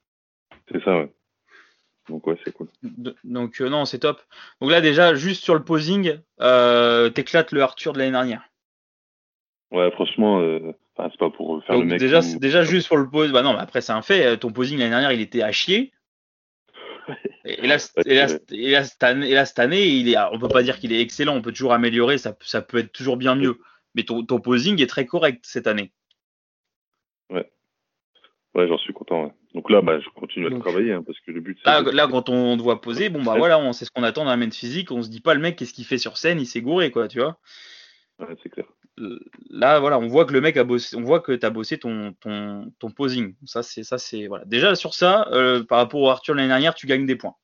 C'est 0.70 0.82
ça, 0.84 0.98
ouais. 0.98 1.12
Donc 2.08 2.26
ouais, 2.26 2.38
c'est 2.44 2.52
cool. 2.52 2.68
donc 3.24 3.60
euh, 3.60 3.68
non, 3.68 3.84
c'est 3.84 3.98
top. 3.98 4.20
Donc 4.60 4.70
là 4.70 4.80
déjà, 4.80 5.14
juste 5.14 5.44
sur 5.44 5.54
le 5.54 5.62
posing, 5.62 6.18
euh, 6.40 7.10
t'éclates 7.10 7.52
le 7.52 7.62
Arthur 7.62 7.92
de 7.92 7.98
l'année 7.98 8.12
dernière. 8.12 8.48
Ouais, 9.70 9.90
franchement, 9.90 10.40
euh, 10.40 10.72
c'est 10.96 11.18
pas 11.18 11.30
pour 11.30 11.62
faire 11.64 11.76
le 11.76 11.84
mec. 11.84 12.00
Déjà, 12.00 12.20
déjà 12.20 12.62
juste 12.62 12.86
sur 12.86 12.96
le 12.96 13.08
pose, 13.08 13.32
bah 13.32 13.42
non, 13.42 13.52
mais 13.52 13.60
après 13.60 13.80
c'est 13.80 13.92
un 13.92 14.02
fait. 14.02 14.24
Euh, 14.24 14.36
ton 14.36 14.50
posing 14.50 14.78
l'année 14.78 14.90
dernière, 14.90 15.12
il 15.12 15.20
était 15.20 15.42
à 15.42 15.52
chier. 15.52 15.92
Et 17.44 17.66
là, 17.66 17.78
et, 18.04 18.14
là, 18.14 18.26
et, 18.50 18.70
là, 18.70 18.84
cette 18.84 19.02
année, 19.02 19.30
et 19.30 19.34
là, 19.34 19.46
cette 19.46 19.58
année, 19.58 19.86
il 19.86 20.10
est, 20.10 20.18
on 20.32 20.38
peut 20.38 20.48
pas 20.48 20.62
dire 20.62 20.78
qu'il 20.78 20.92
est 20.92 21.00
excellent. 21.00 21.34
On 21.34 21.40
peut 21.40 21.52
toujours 21.52 21.72
améliorer. 21.72 22.18
Ça, 22.18 22.36
ça 22.40 22.60
peut 22.60 22.76
être 22.76 22.92
toujours 22.92 23.16
bien 23.16 23.34
mieux. 23.34 23.58
Mais 23.94 24.02
ton, 24.02 24.22
ton 24.22 24.38
posing 24.38 24.82
est 24.82 24.86
très 24.86 25.06
correct 25.06 25.40
cette 25.44 25.66
année. 25.66 25.90
Ouais. 27.30 27.50
Ouais, 28.54 28.66
j'en 28.66 28.78
suis 28.78 28.92
content. 28.92 29.32
Donc 29.54 29.70
là, 29.70 29.82
bah, 29.82 30.00
je 30.00 30.08
continue 30.10 30.46
à 30.46 30.58
travailler 30.58 30.92
hein, 30.92 31.02
parce 31.04 31.18
que 31.20 31.30
le 31.30 31.40
but. 31.40 31.58
Là, 31.64 31.82
là, 31.82 32.08
quand 32.08 32.28
on 32.28 32.56
doit 32.56 32.80
poser, 32.80 33.08
bon 33.08 33.22
bah 33.22 33.34
voilà, 33.36 33.58
on 33.58 33.72
sait 33.72 33.84
ce 33.84 33.90
qu'on 33.90 34.02
attend 34.02 34.24
d'un 34.24 34.36
main 34.36 34.50
physique. 34.50 34.90
On 34.90 35.02
se 35.02 35.10
dit 35.10 35.20
pas 35.20 35.34
le 35.34 35.40
mec 35.40 35.56
qu'est-ce 35.56 35.74
qu'il 35.74 35.84
fait 35.84 35.98
sur 35.98 36.16
scène, 36.16 36.40
il 36.40 36.46
s'est 36.46 36.60
gouré 36.60 36.90
quoi, 36.90 37.08
tu 37.08 37.20
vois. 37.20 37.38
Ouais, 38.18 38.34
c'est 38.42 38.48
clair. 38.48 38.66
Là, 39.50 39.78
voilà, 39.78 39.98
on 39.98 40.08
voit 40.08 40.24
que 40.24 40.32
le 40.32 40.40
mec 40.40 40.56
a 40.56 40.64
bossé, 40.64 40.96
on 40.96 41.02
voit 41.02 41.20
que 41.20 41.32
tu 41.32 41.46
as 41.46 41.50
bossé 41.50 41.78
ton, 41.78 42.14
ton, 42.20 42.72
ton 42.80 42.90
posing. 42.90 43.34
Ça, 43.44 43.62
c'est 43.62 43.84
ça, 43.84 43.96
c'est 43.98 44.26
voilà. 44.26 44.44
Déjà 44.44 44.74
sur 44.74 44.94
ça, 44.94 45.28
euh, 45.30 45.62
par 45.62 45.78
rapport 45.78 46.00
au 46.00 46.08
Arthur 46.08 46.34
l'année 46.34 46.48
dernière, 46.48 46.74
tu 46.74 46.86
gagnes 46.86 47.06
des 47.06 47.16
points. 47.16 47.34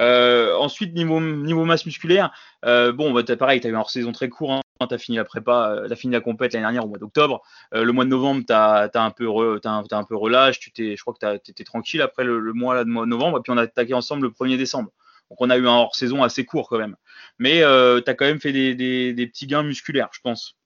Euh, 0.00 0.56
ensuite, 0.56 0.94
niveau, 0.94 1.20
niveau 1.20 1.64
masse 1.64 1.86
musculaire, 1.86 2.32
euh, 2.64 2.92
bon, 2.92 3.12
bah, 3.12 3.22
pareil, 3.36 3.60
tu 3.60 3.66
as 3.66 3.70
eu 3.70 3.74
un 3.74 3.80
hors-saison 3.80 4.12
très 4.12 4.28
court. 4.28 4.52
Hein, 4.52 4.60
tu 4.80 4.94
as 4.94 4.98
fini 4.98 5.16
la 5.16 5.24
prépa, 5.24 5.76
euh, 5.76 5.88
as 5.90 5.96
fini 5.96 6.12
la 6.12 6.20
compète 6.20 6.52
l'année 6.52 6.64
dernière 6.64 6.84
au 6.84 6.88
mois 6.88 6.98
d'octobre. 6.98 7.42
Euh, 7.74 7.84
le 7.84 7.92
mois 7.92 8.04
de 8.04 8.10
novembre, 8.10 8.42
tu 8.46 8.52
un 8.52 9.10
peu 9.10 10.16
relâche. 10.16 10.60
Tu 10.60 10.72
je 10.76 11.00
crois 11.00 11.14
que 11.14 11.36
tu 11.38 11.50
étais 11.50 11.64
tranquille 11.64 12.02
après 12.02 12.24
le, 12.24 12.52
mois 12.52 12.84
de 12.84 12.88
novembre. 12.88 13.38
Et 13.38 13.40
puis 13.42 13.52
on 13.52 13.56
a 13.56 13.62
attaqué 13.62 13.94
ensemble 13.94 14.24
le 14.24 14.30
1er 14.30 14.56
décembre. 14.56 14.90
Donc 15.30 15.40
on 15.40 15.50
a 15.50 15.56
eu 15.56 15.66
un 15.66 15.72
hors-saison 15.72 16.22
assez 16.22 16.44
court 16.44 16.68
quand 16.68 16.78
même. 16.78 16.96
mais 17.38 17.62
euh, 17.62 18.00
tu 18.00 18.10
as 18.10 18.14
quand 18.14 18.26
même 18.26 18.40
fait 18.40 18.52
des, 18.52 18.74
des, 18.74 19.26
petits 19.26 19.46
gains 19.46 19.62
musculaires, 19.62 20.10
je 20.12 20.20
pense. 20.20 20.56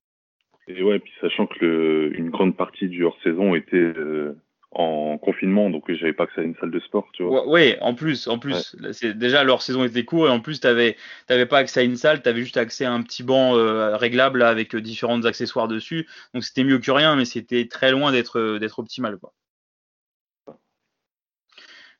Et 0.66 0.82
ouais, 0.82 0.98
puis 0.98 1.12
sachant 1.20 1.46
que 1.46 1.64
le, 1.64 2.18
une 2.18 2.30
grande 2.30 2.56
partie 2.56 2.88
du 2.88 3.04
hors-saison 3.04 3.54
était 3.54 3.76
euh, 3.76 4.36
en 4.78 5.18
confinement, 5.18 5.70
donc 5.70 5.92
j'avais 5.92 6.12
pas 6.12 6.24
accès 6.24 6.40
à 6.40 6.44
une 6.44 6.54
salle 6.54 6.70
de 6.70 6.78
sport, 6.78 7.08
tu 7.12 7.24
vois. 7.24 7.48
Oui, 7.48 7.74
en 7.80 7.94
plus, 7.94 8.28
en 8.28 8.38
plus, 8.38 8.76
c'est 8.92 9.18
déjà 9.18 9.42
leur 9.42 9.60
saison 9.60 9.82
était 9.82 10.04
court 10.04 10.28
et 10.28 10.30
en 10.30 10.38
plus 10.38 10.60
t'avais 10.60 10.96
t'avais 11.26 11.46
pas 11.46 11.58
accès 11.58 11.80
à 11.80 11.82
une 11.82 11.96
salle, 11.96 12.22
t'avais 12.22 12.42
juste 12.42 12.56
accès 12.56 12.84
à 12.84 12.92
un 12.92 13.02
petit 13.02 13.24
banc 13.24 13.56
euh, 13.56 13.96
réglable 13.96 14.40
avec 14.40 14.76
euh, 14.76 14.80
différents 14.80 15.24
accessoires 15.24 15.66
dessus, 15.66 16.06
donc 16.32 16.44
c'était 16.44 16.62
mieux 16.62 16.78
que 16.78 16.92
rien, 16.92 17.16
mais 17.16 17.24
c'était 17.24 17.66
très 17.66 17.90
loin 17.90 18.12
d'être 18.12 18.38
euh, 18.38 18.58
d'être 18.60 18.78
optimal, 18.78 19.18
quoi. 19.18 19.32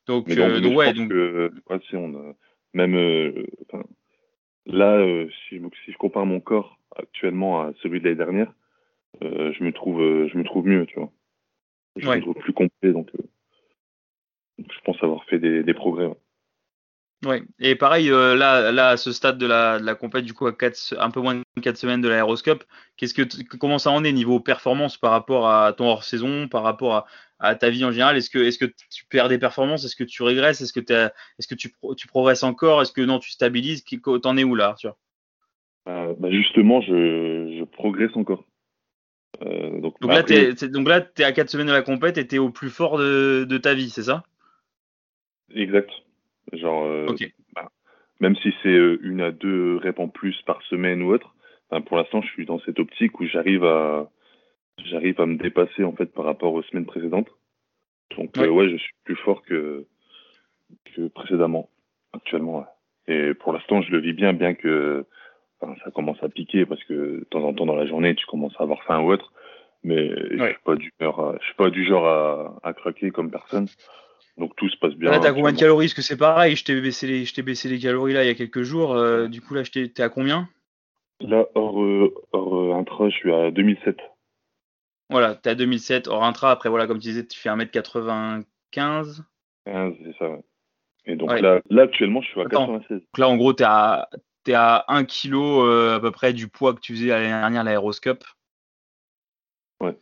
Donc, 0.07 0.27
ouais, 0.27 0.93
donc 0.93 1.11
on 1.93 2.33
même 2.73 3.45
là, 4.65 5.27
si 5.49 5.57
je, 5.57 5.61
si 5.85 5.91
je 5.91 5.97
compare 5.97 6.25
mon 6.25 6.39
corps 6.39 6.79
actuellement 6.95 7.61
à 7.61 7.73
celui 7.83 7.99
de 7.99 8.05
l'année 8.05 8.15
dernière, 8.15 8.53
je 9.21 9.63
me 9.63 9.71
trouve 9.73 9.99
je 9.99 10.37
me 10.37 10.43
trouve 10.45 10.65
mieux, 10.65 10.85
tu 10.85 10.97
vois 10.97 11.11
je 11.95 12.07
ouais. 12.07 12.21
plus 12.21 12.53
complet. 12.53 12.91
Donc, 12.91 13.09
euh, 13.15 13.23
je 14.57 14.79
pense 14.83 15.01
avoir 15.03 15.23
fait 15.25 15.39
des, 15.39 15.73
progrès. 15.73 16.09
Ouais. 17.25 17.43
Et 17.59 17.75
pareil, 17.75 18.09
euh, 18.09 18.35
là, 18.35 18.71
là, 18.71 18.89
à 18.89 18.97
ce 18.97 19.11
stade 19.11 19.37
de 19.37 19.45
la, 19.45 19.79
de 19.79 19.85
la 19.85 19.95
compète, 19.95 20.23
du 20.23 20.33
coup, 20.33 20.47
à 20.47 20.53
un 20.97 21.11
peu 21.11 21.19
moins 21.19 21.35
de 21.35 21.61
4 21.61 21.75
semaines 21.75 22.01
de 22.01 22.07
l'Aéroscope, 22.07 22.63
qu'est-ce 22.95 23.13
que 23.13 23.23
comment 23.57 23.77
ça 23.77 23.91
en 23.91 24.03
est 24.05 24.13
niveau 24.13 24.39
performance 24.39 24.97
par 24.97 25.11
rapport 25.11 25.49
à 25.49 25.73
ton 25.73 25.85
hors-saison, 25.87 26.47
par 26.47 26.63
rapport 26.63 27.07
à, 27.39 27.55
ta 27.55 27.69
vie 27.69 27.83
en 27.83 27.91
général? 27.91 28.15
Est-ce 28.15 28.29
que, 28.29 28.39
est 28.39 28.57
que 28.57 28.65
tu 28.65 29.05
perds 29.09 29.27
des 29.27 29.37
performances? 29.37 29.83
Est-ce 29.83 29.97
que 29.97 30.05
tu 30.05 30.23
régresses? 30.23 30.61
Est-ce 30.61 30.71
que, 30.71 30.79
est-ce 30.79 31.47
que 31.47 31.55
tu, 31.55 31.73
tu, 31.97 32.07
progresses 32.07 32.43
encore? 32.43 32.81
Est-ce 32.81 32.93
que 32.93 33.01
non, 33.01 33.19
tu 33.19 33.31
stabilises? 33.31 33.83
T'en 34.23 34.37
es 34.37 34.45
où 34.45 34.55
là, 34.55 34.69
Arthur 34.69 34.95
euh, 35.89 36.13
bah 36.17 36.31
Justement, 36.31 36.81
je, 36.81 37.57
je 37.59 37.63
progresse 37.65 38.15
encore. 38.15 38.45
Euh, 39.41 39.79
donc, 39.79 39.99
donc, 40.01 40.11
là, 40.11 40.23
tu 40.23 41.21
es, 41.21 41.23
à 41.23 41.31
4 41.31 41.49
semaines 41.49 41.67
de 41.67 41.71
la 41.71 41.81
compète 41.81 42.17
et 42.17 42.27
tu 42.27 42.35
es 42.35 42.39
au 42.39 42.49
plus 42.49 42.69
fort 42.69 42.97
de, 42.97 43.45
de 43.47 43.57
ta 43.57 43.73
vie, 43.73 43.89
c'est 43.89 44.03
ça? 44.03 44.23
Exact. 45.53 45.89
Genre, 46.53 46.83
euh, 46.85 47.07
bah, 47.55 47.69
même 48.19 48.35
si 48.37 48.53
c'est 48.61 48.69
euh, 48.69 48.99
une 49.01 49.21
à 49.21 49.31
deux 49.31 49.77
reps 49.77 49.99
en 49.99 50.07
plus 50.07 50.35
par 50.45 50.61
semaine 50.63 51.01
ou 51.01 51.13
autre, 51.13 51.35
pour 51.85 51.97
l'instant, 51.97 52.21
je 52.21 52.29
suis 52.29 52.45
dans 52.45 52.59
cette 52.61 52.79
optique 52.79 53.19
où 53.19 53.27
j'arrive 53.27 53.63
à, 53.63 54.09
j'arrive 54.85 55.21
à 55.21 55.27
me 55.27 55.37
dépasser 55.37 55.83
en 55.83 55.93
fait 55.93 56.07
par 56.07 56.25
rapport 56.25 56.53
aux 56.53 56.63
semaines 56.63 56.87
précédentes. 56.87 57.29
Donc 58.17 58.35
ouais, 58.37 58.69
je 58.69 58.77
suis 58.77 58.93
plus 59.03 59.15
fort 59.17 59.43
que, 59.43 59.85
que 60.95 61.07
précédemment, 61.09 61.69
actuellement. 62.11 62.65
Et 63.07 63.35
pour 63.35 63.53
l'instant, 63.53 63.83
je 63.83 63.91
le 63.91 63.99
vis 63.99 64.13
bien, 64.13 64.33
bien 64.33 64.55
que 64.55 65.05
ça 65.61 65.91
commence 65.91 66.21
à 66.23 66.29
piquer 66.29 66.65
parce 66.65 66.83
que 66.83 66.93
de 66.93 67.27
temps 67.29 67.43
en 67.43 67.53
temps 67.53 67.65
dans 67.65 67.75
la 67.75 67.85
journée, 67.85 68.15
tu 68.15 68.25
commences 68.25 68.55
à 68.59 68.63
avoir 68.63 68.83
faim 68.83 68.99
ou 68.99 69.11
autre. 69.11 69.31
Mais 69.83 70.09
je 70.09 70.45
suis 70.45 70.63
pas 70.65 70.75
du 70.75 70.91
genre, 70.99 71.35
je 71.39 71.45
suis 71.45 71.55
pas 71.55 71.69
du 71.69 71.85
genre 71.85 72.05
à, 72.05 72.59
à, 72.63 72.73
craquer 72.73 73.11
comme 73.11 73.31
personne. 73.31 73.67
Donc 74.37 74.55
tout 74.55 74.69
se 74.69 74.77
passe 74.77 74.93
bien. 74.93 75.11
Là, 75.11 75.19
t'as 75.19 75.33
combien 75.33 75.51
de 75.51 75.57
calories? 75.57 75.87
Parce 75.87 75.93
que 75.93 76.01
c'est 76.01 76.17
pareil, 76.17 76.55
je 76.55 76.63
t'ai 76.65 76.79
baissé 76.79 77.07
les, 77.07 77.25
je 77.25 77.33
t'ai 77.33 77.41
baissé 77.43 77.69
les 77.69 77.79
calories 77.79 78.13
là 78.13 78.23
il 78.23 78.27
y 78.27 78.31
a 78.31 78.35
quelques 78.35 78.63
jours. 78.63 78.93
Euh, 78.93 79.27
du 79.27 79.41
coup 79.41 79.53
là, 79.53 79.63
t'es 79.63 80.01
à 80.01 80.09
combien? 80.09 80.49
Là, 81.21 81.45
hors, 81.55 81.81
euh, 81.81 82.13
hors 82.31 82.75
intra, 82.75 83.09
je 83.09 83.15
suis 83.15 83.33
à 83.33 83.51
2007. 83.51 83.97
Voilà, 85.09 85.35
t'es 85.35 85.49
à 85.49 85.55
2007 85.55 86.07
hors 86.07 86.23
intra. 86.23 86.51
Après 86.51 86.69
voilà, 86.69 86.87
comme 86.87 86.99
tu 86.99 87.09
disais, 87.09 87.25
tu 87.25 87.39
fais 87.39 87.49
1m95. 87.49 89.23
15, 89.65 89.95
c'est 90.03 90.17
ça. 90.17 90.29
Ouais. 90.29 90.39
Et 91.05 91.15
donc 91.15 91.39
là, 91.39 91.61
là, 91.69 91.83
actuellement, 91.83 92.21
je 92.21 92.27
suis 92.27 92.41
à 92.41 92.45
96. 92.45 92.89
Donc 92.89 93.17
là, 93.17 93.27
en 93.27 93.35
gros, 93.35 93.53
t'es 93.53 93.63
à, 93.65 94.09
tu 94.45 94.51
es 94.51 94.53
à 94.53 94.85
1 94.87 95.05
kg 95.05 95.33
euh, 95.33 95.95
à 95.95 95.99
peu 95.99 96.11
près 96.11 96.33
du 96.33 96.47
poids 96.47 96.73
que 96.73 96.79
tu 96.79 96.93
faisais 96.93 97.07
l'année 97.07 97.27
dernière 97.27 97.63
l'aéroscope. 97.63 98.23
Ouais. 99.81 99.97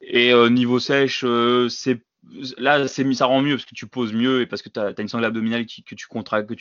Et 0.00 0.32
euh, 0.32 0.48
niveau 0.48 0.78
sèche, 0.78 1.24
euh, 1.24 1.68
c'est 1.68 2.02
là 2.56 2.86
c'est 2.86 3.10
ça 3.14 3.26
rend 3.26 3.42
mieux 3.42 3.56
parce 3.56 3.64
que 3.64 3.74
tu 3.74 3.86
poses 3.86 4.12
mieux 4.12 4.42
et 4.42 4.46
parce 4.46 4.62
que 4.62 4.68
tu 4.68 4.78
as, 4.78 4.94
une 4.98 5.08
sangle 5.08 5.24
abdominale 5.24 5.66
que 5.66 5.72
tu 5.72 5.82
que 5.82 5.94
tu 5.94 6.06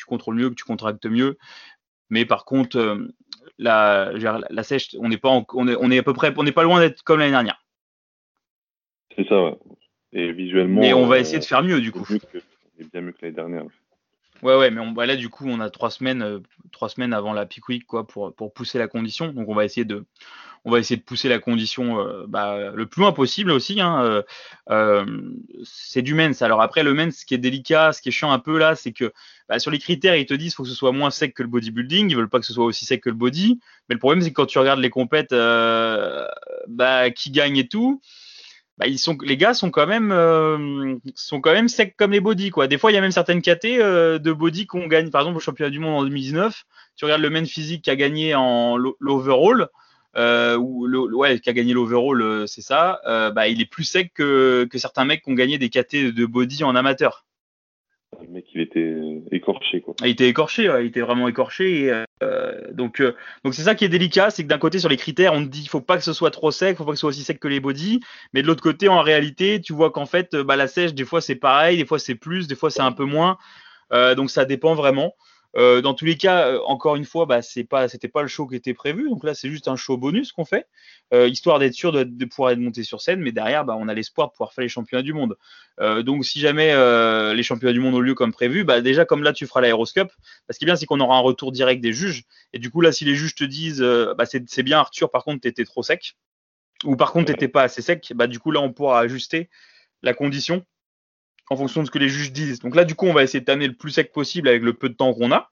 contrôles 0.05 0.35
mieux, 0.35 0.49
que 0.49 0.55
tu 0.55 0.63
contractes 0.63 1.05
mieux. 1.05 1.37
Mais 2.09 2.25
par 2.25 2.45
contre, 2.45 3.09
la, 3.57 4.11
la, 4.49 4.63
sèche, 4.63 4.95
on 4.99 5.07
n'est 5.07 5.17
pas 5.17 5.29
on, 5.29 5.67
est, 5.67 5.75
on 5.79 5.91
est 5.91 5.99
à 5.99 6.03
peu 6.03 6.13
près 6.13 6.33
on 6.35 6.43
n'est 6.43 6.51
pas 6.51 6.63
loin 6.63 6.79
d'être 6.79 7.03
comme 7.03 7.19
l'année 7.19 7.31
dernière. 7.31 7.63
C'est 9.15 9.27
ça, 9.27 9.41
ouais. 9.43 9.57
Et 10.13 10.31
visuellement. 10.33 10.81
Mais 10.81 10.93
on 10.93 11.07
va 11.07 11.19
essayer 11.19 11.39
de 11.39 11.45
faire 11.45 11.63
mieux 11.63 11.79
du 11.79 11.91
coup. 11.91 12.05
bien 12.91 13.01
mieux 13.01 13.11
que 13.11 13.21
l'année 13.21 13.35
dernière. 13.35 13.63
Ouais, 14.43 14.57
ouais, 14.57 14.71
mais 14.71 14.81
bah 14.93 15.05
là, 15.05 15.15
du 15.15 15.29
coup, 15.29 15.45
on 15.47 15.59
a 15.59 15.69
trois 15.69 15.91
semaines, 15.91 16.23
euh, 16.23 16.39
trois 16.71 16.89
semaines 16.89 17.13
avant 17.13 17.33
la 17.33 17.45
peak 17.45 17.67
week, 17.69 17.85
quoi, 17.85 18.07
pour, 18.07 18.33
pour 18.33 18.53
pousser 18.53 18.79
la 18.79 18.87
condition. 18.87 19.31
Donc, 19.31 19.47
on 19.49 19.53
va 19.53 19.65
essayer 19.65 19.85
de, 19.85 20.05
on 20.65 20.71
va 20.71 20.79
essayer 20.79 20.97
de 20.97 21.03
pousser 21.03 21.29
la 21.29 21.37
condition 21.37 21.99
euh, 21.99 22.25
bah, 22.27 22.71
le 22.71 22.85
plus 22.87 23.01
loin 23.01 23.11
possible 23.11 23.51
aussi. 23.51 23.81
Hein, 23.81 24.23
euh, 24.69 25.05
c'est 25.63 26.01
du 26.01 26.15
mens. 26.15 26.41
Alors 26.41 26.61
après, 26.61 26.83
le 26.83 26.93
mens, 26.95 27.19
ce 27.19 27.25
qui 27.25 27.35
est 27.35 27.39
délicat, 27.39 27.93
ce 27.93 28.01
qui 28.01 28.09
est 28.09 28.11
chiant 28.11 28.31
un 28.31 28.39
peu 28.39 28.57
là, 28.57 28.75
c'est 28.75 28.93
que 28.93 29.13
bah, 29.47 29.59
sur 29.59 29.69
les 29.69 29.79
critères, 29.79 30.15
ils 30.15 30.25
te 30.25 30.33
disent 30.33 30.55
faut 30.55 30.63
que 30.63 30.69
ce 30.69 30.75
soit 30.75 30.91
moins 30.91 31.11
sec 31.11 31.35
que 31.35 31.43
le 31.43 31.49
bodybuilding. 31.49 32.09
Ils 32.09 32.15
veulent 32.15 32.29
pas 32.29 32.39
que 32.39 32.45
ce 32.45 32.53
soit 32.53 32.65
aussi 32.65 32.85
sec 32.85 33.01
que 33.01 33.09
le 33.09 33.15
body. 33.15 33.59
Mais 33.89 33.95
le 33.95 33.99
problème, 33.99 34.21
c'est 34.21 34.29
que 34.29 34.35
quand 34.35 34.47
tu 34.47 34.57
regardes 34.59 34.79
les 34.79 34.89
compètes, 34.89 35.31
bah, 36.67 37.11
qui 37.11 37.31
gagne 37.31 37.57
et 37.57 37.67
tout 37.67 38.01
bah, 38.81 38.87
ils 38.87 38.97
sont, 38.97 39.15
les 39.23 39.37
gars 39.37 39.53
sont 39.53 39.69
quand 39.69 39.85
même, 39.85 40.11
euh, 40.11 40.95
sont 41.13 41.39
quand 41.39 41.53
même 41.53 41.67
secs 41.67 41.93
comme 41.95 42.13
les 42.13 42.19
body 42.19 42.49
quoi. 42.49 42.65
Des 42.65 42.79
fois, 42.79 42.91
il 42.91 42.95
y 42.95 42.97
a 42.97 43.01
même 43.01 43.11
certaines 43.11 43.43
catés 43.43 43.79
euh, 43.79 44.17
de 44.17 44.31
body 44.31 44.65
qu'on 44.65 44.87
gagne. 44.87 45.11
Par 45.11 45.21
exemple, 45.21 45.37
au 45.37 45.39
championnat 45.39 45.69
du 45.69 45.77
monde 45.77 45.99
en 45.99 46.03
2019, 46.03 46.63
tu 46.95 47.05
regardes 47.05 47.21
le 47.21 47.29
men 47.29 47.45
physique 47.45 47.83
qui 47.83 47.91
a 47.91 47.95
gagné 47.95 48.33
en 48.33 48.77
l'overall, 48.77 49.67
euh, 50.17 50.57
ou 50.57 50.87
le, 50.87 51.15
ouais, 51.15 51.39
qui 51.39 51.51
a 51.51 51.53
gagné 51.53 51.73
l'overall, 51.73 52.23
euh, 52.23 52.47
c'est 52.47 52.63
ça. 52.63 52.99
bah, 53.05 53.47
il 53.49 53.61
est 53.61 53.69
plus 53.69 53.83
sec 53.83 54.13
que, 54.15 54.67
que 54.67 54.79
certains 54.79 55.05
mecs 55.05 55.21
qui 55.21 55.29
ont 55.29 55.35
gagné 55.35 55.59
des 55.59 55.69
catés 55.69 56.11
de 56.11 56.25
body 56.25 56.63
en 56.63 56.75
amateur 56.75 57.27
le 58.21 58.27
mec 58.27 58.45
il 58.53 58.61
était 58.61 58.97
écorché 59.31 59.79
quoi. 59.79 59.93
Il 60.01 60.09
était 60.09 60.27
écorché, 60.27 60.63
il 60.81 60.87
était 60.87 60.99
vraiment 60.99 61.29
écorché. 61.29 62.03
Donc 62.71 62.99
euh, 62.99 63.15
donc 63.43 63.53
c'est 63.53 63.63
ça 63.63 63.75
qui 63.75 63.85
est 63.85 63.89
délicat, 63.89 64.29
c'est 64.29 64.43
que 64.43 64.47
d'un 64.47 64.57
côté 64.57 64.79
sur 64.79 64.89
les 64.89 64.97
critères 64.97 65.33
on 65.33 65.43
te 65.43 65.49
dit 65.49 65.61
il 65.61 65.69
faut 65.69 65.81
pas 65.81 65.97
que 65.97 66.03
ce 66.03 66.13
soit 66.13 66.31
trop 66.31 66.51
sec, 66.51 66.77
faut 66.77 66.85
pas 66.85 66.91
que 66.91 66.97
ce 66.97 67.01
soit 67.01 67.09
aussi 67.09 67.23
sec 67.23 67.39
que 67.39 67.47
les 67.47 67.59
body, 67.59 67.99
mais 68.33 68.41
de 68.41 68.47
l'autre 68.47 68.63
côté 68.63 68.87
en 68.87 69.01
réalité 69.01 69.61
tu 69.61 69.73
vois 69.73 69.91
qu'en 69.91 70.05
fait 70.05 70.35
bah, 70.35 70.55
la 70.55 70.67
sèche 70.67 70.93
des 70.93 71.05
fois 71.05 71.21
c'est 71.21 71.35
pareil, 71.35 71.77
des 71.77 71.85
fois 71.85 71.99
c'est 71.99 72.15
plus, 72.15 72.47
des 72.47 72.55
fois 72.55 72.69
c'est 72.69 72.81
un 72.81 72.91
peu 72.91 73.05
moins, 73.05 73.37
euh, 73.93 74.15
donc 74.15 74.29
ça 74.29 74.45
dépend 74.45 74.75
vraiment. 74.75 75.15
Euh, 75.57 75.81
dans 75.81 75.93
tous 75.93 76.05
les 76.05 76.15
cas, 76.15 76.47
euh, 76.47 76.59
encore 76.65 76.95
une 76.95 77.05
fois, 77.05 77.25
bah, 77.25 77.41
c'est 77.41 77.63
pas, 77.63 77.87
c'était 77.89 78.07
pas 78.07 78.21
le 78.21 78.27
show 78.27 78.47
qui 78.47 78.55
était 78.55 78.73
prévu. 78.73 79.09
Donc 79.09 79.23
là, 79.23 79.33
c'est 79.33 79.49
juste 79.49 79.67
un 79.67 79.75
show 79.75 79.97
bonus 79.97 80.31
qu'on 80.31 80.45
fait, 80.45 80.67
euh, 81.13 81.27
histoire 81.27 81.59
d'être 81.59 81.73
sûr 81.73 81.91
de, 81.91 82.03
de, 82.03 82.25
pouvoir 82.25 82.51
être 82.51 82.59
monté 82.59 82.83
sur 82.83 83.01
scène. 83.01 83.19
Mais 83.21 83.31
derrière, 83.31 83.65
bah, 83.65 83.75
on 83.77 83.87
a 83.87 83.93
l'espoir 83.93 84.27
de 84.27 84.33
pouvoir 84.33 84.53
faire 84.53 84.63
les 84.63 84.69
championnats 84.69 85.03
du 85.03 85.13
monde. 85.13 85.37
donc, 86.03 86.25
si 86.25 86.39
jamais 86.39 86.73
les 87.33 87.43
championnats 87.43 87.73
du 87.73 87.79
monde 87.79 87.95
ont 87.95 87.99
lieu 87.99 88.13
comme 88.13 88.31
prévu, 88.31 88.63
bah, 88.63 88.81
déjà 88.81 89.05
comme 89.05 89.23
là, 89.23 89.33
tu 89.33 89.47
feras 89.47 89.61
l'aéroscope. 89.61 90.11
Parce 90.47 90.57
qu'il 90.57 90.67
est 90.67 90.71
bien, 90.71 90.75
c'est 90.75 90.85
qu'on 90.85 90.99
aura 90.99 91.17
un 91.17 91.21
retour 91.21 91.51
direct 91.51 91.81
des 91.81 91.93
juges. 91.93 92.23
Et 92.53 92.59
du 92.59 92.69
coup, 92.69 92.81
là, 92.81 92.91
si 92.91 93.05
les 93.05 93.15
juges 93.15 93.35
te 93.35 93.43
disent, 93.43 93.81
bah, 94.17 94.25
c'est 94.25 94.63
bien, 94.63 94.79
Arthur, 94.79 95.11
par 95.11 95.23
contre, 95.23 95.41
t'étais 95.41 95.65
trop 95.65 95.83
sec, 95.83 96.15
ou 96.83 96.95
par 96.95 97.11
contre, 97.11 97.31
t'étais 97.31 97.47
pas 97.47 97.63
assez 97.63 97.81
sec, 97.81 98.11
bah, 98.15 98.27
du 98.27 98.39
coup, 98.39 98.51
là, 98.51 98.61
on 98.61 98.71
pourra 98.71 98.99
ajuster 98.99 99.49
la 100.03 100.13
condition 100.13 100.65
en 101.51 101.57
fonction 101.57 101.81
de 101.81 101.87
ce 101.87 101.91
que 101.91 101.99
les 101.99 102.07
juges 102.07 102.31
disent. 102.31 102.59
Donc 102.59 102.77
là, 102.77 102.85
du 102.85 102.95
coup, 102.95 103.07
on 103.07 103.13
va 103.13 103.23
essayer 103.23 103.41
de 103.41 103.45
t'amener 103.45 103.67
le 103.67 103.73
plus 103.73 103.91
sec 103.91 104.13
possible 104.13 104.47
avec 104.47 104.63
le 104.63 104.73
peu 104.73 104.87
de 104.87 104.93
temps 104.93 105.13
qu'on 105.13 105.33
a. 105.33 105.51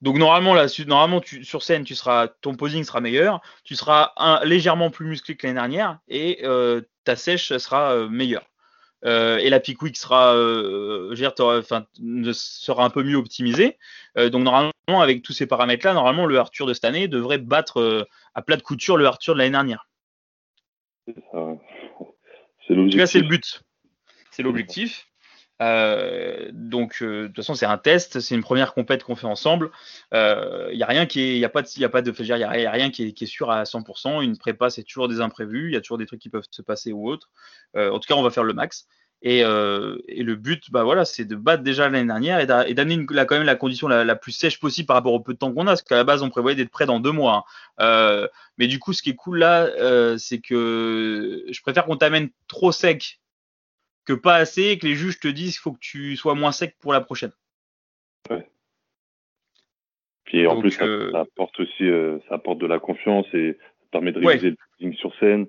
Donc 0.00 0.16
normalement, 0.16 0.54
là, 0.54 0.68
normalement 0.86 1.20
tu, 1.20 1.42
sur 1.42 1.64
scène, 1.64 1.82
tu 1.82 1.96
seras, 1.96 2.28
ton 2.28 2.54
posing 2.54 2.84
sera 2.84 3.00
meilleur, 3.00 3.40
tu 3.64 3.74
seras 3.74 4.12
un, 4.16 4.44
légèrement 4.44 4.90
plus 4.90 5.06
musclé 5.06 5.36
que 5.36 5.44
l'année 5.44 5.58
dernière 5.58 5.98
et 6.06 6.38
euh, 6.44 6.82
ta 7.02 7.16
sèche 7.16 7.56
sera 7.56 7.94
euh, 7.94 8.08
meilleure. 8.08 8.46
Euh, 9.04 9.38
et 9.38 9.50
la 9.50 9.58
peak 9.58 9.82
week 9.82 9.96
sera, 9.96 10.36
enfin, 11.58 11.86
sera 12.32 12.84
un 12.84 12.90
peu 12.90 13.02
mieux 13.02 13.16
optimisée. 13.16 13.76
donc 14.14 14.44
normalement, 14.44 14.72
avec 14.88 15.22
tous 15.22 15.32
ces 15.32 15.46
paramètres-là, 15.46 15.94
normalement, 15.94 16.26
le 16.26 16.38
Arthur 16.38 16.66
de 16.66 16.74
cette 16.74 16.84
année 16.84 17.08
devrait 17.08 17.38
battre 17.38 18.06
à 18.34 18.42
plat 18.42 18.56
de 18.56 18.62
couture 18.62 18.96
le 18.96 19.06
Arthur 19.06 19.34
de 19.34 19.38
l'année 19.40 19.50
dernière. 19.50 19.88
C'est 21.06 22.74
l'objectif. 22.74 23.10
c'est 23.10 23.20
le 23.20 23.28
but. 23.28 23.65
C'est 24.36 24.42
l'objectif. 24.42 25.06
Euh, 25.62 26.50
donc 26.52 26.98
euh, 27.00 27.22
de 27.22 27.26
toute 27.28 27.36
façon 27.36 27.54
c'est 27.54 27.64
un 27.64 27.78
test, 27.78 28.20
c'est 28.20 28.34
une 28.34 28.42
première 28.42 28.74
compète 28.74 29.02
qu'on 29.02 29.16
fait 29.16 29.26
ensemble. 29.26 29.70
Il 30.12 30.18
euh, 30.18 30.74
y 30.74 30.82
a 30.82 30.86
rien 30.86 31.06
qui 31.06 31.22
est, 31.22 31.38
y 31.38 31.44
a 31.46 31.48
pas 31.48 31.62
y 31.78 31.84
a 31.84 31.88
pas 31.88 32.02
de, 32.02 32.12
il 32.18 32.26
y, 32.26 32.32
a, 32.32 32.70
rien 32.70 32.90
qui 32.90 33.04
est, 33.04 33.26
sûr 33.26 33.50
à 33.50 33.62
100%. 33.62 34.22
Une 34.22 34.36
prépa 34.36 34.68
c'est 34.68 34.82
toujours 34.82 35.08
des 35.08 35.22
imprévus, 35.22 35.70
il 35.70 35.72
y 35.72 35.76
a 35.76 35.80
toujours 35.80 35.96
des 35.96 36.04
trucs 36.04 36.20
qui 36.20 36.28
peuvent 36.28 36.44
se 36.50 36.60
passer 36.60 36.92
ou 36.92 37.08
autre. 37.08 37.30
en 37.74 37.98
tout 37.98 38.06
cas 38.06 38.14
on 38.14 38.22
va 38.22 38.28
faire 38.28 38.44
le 38.44 38.52
max. 38.52 38.86
Et, 39.22 39.42
le 39.42 40.34
but, 40.34 40.70
bah 40.70 40.84
voilà, 40.84 41.06
c'est 41.06 41.24
de 41.24 41.34
battre 41.34 41.62
déjà 41.62 41.88
l'année 41.88 42.06
dernière 42.06 42.38
et 42.38 42.74
d'amener 42.74 43.06
quand 43.06 43.36
même 43.36 43.44
la 43.44 43.56
condition 43.56 43.88
la, 43.88 44.04
la, 44.04 44.16
plus 44.16 44.32
sèche 44.32 44.60
possible 44.60 44.86
par 44.86 44.96
rapport 44.96 45.14
au 45.14 45.20
peu 45.20 45.32
de 45.32 45.38
temps 45.38 45.50
qu'on 45.50 45.62
a, 45.62 45.70
parce 45.70 45.82
qu'à 45.82 45.96
la 45.96 46.04
base 46.04 46.22
on 46.22 46.28
prévoyait 46.28 46.56
d'être 46.56 46.70
prêt 46.70 46.84
dans 46.84 47.00
deux 47.00 47.12
mois. 47.12 47.46
Hein. 47.78 48.28
mais 48.58 48.66
du 48.66 48.78
coup, 48.78 48.92
ce 48.92 49.00
qui 49.00 49.08
est 49.08 49.16
cool 49.16 49.38
là, 49.38 50.18
c'est 50.18 50.40
que 50.40 51.46
je 51.48 51.60
préfère 51.62 51.86
qu'on 51.86 51.96
t'amène 51.96 52.28
trop 52.48 52.72
sec 52.72 53.18
que 54.06 54.12
pas 54.12 54.36
assez 54.36 54.62
et 54.62 54.78
que 54.78 54.86
les 54.86 54.94
juges 54.94 55.20
te 55.20 55.28
disent 55.28 55.54
qu'il 55.54 55.62
faut 55.62 55.72
que 55.72 55.80
tu 55.80 56.16
sois 56.16 56.34
moins 56.34 56.52
sec 56.52 56.76
pour 56.80 56.92
la 56.92 57.00
prochaine. 57.00 57.32
Ouais. 58.30 58.48
Puis 60.24 60.46
en 60.46 60.60
plus, 60.60 60.70
ça, 60.72 60.84
apporte 61.20 61.60
aussi, 61.60 61.88
ça 62.28 62.36
apporte 62.36 62.58
de 62.58 62.66
la 62.66 62.78
confiance 62.78 63.26
et 63.32 63.56
ça 63.80 63.86
permet 63.92 64.12
de 64.12 64.18
réaliser 64.18 64.50
le 64.50 64.56
le 64.80 64.94
sur 64.94 65.14
scène 65.18 65.46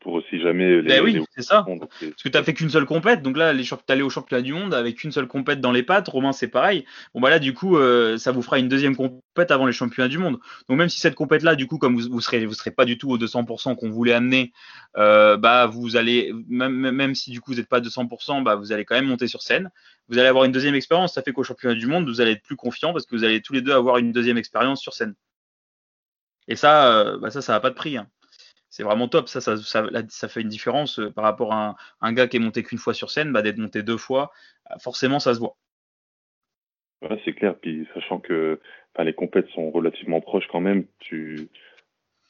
pour 0.00 0.22
si 0.30 0.40
jamais 0.40 0.80
les. 0.80 0.82
Ben 0.82 1.02
oui, 1.02 1.22
c'est 1.34 1.42
ça. 1.42 1.66
Parce 1.66 2.22
que 2.22 2.28
tu 2.28 2.30
n'as 2.30 2.42
fait 2.42 2.54
qu'une 2.54 2.70
seule 2.70 2.84
compète, 2.84 3.22
donc 3.22 3.36
là, 3.36 3.52
tu 3.54 3.74
allé 3.88 4.02
au 4.02 4.10
championnat 4.10 4.42
du 4.42 4.52
monde 4.52 4.72
avec 4.74 5.02
une 5.02 5.12
seule 5.12 5.26
compète 5.26 5.60
dans 5.60 5.72
les 5.72 5.82
pattes. 5.82 6.08
Romain, 6.08 6.32
c'est 6.32 6.48
pareil. 6.48 6.84
Bon, 7.14 7.20
bah 7.20 7.30
là, 7.30 7.38
du 7.38 7.52
coup, 7.52 7.76
euh, 7.76 8.16
ça 8.16 8.30
vous 8.30 8.42
fera 8.42 8.58
une 8.58 8.68
deuxième 8.68 8.94
compète 8.94 9.50
avant 9.50 9.66
les 9.66 9.72
championnats 9.72 10.08
du 10.08 10.18
monde. 10.18 10.38
Donc, 10.68 10.78
même 10.78 10.88
si 10.88 11.00
cette 11.00 11.14
compète-là, 11.14 11.56
du 11.56 11.66
coup, 11.66 11.78
comme 11.78 11.96
vous, 11.96 12.08
vous 12.10 12.20
serez, 12.20 12.46
vous 12.46 12.54
serez 12.54 12.70
pas 12.70 12.84
du 12.84 12.96
tout 12.96 13.10
au 13.10 13.18
200% 13.18 13.76
qu'on 13.76 13.90
voulait 13.90 14.12
amener, 14.12 14.52
euh, 14.96 15.36
bah, 15.36 15.66
vous 15.66 15.96
allez, 15.96 16.32
même, 16.48 16.72
même 16.72 17.14
si 17.14 17.30
du 17.30 17.40
coup, 17.40 17.50
vous 17.52 17.58
n'êtes 17.58 17.68
pas 17.68 17.78
à 17.78 17.80
200%, 17.80 18.42
bah, 18.42 18.54
vous 18.54 18.72
allez 18.72 18.84
quand 18.84 18.94
même 18.94 19.06
monter 19.06 19.26
sur 19.26 19.42
scène. 19.42 19.70
Vous 20.08 20.18
allez 20.18 20.28
avoir 20.28 20.44
une 20.44 20.52
deuxième 20.52 20.74
expérience. 20.74 21.14
Ça 21.14 21.22
fait 21.22 21.32
qu'au 21.32 21.44
championnat 21.44 21.74
du 21.74 21.86
monde, 21.86 22.08
vous 22.08 22.20
allez 22.20 22.32
être 22.32 22.42
plus 22.42 22.56
confiant 22.56 22.92
parce 22.92 23.04
que 23.04 23.16
vous 23.16 23.24
allez 23.24 23.42
tous 23.42 23.52
les 23.52 23.62
deux 23.62 23.72
avoir 23.72 23.98
une 23.98 24.12
deuxième 24.12 24.38
expérience 24.38 24.80
sur 24.80 24.94
scène. 24.94 25.14
Et 26.46 26.56
ça, 26.56 26.92
euh, 26.92 27.18
bah, 27.18 27.30
ça, 27.30 27.42
ça 27.42 27.52
n'a 27.52 27.60
pas 27.60 27.70
de 27.70 27.74
prix. 27.74 27.96
Hein 27.96 28.06
c'est 28.70 28.82
vraiment 28.82 29.08
top. 29.08 29.28
Ça 29.28 29.40
ça, 29.40 29.56
ça, 29.56 30.28
fait 30.28 30.40
une 30.40 30.48
différence 30.48 30.98
euh, 30.98 31.10
par 31.10 31.24
rapport 31.24 31.52
à 31.52 31.76
un, 32.00 32.12
gars 32.12 32.28
qui 32.28 32.36
est 32.36 32.40
monté 32.40 32.62
qu'une 32.62 32.78
fois 32.78 32.94
sur 32.94 33.10
scène, 33.10 33.32
bah, 33.32 33.42
d'être 33.42 33.58
monté 33.58 33.82
deux 33.82 33.96
fois, 33.96 34.30
euh, 34.70 34.78
forcément, 34.78 35.20
ça 35.20 35.34
se 35.34 35.38
voit. 35.38 35.56
c'est 37.24 37.34
clair. 37.34 37.56
Puis 37.56 37.86
sachant 37.94 38.20
que 38.20 38.60
les 38.98 39.14
compètes 39.14 39.48
sont 39.50 39.70
relativement 39.70 40.20
proches 40.20 40.48
quand 40.50 40.60
même, 40.60 40.84
tu 40.98 41.48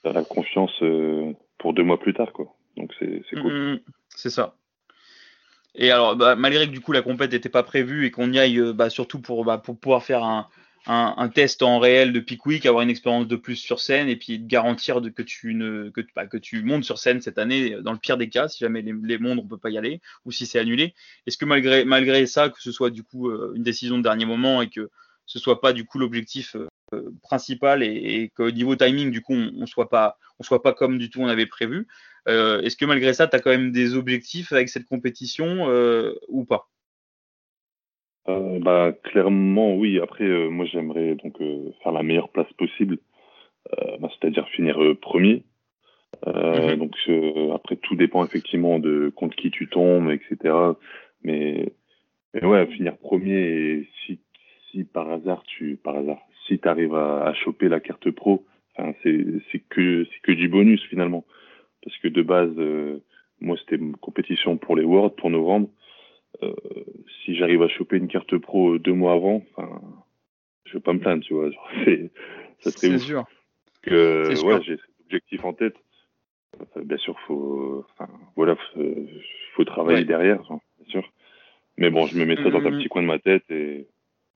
as 0.04 0.12
la 0.12 0.22
confiance 0.22 0.82
euh, 0.82 1.32
pour 1.56 1.72
deux 1.72 1.82
mois 1.82 1.98
plus 1.98 2.14
tard, 2.14 2.32
quoi. 2.32 2.54
Donc 2.76 2.94
c'est 2.98 3.22
cool. 3.32 3.52
Mmh, 3.52 3.72
mmh, 3.72 3.80
c'est 4.10 4.30
ça. 4.30 4.54
Et 5.74 5.90
alors, 5.90 6.16
bah, 6.16 6.36
malgré 6.36 6.66
que 6.66 6.72
du 6.72 6.80
coup 6.80 6.92
la 6.92 7.02
compète 7.02 7.32
n'était 7.32 7.48
pas 7.48 7.62
prévue 7.62 8.06
et 8.06 8.10
qu'on 8.10 8.32
y 8.32 8.38
aille 8.38 8.72
bah, 8.74 8.90
surtout 8.90 9.20
pour, 9.20 9.44
pour 9.62 9.78
pouvoir 9.78 10.02
faire 10.02 10.22
un, 10.22 10.48
un, 10.88 11.28
test 11.28 11.62
en 11.62 11.78
réel 11.78 12.14
de 12.14 12.20
Pickwick, 12.20 12.64
avoir 12.64 12.82
une 12.82 12.88
expérience 12.88 13.28
de 13.28 13.36
plus 13.36 13.56
sur 13.56 13.78
scène 13.78 14.08
et 14.08 14.16
puis 14.16 14.38
garantir 14.38 15.02
de, 15.02 15.10
que, 15.10 15.22
tu 15.22 15.54
ne, 15.54 15.90
que, 15.90 16.00
bah, 16.16 16.26
que 16.26 16.38
tu 16.38 16.62
montes 16.62 16.84
sur 16.84 16.98
scène 16.98 17.20
cette 17.20 17.36
année, 17.36 17.76
dans 17.82 17.92
le 17.92 17.98
pire 17.98 18.16
des 18.16 18.30
cas, 18.30 18.48
si 18.48 18.60
jamais 18.60 18.80
les, 18.82 19.18
mondes 19.18 19.38
on 19.38 19.46
peut 19.46 19.58
pas 19.58 19.68
y 19.68 19.76
aller 19.76 20.00
ou 20.24 20.32
si 20.32 20.46
c'est 20.46 20.58
annulé. 20.58 20.94
Est-ce 21.26 21.36
que 21.36 21.44
malgré, 21.44 22.26
ça, 22.26 22.48
que 22.48 22.60
ce 22.60 22.72
soit 22.72 22.88
du 22.88 23.02
coup 23.02 23.28
euh, 23.28 23.52
une 23.54 23.62
décision 23.62 23.98
de 23.98 24.02
dernier 24.02 24.24
moment 24.24 24.62
et 24.62 24.70
que 24.70 24.88
ce 25.26 25.38
soit 25.38 25.60
pas 25.60 25.74
du 25.74 25.84
coup 25.84 25.98
l'objectif 25.98 26.56
euh, 26.94 27.10
principal 27.22 27.82
et, 27.82 28.32
qu'au 28.34 28.50
niveau 28.50 28.74
timing 28.74 29.10
du 29.10 29.20
coup 29.20 29.34
on, 29.34 29.52
on 29.58 29.66
soit 29.66 29.90
pas 29.90 30.16
soit 30.40 30.62
pas 30.62 30.72
comme 30.72 30.96
du 30.96 31.10
tout 31.10 31.20
on 31.20 31.28
avait 31.28 31.46
prévu. 31.46 31.86
Euh, 32.28 32.62
est-ce 32.62 32.76
que 32.76 32.86
malgré 32.86 33.12
ça, 33.12 33.26
tu 33.26 33.36
as 33.36 33.40
quand 33.40 33.50
même 33.50 33.72
des 33.72 33.94
objectifs 33.94 34.52
avec 34.52 34.70
cette 34.70 34.86
compétition 34.86 35.68
ou 36.28 36.44
pas? 36.44 36.68
Euh, 38.28 38.58
bah, 38.60 38.92
clairement, 39.04 39.74
oui. 39.74 39.98
Après, 40.00 40.24
euh, 40.24 40.48
moi, 40.48 40.66
j'aimerais 40.66 41.14
donc 41.16 41.40
euh, 41.40 41.70
faire 41.82 41.92
la 41.92 42.02
meilleure 42.02 42.28
place 42.30 42.52
possible, 42.54 42.98
bah, 44.00 44.08
c'est-à-dire 44.18 44.48
finir 44.48 44.78
premier. 45.00 45.44
Mhm. 46.26 46.76
Donc, 46.76 46.96
après, 47.54 47.76
tout 47.76 47.94
dépend 47.94 48.24
effectivement 48.24 48.78
de 48.78 49.12
contre 49.14 49.36
qui 49.36 49.50
tu 49.50 49.68
tombes, 49.68 50.10
etc. 50.10 50.54
Mais, 51.22 51.72
mais 52.34 52.44
ouais, 52.44 52.66
finir 52.68 52.96
premier 52.96 53.38
et 53.38 53.88
si, 54.06 54.20
si 54.70 54.84
par 54.84 55.10
hasard 55.10 55.42
tu, 55.44 55.76
par 55.76 55.96
hasard, 55.96 56.18
si 56.46 56.58
tu 56.58 56.68
arrives 56.68 56.94
à, 56.94 57.24
à, 57.26 57.34
choper 57.34 57.68
la 57.68 57.80
carte 57.80 58.10
pro, 58.10 58.46
c'est 59.02 59.62
que 59.68 60.04
c'est 60.04 60.20
que 60.22 60.32
du 60.32 60.48
bonus 60.48 60.82
finalement, 60.84 61.24
parce 61.82 61.96
que 61.98 62.08
de 62.08 62.22
base, 62.22 62.56
moi, 63.40 63.56
c'était 63.58 63.76
une 63.76 63.96
compétition 63.96 64.56
pour 64.56 64.76
les 64.76 64.84
Worlds 64.84 65.16
pour 65.16 65.30
novembre. 65.30 65.68
Euh, 66.42 66.54
si 67.24 67.36
j'arrive 67.36 67.62
à 67.62 67.68
choper 67.68 67.96
une 67.96 68.08
carte 68.08 68.36
pro 68.38 68.78
deux 68.78 68.92
mois 68.92 69.14
avant, 69.14 69.42
je 70.64 70.74
vais 70.74 70.80
pas 70.80 70.92
me 70.92 71.00
plaindre, 71.00 71.24
tu 71.24 71.34
vois. 71.34 71.50
C'est, 71.84 72.10
ça 72.60 72.70
serait 72.70 72.94
ouf. 72.94 73.02
sûr. 73.02 73.24
Que, 73.82 74.28
ouais, 74.44 74.60
j'ai 74.64 74.76
cet 74.76 75.00
objectif 75.06 75.44
en 75.44 75.52
tête. 75.52 75.76
bien 76.76 76.98
sûr, 76.98 77.18
faut, 77.26 77.84
enfin, 77.90 78.10
voilà, 78.36 78.56
faut, 79.54 79.64
travailler 79.64 80.04
derrière, 80.04 80.42
bien 80.42 80.88
sûr. 80.88 81.12
Mais 81.76 81.90
bon, 81.90 82.06
je 82.06 82.18
me 82.18 82.24
mets 82.24 82.36
ça 82.36 82.50
dans 82.50 82.58
un 82.58 82.70
mm-hmm. 82.70 82.78
petit 82.78 82.88
coin 82.88 83.02
de 83.02 83.06
ma 83.06 83.18
tête 83.18 83.44
et 83.50 83.86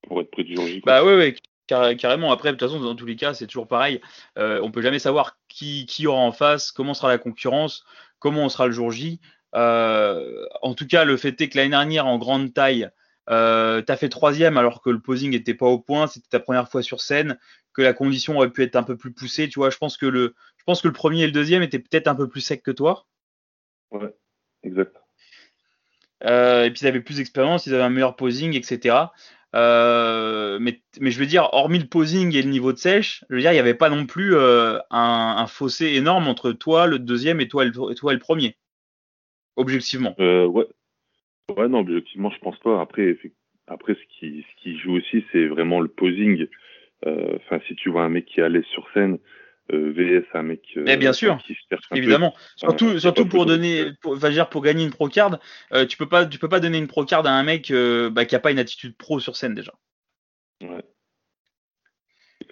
pour 0.02 0.20
être 0.20 0.30
près 0.30 0.44
du 0.44 0.54
jour 0.54 0.66
J. 0.66 0.80
Bah 0.84 1.04
ouais, 1.04 1.16
ouais. 1.16 1.34
Carrément. 1.66 2.32
Après, 2.32 2.50
de 2.50 2.56
toute 2.56 2.68
façon, 2.68 2.82
dans 2.82 2.94
tous 2.94 3.06
les 3.06 3.16
cas, 3.16 3.34
c'est 3.34 3.46
toujours 3.46 3.66
pareil. 3.66 4.00
Euh, 4.38 4.60
on 4.62 4.70
peut 4.70 4.82
jamais 4.82 4.98
savoir 4.98 5.38
qui, 5.48 5.86
qui 5.86 6.06
aura 6.06 6.20
en 6.20 6.32
face, 6.32 6.70
comment 6.70 6.92
sera 6.92 7.08
la 7.08 7.18
concurrence, 7.18 7.84
comment 8.18 8.44
on 8.44 8.48
sera 8.48 8.66
le 8.66 8.72
jour 8.72 8.90
J. 8.90 9.20
Euh, 9.54 10.46
en 10.62 10.74
tout 10.74 10.86
cas, 10.86 11.04
le 11.04 11.16
fait 11.16 11.40
est 11.40 11.48
que 11.48 11.56
l'année 11.56 11.70
dernière, 11.70 12.06
en 12.06 12.18
grande 12.18 12.52
taille, 12.54 12.90
euh, 13.30 13.82
tu 13.82 13.92
as 13.92 13.96
fait 13.96 14.08
troisième 14.08 14.56
alors 14.56 14.82
que 14.82 14.90
le 14.90 15.00
posing 15.00 15.30
n'était 15.30 15.54
pas 15.54 15.66
au 15.66 15.78
point, 15.78 16.06
c'était 16.06 16.28
ta 16.28 16.40
première 16.40 16.68
fois 16.68 16.82
sur 16.82 17.00
scène, 17.00 17.38
que 17.72 17.82
la 17.82 17.92
condition 17.92 18.36
aurait 18.36 18.50
pu 18.50 18.62
être 18.62 18.76
un 18.76 18.82
peu 18.82 18.96
plus 18.96 19.12
poussée. 19.12 19.48
Tu 19.48 19.58
vois, 19.58 19.70
je 19.70 19.78
pense 19.78 19.96
que 19.96 20.06
le, 20.06 20.34
je 20.56 20.64
pense 20.64 20.82
que 20.82 20.88
le 20.88 20.94
premier 20.94 21.22
et 21.22 21.26
le 21.26 21.32
deuxième 21.32 21.62
étaient 21.62 21.78
peut-être 21.78 22.08
un 22.08 22.14
peu 22.14 22.28
plus 22.28 22.40
secs 22.40 22.62
que 22.62 22.70
toi. 22.70 23.06
Ouais, 23.90 24.14
exact. 24.62 24.96
Euh, 26.24 26.64
et 26.64 26.70
puis 26.70 26.80
ils 26.82 26.86
avaient 26.86 27.00
plus 27.00 27.16
d'expérience, 27.16 27.66
ils 27.66 27.74
avaient 27.74 27.82
un 27.82 27.90
meilleur 27.90 28.16
posing, 28.16 28.54
etc. 28.54 28.96
Euh, 29.54 30.58
mais, 30.60 30.82
mais, 31.00 31.10
je 31.10 31.18
veux 31.18 31.26
dire, 31.26 31.50
hormis 31.52 31.78
le 31.78 31.86
posing 31.86 32.34
et 32.34 32.42
le 32.42 32.48
niveau 32.48 32.72
de 32.72 32.78
sèche, 32.78 33.24
je 33.28 33.34
veux 33.34 33.40
dire, 33.40 33.50
il 33.50 33.54
n'y 33.54 33.60
avait 33.60 33.74
pas 33.74 33.90
non 33.90 34.06
plus 34.06 34.36
un, 34.38 34.80
un, 34.90 35.46
fossé 35.46 35.86
énorme 35.88 36.28
entre 36.28 36.52
toi, 36.52 36.86
le 36.86 36.98
deuxième, 36.98 37.40
et 37.40 37.48
toi, 37.48 37.66
et 37.66 37.72
toi, 37.72 38.12
et 38.12 38.14
le 38.14 38.18
premier 38.18 38.56
objectivement. 39.56 40.14
Euh, 40.18 40.46
ouais. 40.46 40.66
ouais, 41.56 41.68
non, 41.68 41.80
objectivement, 41.80 42.30
je 42.30 42.38
pense 42.38 42.58
pas. 42.58 42.80
Après, 42.80 43.16
après 43.66 43.94
ce, 43.94 44.18
qui, 44.18 44.44
ce 44.48 44.62
qui 44.62 44.78
joue 44.78 44.96
aussi, 44.96 45.24
c'est 45.32 45.46
vraiment 45.46 45.80
le 45.80 45.88
posing. 45.88 46.46
Euh, 47.06 47.36
enfin, 47.36 47.60
si 47.66 47.74
tu 47.74 47.90
vois 47.90 48.04
un 48.04 48.08
mec 48.08 48.26
qui 48.26 48.40
est 48.40 48.44
à 48.44 48.48
l'aise 48.48 48.64
sur 48.72 48.88
scène, 48.94 49.18
euh, 49.72 49.92
VS 49.92 50.26
un 50.34 50.42
mec 50.42 50.62
bien 50.76 51.12
sûr, 51.12 51.38
qui 51.46 51.54
se 51.54 51.96
évidemment. 51.96 52.34
surtout, 52.56 52.98
surtout 52.98 53.26
pour 53.26 53.46
donner, 53.46 53.86
pour, 54.00 54.16
dire, 54.16 54.48
pour 54.48 54.62
gagner 54.62 54.84
une 54.84 54.90
pro 54.90 55.08
card, 55.08 55.38
euh, 55.72 55.86
tu 55.86 55.96
peux 55.96 56.08
pas, 56.08 56.26
tu 56.26 56.38
peux 56.38 56.48
pas 56.48 56.60
donner 56.60 56.78
une 56.78 56.88
pro 56.88 57.04
card 57.04 57.26
à 57.26 57.30
un 57.30 57.42
mec 57.42 57.72
bah, 58.12 58.24
qui 58.24 58.34
a 58.34 58.40
pas 58.40 58.50
une 58.50 58.58
attitude 58.58 58.96
pro 58.96 59.20
sur 59.20 59.36
scène 59.36 59.54
déjà. 59.54 59.72
Ouais. 60.62 60.82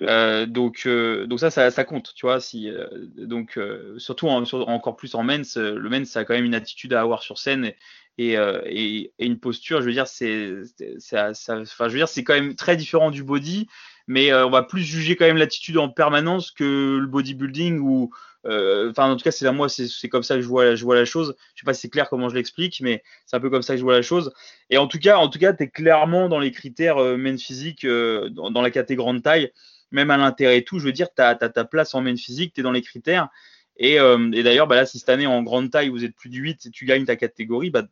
Euh, 0.02 0.46
donc, 0.46 0.82
euh, 0.86 1.26
donc 1.26 1.40
ça, 1.40 1.50
ça, 1.50 1.84
compte, 1.84 2.12
tu 2.14 2.26
vois. 2.26 2.38
Euh, 2.54 2.88
donc, 3.16 3.58
surtout 3.98 4.28
encore 4.28 4.96
plus 4.96 5.14
en 5.14 5.22
men's, 5.22 5.56
le 5.56 5.88
men's, 5.88 6.16
a 6.16 6.24
quand 6.24 6.34
même 6.34 6.44
une 6.44 6.54
attitude 6.54 6.92
à 6.92 7.00
avoir 7.00 7.22
sur 7.22 7.38
scène 7.38 7.72
et, 8.18 9.12
une 9.18 9.38
posture. 9.38 9.80
Je 9.80 9.86
veux 9.86 9.92
dire, 9.92 10.06
c'est, 10.06 10.52
dire, 10.78 12.08
c'est 12.08 12.24
quand 12.24 12.34
même 12.34 12.54
très 12.54 12.76
différent 12.76 13.10
du 13.10 13.22
body, 13.22 13.66
mais 14.06 14.32
on 14.32 14.50
va 14.50 14.62
plus 14.62 14.82
juger 14.82 15.16
quand 15.16 15.26
même 15.26 15.36
l'attitude 15.36 15.78
en 15.78 15.88
permanence 15.88 16.50
que 16.50 16.98
le 17.00 17.06
bodybuilding 17.06 17.78
ou, 17.80 18.10
enfin, 18.44 19.10
en 19.10 19.16
tout 19.16 19.24
cas, 19.24 19.30
c'est 19.30 19.50
moi, 19.52 19.68
c'est 19.68 20.08
comme 20.08 20.22
ça 20.22 20.36
que 20.36 20.42
je 20.42 20.48
vois, 20.48 20.94
la 20.94 21.04
chose. 21.04 21.34
Je 21.54 21.60
sais 21.60 21.64
pas 21.66 21.74
si 21.74 21.82
c'est 21.82 21.90
clair 21.90 22.08
comment 22.08 22.28
je 22.28 22.34
l'explique, 22.34 22.80
mais 22.80 23.02
c'est 23.26 23.36
un 23.36 23.40
peu 23.40 23.50
comme 23.50 23.62
ça 23.62 23.74
que 23.74 23.78
je 23.78 23.84
vois 23.84 23.94
la 23.94 24.02
chose. 24.02 24.32
Et 24.70 24.78
en 24.78 24.86
tout 24.86 24.98
cas, 24.98 25.18
en 25.18 25.28
tout 25.28 25.38
cas, 25.38 25.52
t'es 25.52 25.68
clairement 25.68 26.28
dans 26.28 26.38
les 26.38 26.52
critères 26.52 26.96
men's 27.18 27.42
physique 27.42 27.86
dans, 27.86 28.50
dans 28.50 28.62
la 28.62 28.70
catégorie 28.70 29.00
grande 29.00 29.22
taille 29.22 29.50
même 29.90 30.10
à 30.10 30.16
l'intérêt 30.16 30.58
et 30.58 30.64
tout, 30.64 30.78
je 30.78 30.84
veux 30.84 30.92
dire, 30.92 31.08
tu 31.14 31.22
as, 31.22 31.34
ta 31.34 31.64
place 31.64 31.94
en 31.94 32.00
main 32.00 32.16
physique, 32.16 32.52
tu 32.54 32.60
es 32.60 32.62
dans 32.62 32.72
les 32.72 32.82
critères. 32.82 33.28
Et, 33.76 33.98
euh, 33.98 34.28
d'ailleurs, 34.28 34.66
bah 34.66 34.76
là, 34.76 34.86
si 34.86 34.98
cette 34.98 35.08
année 35.08 35.26
en 35.26 35.42
grande 35.42 35.70
taille, 35.70 35.88
vous 35.88 36.04
êtes 36.04 36.14
plus 36.14 36.28
de 36.28 36.36
8 36.36 36.66
et 36.66 36.70
tu 36.70 36.84
gagnes 36.84 37.06
ta 37.06 37.16
catégorie, 37.16 37.70
bah, 37.70 37.84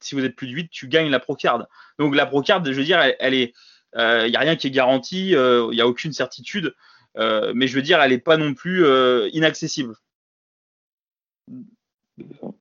si 0.00 0.14
vous 0.14 0.24
êtes 0.24 0.36
plus 0.36 0.46
de 0.46 0.52
8, 0.52 0.70
tu 0.70 0.88
gagnes 0.88 1.10
la 1.10 1.20
Procard. 1.20 1.66
Donc 1.98 2.14
la 2.14 2.26
Procard, 2.26 2.64
je 2.64 2.72
veux 2.72 2.84
dire, 2.84 3.00
elle, 3.18 3.34
est, 3.34 3.52
il 3.94 4.00
euh, 4.00 4.28
n'y 4.28 4.36
a 4.36 4.40
rien 4.40 4.56
qui 4.56 4.68
est 4.68 4.70
garanti, 4.70 5.30
il 5.30 5.36
euh, 5.36 5.70
n'y 5.72 5.80
a 5.80 5.88
aucune 5.88 6.12
certitude, 6.12 6.74
mais 7.16 7.66
je 7.66 7.74
veux 7.74 7.82
dire, 7.82 8.00
elle 8.00 8.12
n'est 8.12 8.18
pas 8.18 8.36
non 8.36 8.54
plus 8.54 8.86
inaccessible 9.32 9.96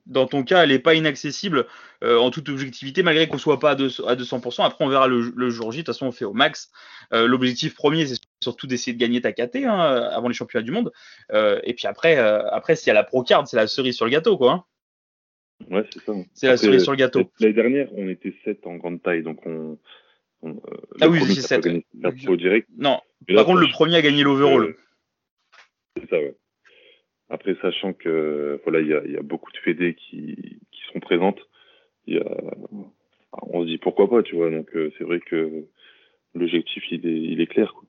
dans 0.05 0.27
ton 0.27 0.43
cas, 0.43 0.63
elle 0.63 0.69
n'est 0.69 0.79
pas 0.79 0.93
inaccessible 0.93 1.67
euh, 2.03 2.17
en 2.17 2.31
toute 2.31 2.49
objectivité, 2.49 3.03
malgré 3.03 3.27
qu'on 3.27 3.37
soit 3.37 3.59
pas 3.59 3.71
à, 3.71 3.75
200%. 3.75 4.63
Après, 4.63 4.83
on 4.83 4.89
verra 4.89 5.07
le, 5.07 5.49
jour 5.49 5.71
J. 5.71 5.79
De 5.79 5.83
toute 5.83 5.93
façon, 5.93 6.07
on 6.07 6.11
fait 6.11 6.25
au 6.25 6.33
max. 6.33 6.71
Euh, 7.13 7.27
l'objectif 7.27 7.75
premier, 7.75 8.05
c'est 8.05 8.20
surtout 8.41 8.67
d'essayer 8.67 8.93
de 8.93 8.99
gagner 8.99 9.21
ta 9.21 9.31
KT 9.31 9.57
hein, 9.57 9.79
avant 10.11 10.27
les 10.27 10.33
championnats 10.33 10.65
du 10.65 10.71
monde. 10.71 10.91
Euh, 11.31 11.59
et 11.63 11.73
puis 11.73 11.87
après, 11.87 12.17
après 12.17 12.75
s'il 12.75 12.87
y 12.87 12.91
a 12.91 12.93
la 12.93 13.03
pro 13.03 13.23
card, 13.23 13.47
c'est 13.47 13.57
la 13.57 13.67
cerise 13.67 13.95
sur 13.95 14.05
le 14.05 14.11
gâteau, 14.11 14.37
quoi. 14.37 14.51
Hein. 14.51 14.63
Ouais, 15.69 15.85
c'est 15.93 16.01
ça. 16.03 16.13
C'est 16.33 16.47
la 16.47 16.57
cerise 16.57 16.83
sur 16.83 16.91
le 16.91 16.97
gâteau. 16.97 17.21
L'année 17.39 17.53
dernière, 17.53 17.87
on 17.93 18.07
était 18.09 18.33
7 18.43 18.65
en 18.65 18.75
grande 18.77 19.01
taille, 19.01 19.23
donc 19.23 19.45
on. 19.45 19.77
ah 20.99 21.07
oui, 21.07 21.21
c'est 21.27 21.41
7. 21.41 21.67
direct. 22.37 22.67
Non. 22.77 22.99
Par 23.27 23.45
contre, 23.45 23.61
le 23.61 23.71
premier 23.71 23.95
a 23.95 24.01
gagné 24.01 24.23
l'overall. 24.23 24.75
c'est 25.97 26.09
ça, 26.09 26.17
ouais. 26.17 26.35
Après, 27.29 27.55
sachant 27.61 27.93
que 27.93 28.59
voilà, 28.63 28.81
il 28.81 28.87
y 28.87 28.93
a, 28.93 29.05
y 29.05 29.15
a, 29.15 29.21
beaucoup 29.21 29.51
de 29.53 29.57
fédés 29.57 29.93
qui, 29.95 30.59
qui 30.71 30.81
sont 30.91 30.99
présentes, 30.99 31.39
y 32.05 32.17
a, 32.17 32.25
on 33.31 33.61
se 33.61 33.67
dit 33.67 33.77
pourquoi 33.77 34.09
pas, 34.09 34.23
tu 34.23 34.35
vois. 34.35 34.49
Donc 34.49 34.75
euh, 34.75 34.91
c'est 34.97 35.03
vrai 35.03 35.19
que 35.19 35.65
l'objectif 36.33 36.83
il 36.91 37.07
est, 37.07 37.21
il 37.21 37.41
est 37.41 37.47
clair. 37.47 37.73
Quoi. 37.73 37.85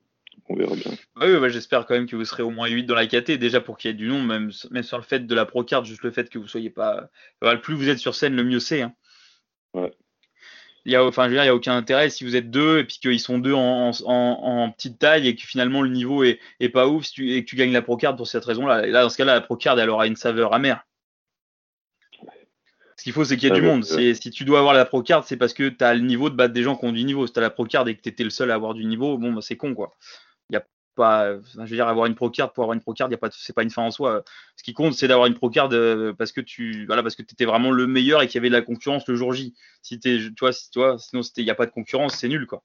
On 0.49 0.55
verra 0.55 0.75
bien. 0.75 0.91
Oui, 1.21 1.39
bah, 1.39 1.49
j'espère 1.49 1.85
quand 1.85 1.93
même 1.93 2.07
que 2.07 2.15
vous 2.15 2.25
serez 2.25 2.43
au 2.43 2.49
moins 2.49 2.67
8 2.67 2.83
dans 2.83 2.95
la 2.95 3.07
KT, 3.07 3.31
déjà 3.31 3.61
pour 3.61 3.77
qu'il 3.77 3.91
y 3.91 3.93
ait 3.93 3.97
du 3.97 4.07
nom, 4.07 4.21
même, 4.21 4.51
même 4.71 4.83
sur 4.83 4.97
le 4.97 5.03
fait 5.03 5.25
de 5.25 5.35
la 5.35 5.45
procard, 5.45 5.85
juste 5.85 6.03
le 6.03 6.11
fait 6.11 6.29
que 6.29 6.37
vous 6.37 6.47
soyez 6.47 6.69
pas. 6.69 7.09
plus 7.61 7.75
vous 7.75 7.89
êtes 7.89 7.99
sur 7.99 8.15
scène, 8.15 8.35
le 8.35 8.43
mieux 8.43 8.59
c'est. 8.59 8.81
Hein. 8.81 8.93
Ouais. 9.73 9.91
il 10.85 10.91
y 10.91 10.95
a, 10.95 11.03
enfin, 11.03 11.23
je 11.23 11.29
veux 11.29 11.35
dire, 11.35 11.43
il 11.43 11.47
y 11.47 11.49
a 11.49 11.55
aucun 11.55 11.75
intérêt 11.75 12.09
si 12.09 12.23
vous 12.25 12.35
êtes 12.35 12.51
deux 12.51 12.79
et 12.79 12.83
puis 12.83 12.99
qu'ils 12.99 13.19
sont 13.19 13.39
deux 13.39 13.53
en, 13.53 13.91
en, 13.91 14.03
en, 14.05 14.71
petite 14.71 14.99
taille 14.99 15.27
et 15.27 15.35
que 15.35 15.41
finalement 15.41 15.81
le 15.81 15.89
niveau 15.89 16.23
est, 16.23 16.39
est 16.59 16.69
pas 16.69 16.87
ouf 16.87 17.05
si 17.05 17.13
tu, 17.13 17.33
et 17.33 17.43
que 17.43 17.49
tu 17.49 17.55
gagnes 17.55 17.71
la 17.71 17.81
procard 17.81 18.15
pour 18.15 18.27
cette 18.27 18.45
raison-là. 18.45 18.85
Là, 18.85 19.03
dans 19.03 19.09
ce 19.09 19.17
cas-là, 19.17 19.35
la 19.35 19.41
procard, 19.41 19.79
elle 19.79 19.89
aura 19.89 20.07
une 20.07 20.17
saveur 20.17 20.53
amère. 20.53 20.85
Ce 22.97 23.03
qu'il 23.03 23.13
faut, 23.13 23.25
c'est 23.25 23.35
qu'il 23.35 23.49
y 23.49 23.51
ait 23.51 23.55
du 23.55 23.61
monde. 23.61 23.83
Si 23.83 24.29
tu 24.31 24.45
dois 24.45 24.59
avoir 24.59 24.73
la 24.73 24.85
procard, 24.85 25.25
c'est 25.25 25.35
parce 25.35 25.53
que 25.53 25.67
tu 25.67 25.83
as 25.83 25.93
le 25.93 26.01
niveau 26.01 26.29
de 26.29 26.35
battre 26.35 26.53
des 26.53 26.63
gens 26.63 26.77
qui 26.77 26.85
ont 26.85 26.91
du 26.91 27.03
niveau. 27.03 27.27
Si 27.27 27.33
tu 27.33 27.39
as 27.39 27.41
la 27.41 27.49
procard 27.49 27.87
et 27.87 27.95
que 27.95 28.01
tu 28.01 28.09
étais 28.09 28.23
le 28.23 28.29
seul 28.29 28.51
à 28.51 28.53
avoir 28.53 28.73
du 28.73 28.85
niveau, 28.85 29.17
bon, 29.17 29.33
bah, 29.33 29.41
c'est 29.41 29.57
con, 29.57 29.73
quoi. 29.73 29.93
Pas, 30.95 31.39
je 31.39 31.59
veux 31.59 31.65
dire, 31.67 31.87
avoir 31.87 32.05
une 32.05 32.15
procard 32.15 32.53
pour 32.53 32.63
avoir 32.63 32.75
une 32.75 32.81
procard, 32.81 33.09
y 33.09 33.15
a 33.15 33.17
pas, 33.17 33.29
c'est 33.31 33.55
pas 33.55 33.63
une 33.63 33.71
fin 33.71 33.81
en 33.81 33.91
soi. 33.91 34.23
Ce 34.55 34.63
qui 34.63 34.73
compte, 34.73 34.93
c'est 34.93 35.07
d'avoir 35.07 35.27
une 35.27 35.33
procard 35.33 35.69
parce 36.17 36.31
que 36.31 36.41
tu, 36.41 36.85
voilà, 36.85 37.01
parce 37.01 37.15
que 37.15 37.23
étais 37.23 37.45
vraiment 37.45 37.71
le 37.71 37.87
meilleur 37.87 38.21
et 38.21 38.27
qu'il 38.27 38.35
y 38.35 38.37
avait 38.39 38.49
de 38.49 38.53
la 38.53 38.61
concurrence 38.61 39.07
le 39.07 39.15
jour 39.15 39.33
J. 39.33 39.55
Si 39.81 39.99
t'es, 39.99 40.17
tu 40.17 40.33
vois, 40.39 40.53
si, 40.53 40.69
tu 40.69 40.79
vois, 40.79 40.97
sinon 40.99 41.21
il 41.37 41.43
n'y 41.43 41.49
a 41.49 41.55
pas 41.55 41.65
de 41.65 41.71
concurrence, 41.71 42.15
c'est 42.15 42.27
nul, 42.27 42.45
quoi. 42.45 42.63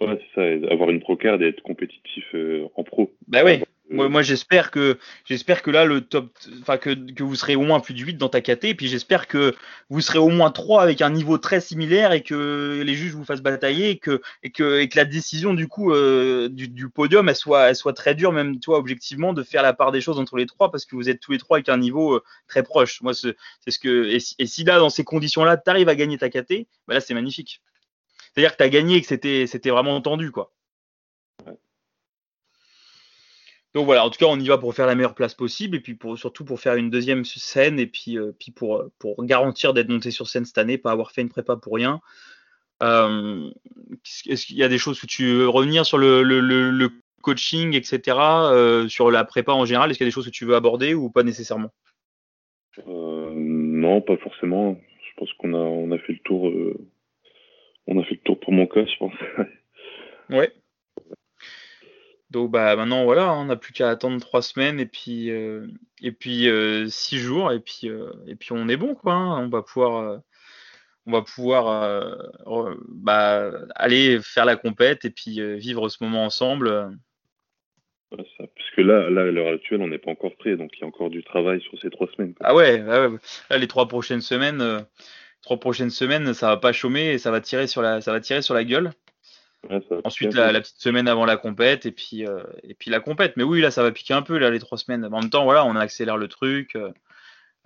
Ouais, 0.00 0.18
c'est 0.34 0.60
ça, 0.66 0.72
avoir 0.72 0.90
une 0.90 1.00
procard 1.00 1.40
et 1.42 1.48
être 1.48 1.62
compétitif 1.62 2.24
euh, 2.34 2.66
en 2.76 2.82
pro. 2.82 3.14
Bah 3.28 3.42
oui. 3.44 3.62
Moi, 3.90 4.08
moi 4.08 4.22
j'espère 4.22 4.70
que 4.70 4.98
j'espère 5.24 5.60
que 5.60 5.70
là 5.70 5.84
le 5.84 6.00
top 6.00 6.32
enfin 6.60 6.78
que, 6.78 6.90
que 7.12 7.22
vous 7.22 7.34
serez 7.34 7.56
au 7.56 7.62
moins 7.62 7.80
plus 7.80 7.94
de 7.94 8.00
8 8.00 8.14
dans 8.14 8.28
ta 8.28 8.40
KT 8.40 8.64
et 8.64 8.74
puis 8.74 8.88
j'espère 8.88 9.26
que 9.26 9.54
vous 9.90 10.00
serez 10.00 10.18
au 10.18 10.28
moins 10.28 10.50
3 10.50 10.82
avec 10.82 11.02
un 11.02 11.10
niveau 11.10 11.36
très 11.36 11.60
similaire 11.60 12.12
et 12.12 12.22
que 12.22 12.80
les 12.84 12.94
juges 12.94 13.12
vous 13.12 13.24
fassent 13.24 13.42
batailler 13.42 13.90
et 13.90 13.98
que 13.98 14.22
et 14.42 14.50
que, 14.50 14.78
et 14.78 14.88
que 14.88 14.96
la 14.96 15.04
décision 15.04 15.52
du 15.52 15.68
coup 15.68 15.92
euh, 15.92 16.48
du, 16.48 16.68
du, 16.68 16.88
podium 16.88 17.28
elle 17.28 17.36
soit 17.36 17.70
elle 17.70 17.76
soit 17.76 17.92
très 17.92 18.14
dure 18.14 18.32
même 18.32 18.60
toi 18.60 18.78
objectivement 18.78 19.32
de 19.32 19.42
faire 19.42 19.62
la 19.62 19.74
part 19.74 19.92
des 19.92 20.00
choses 20.00 20.18
entre 20.18 20.36
les 20.36 20.46
trois 20.46 20.70
parce 20.70 20.86
que 20.86 20.94
vous 20.96 21.10
êtes 21.10 21.20
tous 21.20 21.32
les 21.32 21.38
trois 21.38 21.58
avec 21.58 21.68
un 21.68 21.76
niveau 21.78 22.14
euh, 22.14 22.22
très 22.48 22.62
proche. 22.62 23.02
Moi 23.02 23.14
c'est 23.14 23.34
ce 23.68 23.78
que 23.78 24.06
et, 24.06 24.18
et, 24.38 24.46
si 24.46 24.64
là 24.64 24.78
dans 24.78 24.90
ces 24.90 25.04
conditions 25.04 25.44
là 25.44 25.56
tu 25.56 25.68
arrives 25.68 25.88
à 25.88 25.96
gagner 25.96 26.18
ta 26.18 26.30
KT, 26.30 26.66
bah 26.86 26.94
là 26.94 27.00
c'est 27.00 27.14
magnifique. 27.14 27.60
C'est-à-dire 28.32 28.52
que 28.52 28.58
tu 28.58 28.62
as 28.62 28.68
gagné 28.70 28.96
et 28.96 29.00
que 29.00 29.06
c'était 29.08 29.46
c'était 29.46 29.70
vraiment 29.70 30.00
tendu 30.00 30.30
quoi. 30.30 30.52
Donc 33.74 33.86
voilà, 33.86 34.04
en 34.04 34.10
tout 34.10 34.18
cas, 34.18 34.26
on 34.26 34.38
y 34.38 34.48
va 34.48 34.58
pour 34.58 34.74
faire 34.74 34.86
la 34.86 34.94
meilleure 34.94 35.14
place 35.14 35.34
possible 35.34 35.76
et 35.76 35.80
puis 35.80 35.94
pour, 35.94 36.18
surtout 36.18 36.44
pour 36.44 36.60
faire 36.60 36.74
une 36.74 36.90
deuxième 36.90 37.24
scène 37.24 37.78
et 37.78 37.86
puis, 37.86 38.18
euh, 38.18 38.32
puis 38.38 38.52
pour, 38.52 38.76
euh, 38.76 38.92
pour 38.98 39.24
garantir 39.24 39.72
d'être 39.72 39.88
monté 39.88 40.10
sur 40.10 40.28
scène 40.28 40.44
cette 40.44 40.58
année, 40.58 40.76
pas 40.76 40.92
avoir 40.92 41.10
fait 41.10 41.22
une 41.22 41.30
prépa 41.30 41.56
pour 41.56 41.74
rien. 41.74 42.00
Euh, 42.82 43.50
est-ce 44.28 44.46
qu'il 44.46 44.56
y 44.56 44.62
a 44.62 44.68
des 44.68 44.78
choses 44.78 45.00
que 45.00 45.06
tu 45.06 45.24
veux 45.24 45.48
revenir 45.48 45.86
sur 45.86 45.96
le, 45.96 46.22
le, 46.22 46.40
le, 46.40 46.90
coaching, 47.22 47.74
etc., 47.76 48.18
sur 48.88 49.12
la 49.12 49.24
prépa 49.24 49.52
en 49.52 49.64
général? 49.64 49.88
Est-ce 49.88 49.98
qu'il 49.98 50.04
y 50.04 50.08
a 50.08 50.10
des 50.10 50.14
choses 50.14 50.26
que 50.26 50.30
tu 50.30 50.44
veux 50.44 50.56
aborder 50.56 50.92
ou 50.92 51.08
pas 51.08 51.22
nécessairement? 51.22 51.70
Non, 52.84 54.00
pas 54.00 54.16
forcément. 54.16 54.76
Je 55.08 55.14
pense 55.16 55.32
qu'on 55.34 55.54
a, 55.54 55.58
on 55.58 55.92
a 55.92 55.98
fait 55.98 56.14
le 56.14 56.18
tour. 56.24 56.52
on 57.86 58.00
a 58.00 58.04
fait 58.04 58.16
le 58.16 58.20
tour 58.24 58.40
pour 58.40 58.52
mon 58.52 58.66
cas, 58.66 58.84
je 58.84 58.96
pense. 58.96 59.14
ouais. 60.30 60.52
Donc 62.32 62.50
bah 62.50 62.74
maintenant 62.76 63.04
voilà, 63.04 63.34
on 63.34 63.44
n'a 63.44 63.56
plus 63.56 63.74
qu'à 63.74 63.90
attendre 63.90 64.18
trois 64.18 64.40
semaines 64.40 64.80
et 64.80 64.86
puis 64.86 65.30
euh, 65.30 65.66
et 66.00 66.12
puis 66.12 66.48
euh, 66.48 66.88
six 66.88 67.18
jours 67.18 67.52
et 67.52 67.60
puis 67.60 67.90
euh, 67.90 68.10
et 68.26 68.36
puis 68.36 68.52
on 68.52 68.70
est 68.70 68.78
bon 68.78 68.94
quoi. 68.94 69.12
Hein. 69.12 69.44
On 69.44 69.48
va 69.50 69.60
pouvoir 69.60 70.22
on 71.04 71.12
va 71.12 71.20
pouvoir 71.20 72.24
bah, 72.88 73.50
aller 73.74 74.18
faire 74.22 74.46
la 74.46 74.56
compète 74.56 75.04
et 75.04 75.10
puis 75.10 75.40
vivre 75.58 75.90
ce 75.90 76.02
moment 76.02 76.24
ensemble. 76.24 76.96
Parce 78.10 78.70
que 78.76 78.82
là, 78.82 79.10
là, 79.10 79.22
à 79.22 79.24
l'heure 79.24 79.54
actuelle, 79.54 79.80
on 79.82 79.88
n'est 79.88 79.98
pas 79.98 80.10
encore 80.10 80.36
prêt, 80.36 80.56
donc 80.56 80.70
il 80.76 80.80
y 80.80 80.84
a 80.84 80.86
encore 80.86 81.10
du 81.10 81.24
travail 81.24 81.60
sur 81.62 81.78
ces 81.80 81.90
trois 81.90 82.06
semaines. 82.14 82.34
Ah 82.40 82.54
ouais, 82.54 82.78
là, 82.78 83.10
les 83.58 83.66
trois 83.66 83.88
prochaines 83.88 84.20
semaines, 84.20 84.86
trois 85.42 85.58
prochaines 85.58 85.90
semaines, 85.90 86.32
ça 86.34 86.48
va 86.48 86.56
pas 86.56 86.72
chômer 86.72 87.12
et 87.12 87.18
ça 87.18 87.30
va 87.30 87.40
tirer 87.40 87.66
sur 87.66 87.82
la, 87.82 88.00
ça 88.00 88.12
va 88.12 88.20
tirer 88.20 88.40
sur 88.40 88.54
la 88.54 88.64
gueule. 88.64 88.92
Ensuite, 90.04 90.34
la, 90.34 90.60
petite 90.60 90.80
semaine 90.80 91.06
avant 91.08 91.24
la 91.24 91.36
compète 91.36 91.86
et 91.86 91.92
puis, 91.92 92.26
euh, 92.26 92.42
et 92.64 92.74
puis 92.74 92.90
la 92.90 93.00
compète. 93.00 93.36
Mais 93.36 93.44
oui, 93.44 93.60
là, 93.60 93.70
ça 93.70 93.82
va 93.82 93.92
piquer 93.92 94.14
un 94.14 94.22
peu, 94.22 94.38
là, 94.38 94.50
les 94.50 94.58
trois 94.58 94.76
semaines. 94.76 95.04
En 95.04 95.20
même 95.20 95.30
temps, 95.30 95.44
voilà, 95.44 95.64
on 95.64 95.76
accélère 95.76 96.16
le 96.16 96.28
truc. 96.28 96.74
Euh, 96.74 96.90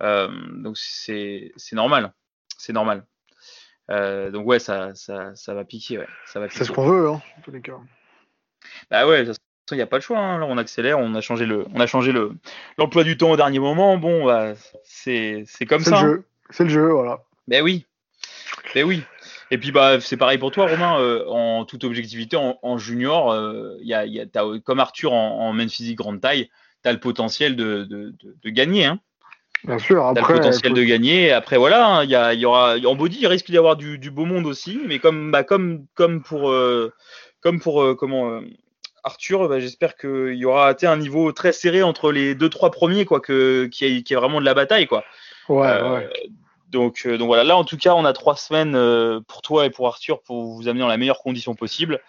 euh, 0.03 0.29
donc, 0.51 0.77
c'est 0.77 1.51
normal. 1.71 2.13
C'est 2.57 2.73
normal. 2.73 3.03
donc, 3.89 4.45
ouais, 4.45 4.59
ça, 4.59 4.93
ça, 4.93 5.35
ça 5.35 5.53
va 5.53 5.65
piquer. 5.65 5.99
Ouais. 5.99 6.07
C'est 6.49 6.63
ce 6.63 6.71
qu'on 6.71 6.87
veut, 6.87 7.09
hein, 7.09 7.21
en 7.37 7.41
tous 7.41 7.51
les 7.51 7.61
cas. 7.61 7.79
Bah 8.91 9.07
ouais, 9.07 9.25
il 9.71 9.75
n'y 9.75 9.81
a 9.81 9.87
pas 9.87 9.97
de 9.97 10.03
choix. 10.03 10.19
Hein. 10.19 10.39
Là, 10.39 10.45
on 10.47 10.57
accélère, 10.57 10.99
on 10.99 11.15
a 11.15 11.21
changé 11.21 11.45
le, 11.45 11.65
on 11.73 11.79
a 11.79 11.87
changé 11.87 12.11
le, 12.11 12.31
l'emploi 12.77 13.03
du 13.03 13.17
temps 13.17 13.31
au 13.31 13.37
dernier 13.37 13.59
moment. 13.59 13.97
Bon, 13.97 14.25
bah, 14.25 14.53
c'est, 14.83 15.45
comme 15.67 15.81
ça. 15.81 15.85
C'est 15.85 15.91
le 15.91 15.97
hein. 15.97 16.01
jeu. 16.01 16.25
C'est 16.51 16.63
le 16.63 16.69
jeu, 16.69 16.91
voilà. 16.91 17.23
Ben 17.47 17.63
oui. 17.63 17.85
Ben 18.75 18.83
oui. 18.83 19.03
Et 19.51 19.57
puis 19.57 19.71
bah 19.71 19.99
c'est 20.01 20.17
pareil 20.17 20.37
pour 20.37 20.51
toi 20.51 20.67
Romain, 20.67 20.99
euh, 20.99 21.25
en 21.27 21.65
toute 21.65 21.83
objectivité, 21.83 22.37
en, 22.37 22.77
junior, 22.77 23.31
euh, 23.31 23.77
y 23.81 23.93
a, 23.93 24.05
y 24.05 24.19
a, 24.19 24.25
comme 24.63 24.79
Arthur 24.79 25.13
en, 25.13 25.39
en 25.39 25.53
main 25.53 25.67
physique 25.67 25.97
grande 25.97 26.19
taille, 26.19 26.49
tu 26.83 26.89
as 26.89 26.93
le 26.93 26.99
potentiel 26.99 27.55
de, 27.55 27.83
de, 27.83 28.13
de, 28.21 28.49
gagner. 28.49 28.85
Hein. 28.85 28.99
Bien 29.63 29.79
sûr, 29.79 30.05
après. 30.05 30.33
le 30.33 30.39
potentiel 30.39 30.73
de 30.73 30.83
gagner. 30.83 31.31
Après 31.31 31.57
voilà, 31.57 31.87
hein, 31.87 32.03
il 32.03 32.09
y, 32.09 32.15
a, 32.15 32.33
y 32.33 32.45
aura 32.45 32.77
en 32.77 32.95
body, 32.95 33.19
il 33.21 33.27
risque 33.27 33.49
d'y 33.49 33.57
avoir 33.57 33.77
du, 33.77 33.97
du, 33.97 34.11
beau 34.11 34.25
monde 34.25 34.45
aussi, 34.45 34.79
mais 34.85 34.99
comme 34.99 35.31
bah, 35.31 35.43
comme 35.43 35.85
comme 35.95 36.21
pour 36.21 36.49
euh, 36.51 36.93
comme 37.39 37.59
pour 37.59 37.81
euh, 37.81 37.95
comment 37.95 38.41
Arthur, 39.03 39.47
bah, 39.47 39.59
j'espère 39.61 39.95
qu'il 39.95 40.35
y 40.35 40.43
aura 40.43 40.75
un 40.81 40.97
niveau 40.97 41.31
très 41.31 41.53
serré 41.53 41.81
entre 41.81 42.11
les 42.11 42.35
deux 42.35 42.49
trois 42.49 42.71
premiers 42.71 43.05
quoi, 43.05 43.21
que 43.21 43.65
qui 43.67 43.85
est, 43.85 44.03
qui 44.03 44.13
est 44.13 44.17
vraiment 44.17 44.41
de 44.41 44.45
la 44.45 44.53
bataille 44.53 44.87
quoi. 44.87 45.05
Ouais, 45.47 45.81
ouais. 45.81 46.09
Donc, 46.69 47.03
euh, 47.05 47.17
voilà, 47.17 47.43
là 47.43 47.57
en 47.57 47.63
tout 47.63 47.77
cas, 47.77 47.93
on 47.93 48.05
a 48.05 48.13
trois 48.13 48.35
semaines 48.35 48.75
euh, 48.75 49.21
pour 49.27 49.41
toi 49.41 49.65
et 49.65 49.69
pour 49.69 49.87
Arthur 49.87 50.21
pour 50.21 50.53
vous 50.53 50.67
amener 50.67 50.81
dans 50.81 50.87
la 50.87 50.97
meilleure 50.97 51.21
condition 51.21 51.55
possible. 51.55 52.01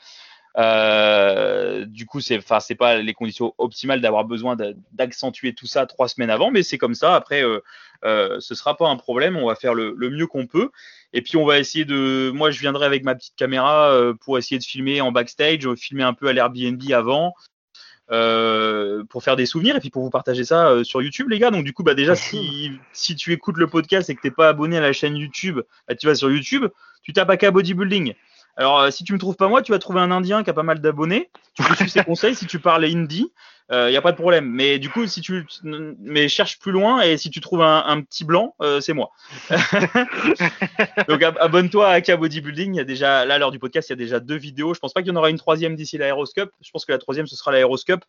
Euh, 0.57 1.85
du 1.85 2.07
coup, 2.07 2.21
c'est, 2.21 2.39
enfin, 2.39 2.59
c'est 2.59 2.75
pas 2.75 2.97
les 2.97 3.15
conditions 3.15 3.55
optimales 3.59 4.01
d'avoir 4.01 4.25
besoin 4.25 4.57
d'accentuer 4.93 5.55
tout 5.55 5.67
ça 5.67 5.87
trois 5.87 6.09
semaines 6.09 6.31
avant, 6.31 6.51
mais 6.51 6.63
c'est 6.63 6.79
comme 6.79 6.95
ça. 6.95 7.15
Après, 7.15 7.45
euh, 7.45 7.61
euh, 8.05 8.41
ce 8.41 8.55
sera 8.55 8.77
pas 8.77 8.89
un 8.89 8.97
problème. 8.97 9.37
On 9.37 9.47
va 9.47 9.55
faire 9.55 9.75
le, 9.75 9.95
le, 9.97 10.11
mieux 10.11 10.27
qu'on 10.27 10.47
peut. 10.47 10.71
Et 11.13 11.23
puis, 11.23 11.37
on 11.37 11.45
va 11.45 11.59
essayer 11.59 11.85
de. 11.85 12.31
Moi, 12.35 12.51
je 12.51 12.59
viendrai 12.61 12.87
avec 12.87 13.05
ma 13.05 13.15
petite 13.15 13.37
caméra 13.37 13.93
pour 14.21 14.39
essayer 14.39 14.59
de 14.59 14.65
filmer 14.65 15.01
en 15.01 15.13
backstage, 15.13 15.73
filmer 15.75 16.03
un 16.03 16.15
peu 16.15 16.27
à 16.29 16.33
l'Airbnb 16.33 16.83
avant, 16.93 17.35
euh, 18.11 19.05
pour 19.05 19.23
faire 19.23 19.37
des 19.37 19.47
souvenirs 19.47 19.77
et 19.77 19.81
puis 19.81 19.91
pour 19.91 20.03
vous 20.03 20.11
partager 20.11 20.45
ça 20.45 20.71
euh, 20.71 20.85
sur 20.85 21.03
YouTube, 21.03 21.29
les 21.29 21.39
gars. 21.39 21.51
Donc, 21.51 21.65
du 21.65 21.73
coup, 21.73 21.83
bah, 21.83 21.95
déjà, 21.95 22.15
si, 22.15 22.73
si 22.93 23.17
tu 23.17 23.33
écoutes 23.33 23.59
le 23.59 23.67
podcast 23.67 24.09
et 24.09 24.15
que 24.15 24.21
t'es 24.21 24.31
pas 24.31 24.49
abonné 24.49 24.79
à 24.79 24.81
la 24.81 24.93
chaîne 24.93 25.17
YouTube, 25.17 25.61
bah, 25.87 25.95
tu 25.95 26.07
vas 26.07 26.15
sur 26.15 26.31
YouTube, 26.31 26.67
tu 27.03 27.13
tapes 27.13 27.31
AK 27.31 27.51
Bodybuilding. 27.51 28.15
Alors, 28.57 28.81
euh, 28.81 28.91
si 28.91 29.05
tu 29.05 29.13
me 29.13 29.19
trouves 29.19 29.37
pas 29.37 29.49
moi, 29.49 29.63
tu 29.63 29.73
vas 29.73 29.79
trouver 29.79 30.01
un 30.01 30.11
Indien 30.11 30.43
qui 30.43 30.51
a 30.51 30.55
pas 30.55 30.63
mal 30.63 30.81
d'abonnés. 30.81 31.31
Tu 31.55 31.63
peux 31.63 31.75
suivre 31.75 31.91
ses 31.91 32.03
conseils 32.05 32.35
si 32.35 32.47
tu 32.47 32.59
parles 32.59 32.85
hindi 32.85 33.31
il 33.71 33.75
euh, 33.75 33.91
n'y 33.91 33.97
a 33.97 34.03
pas 34.03 34.13
de 34.13 34.17
problème. 34.17 34.47
Mais 34.51 34.79
du 34.79 34.89
coup, 34.89 35.07
si 35.07 35.21
tu 35.21 35.47
mais 36.01 36.29
cherche 36.29 36.59
plus 36.59 36.73
loin 36.73 37.03
et 37.03 37.19
si 37.19 37.29
tu 37.31 37.41
trouves 37.41 37.61
un, 37.61 37.85
un 37.87 38.01
petit 38.01 38.25
blanc, 38.25 38.55
euh, 38.63 38.81
c'est 38.81 38.95
moi. 38.95 39.11
Donc 41.09 41.23
abonne-toi 41.23 41.87
à 41.87 41.93
AK 41.95 42.19
Bodybuilding. 42.19 42.75
Il 42.75 42.79
y 42.79 42.81
a 42.81 42.85
déjà 42.85 43.27
là, 43.27 43.35
à 43.35 43.39
l'heure 43.39 43.51
du 43.51 43.59
podcast, 43.59 43.91
il 43.91 43.93
y 43.93 43.95
a 43.95 43.97
déjà 43.97 44.21
deux 44.21 44.37
vidéos. 44.37 44.73
Je 44.73 44.81
pense 44.81 44.95
pas 44.95 45.03
qu'il 45.03 45.13
y 45.13 45.13
en 45.15 45.17
aura 45.17 45.29
une 45.29 45.39
troisième 45.39 45.77
d'ici 45.77 45.99
l'Aéroscope. 45.99 46.51
Je 46.63 46.71
pense 46.71 46.87
que 46.87 46.93
la 46.93 46.99
troisième 46.99 47.27
ce 47.27 47.37
sera 47.37 47.53
l'Aéroscope. 47.53 48.05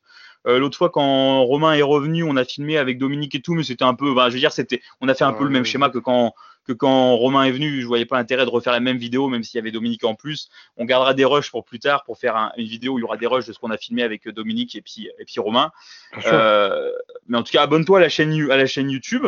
Euh, 0.47 0.59
L'autre 0.59 0.77
fois, 0.77 0.89
quand 0.89 1.43
Romain 1.43 1.73
est 1.73 1.81
revenu, 1.81 2.23
on 2.23 2.37
a 2.37 2.45
filmé 2.45 2.77
avec 2.77 2.97
Dominique 2.97 3.35
et 3.35 3.41
tout, 3.41 3.53
mais 3.53 3.63
c'était 3.63 3.83
un 3.83 3.95
peu, 3.95 4.13
bah, 4.13 4.29
je 4.29 4.35
veux 4.35 4.39
dire, 4.39 4.53
c'était, 4.53 4.81
on 5.01 5.09
a 5.09 5.13
fait 5.13 5.25
un 5.25 5.33
peu 5.33 5.43
le 5.43 5.49
même 5.49 5.65
schéma 5.65 5.89
que 5.89 5.99
quand 5.99 6.33
que 6.69 6.73
quand 6.73 7.15
Romain 7.15 7.45
est 7.45 7.51
venu, 7.51 7.81
je 7.81 7.87
voyais 7.87 8.05
pas 8.05 8.17
l'intérêt 8.17 8.45
de 8.45 8.49
refaire 8.51 8.73
la 8.73 8.79
même 8.79 8.97
vidéo, 8.97 9.27
même 9.27 9.43
s'il 9.43 9.57
y 9.57 9.59
avait 9.59 9.71
Dominique 9.71 10.03
en 10.03 10.13
plus. 10.13 10.49
On 10.77 10.85
gardera 10.85 11.15
des 11.15 11.25
rushs 11.25 11.49
pour 11.49 11.65
plus 11.65 11.79
tard, 11.79 12.03
pour 12.03 12.19
faire 12.19 12.51
une 12.57 12.67
vidéo 12.67 12.93
où 12.93 12.99
il 12.99 13.01
y 13.01 13.03
aura 13.03 13.17
des 13.17 13.25
rushs 13.25 13.47
de 13.47 13.53
ce 13.53 13.57
qu'on 13.57 13.71
a 13.71 13.77
filmé 13.77 14.03
avec 14.03 14.29
Dominique 14.29 14.75
et 14.75 14.81
puis, 14.81 15.09
et 15.17 15.25
puis 15.25 15.39
Romain. 15.39 15.48
Euh, 16.25 16.91
mais 17.27 17.37
en 17.37 17.43
tout 17.43 17.51
cas, 17.51 17.61
abonne-toi 17.63 17.99
à 17.99 18.01
la 18.01 18.09
chaîne, 18.09 18.51
à 18.51 18.57
la 18.57 18.65
chaîne 18.65 18.89
YouTube. 18.89 19.27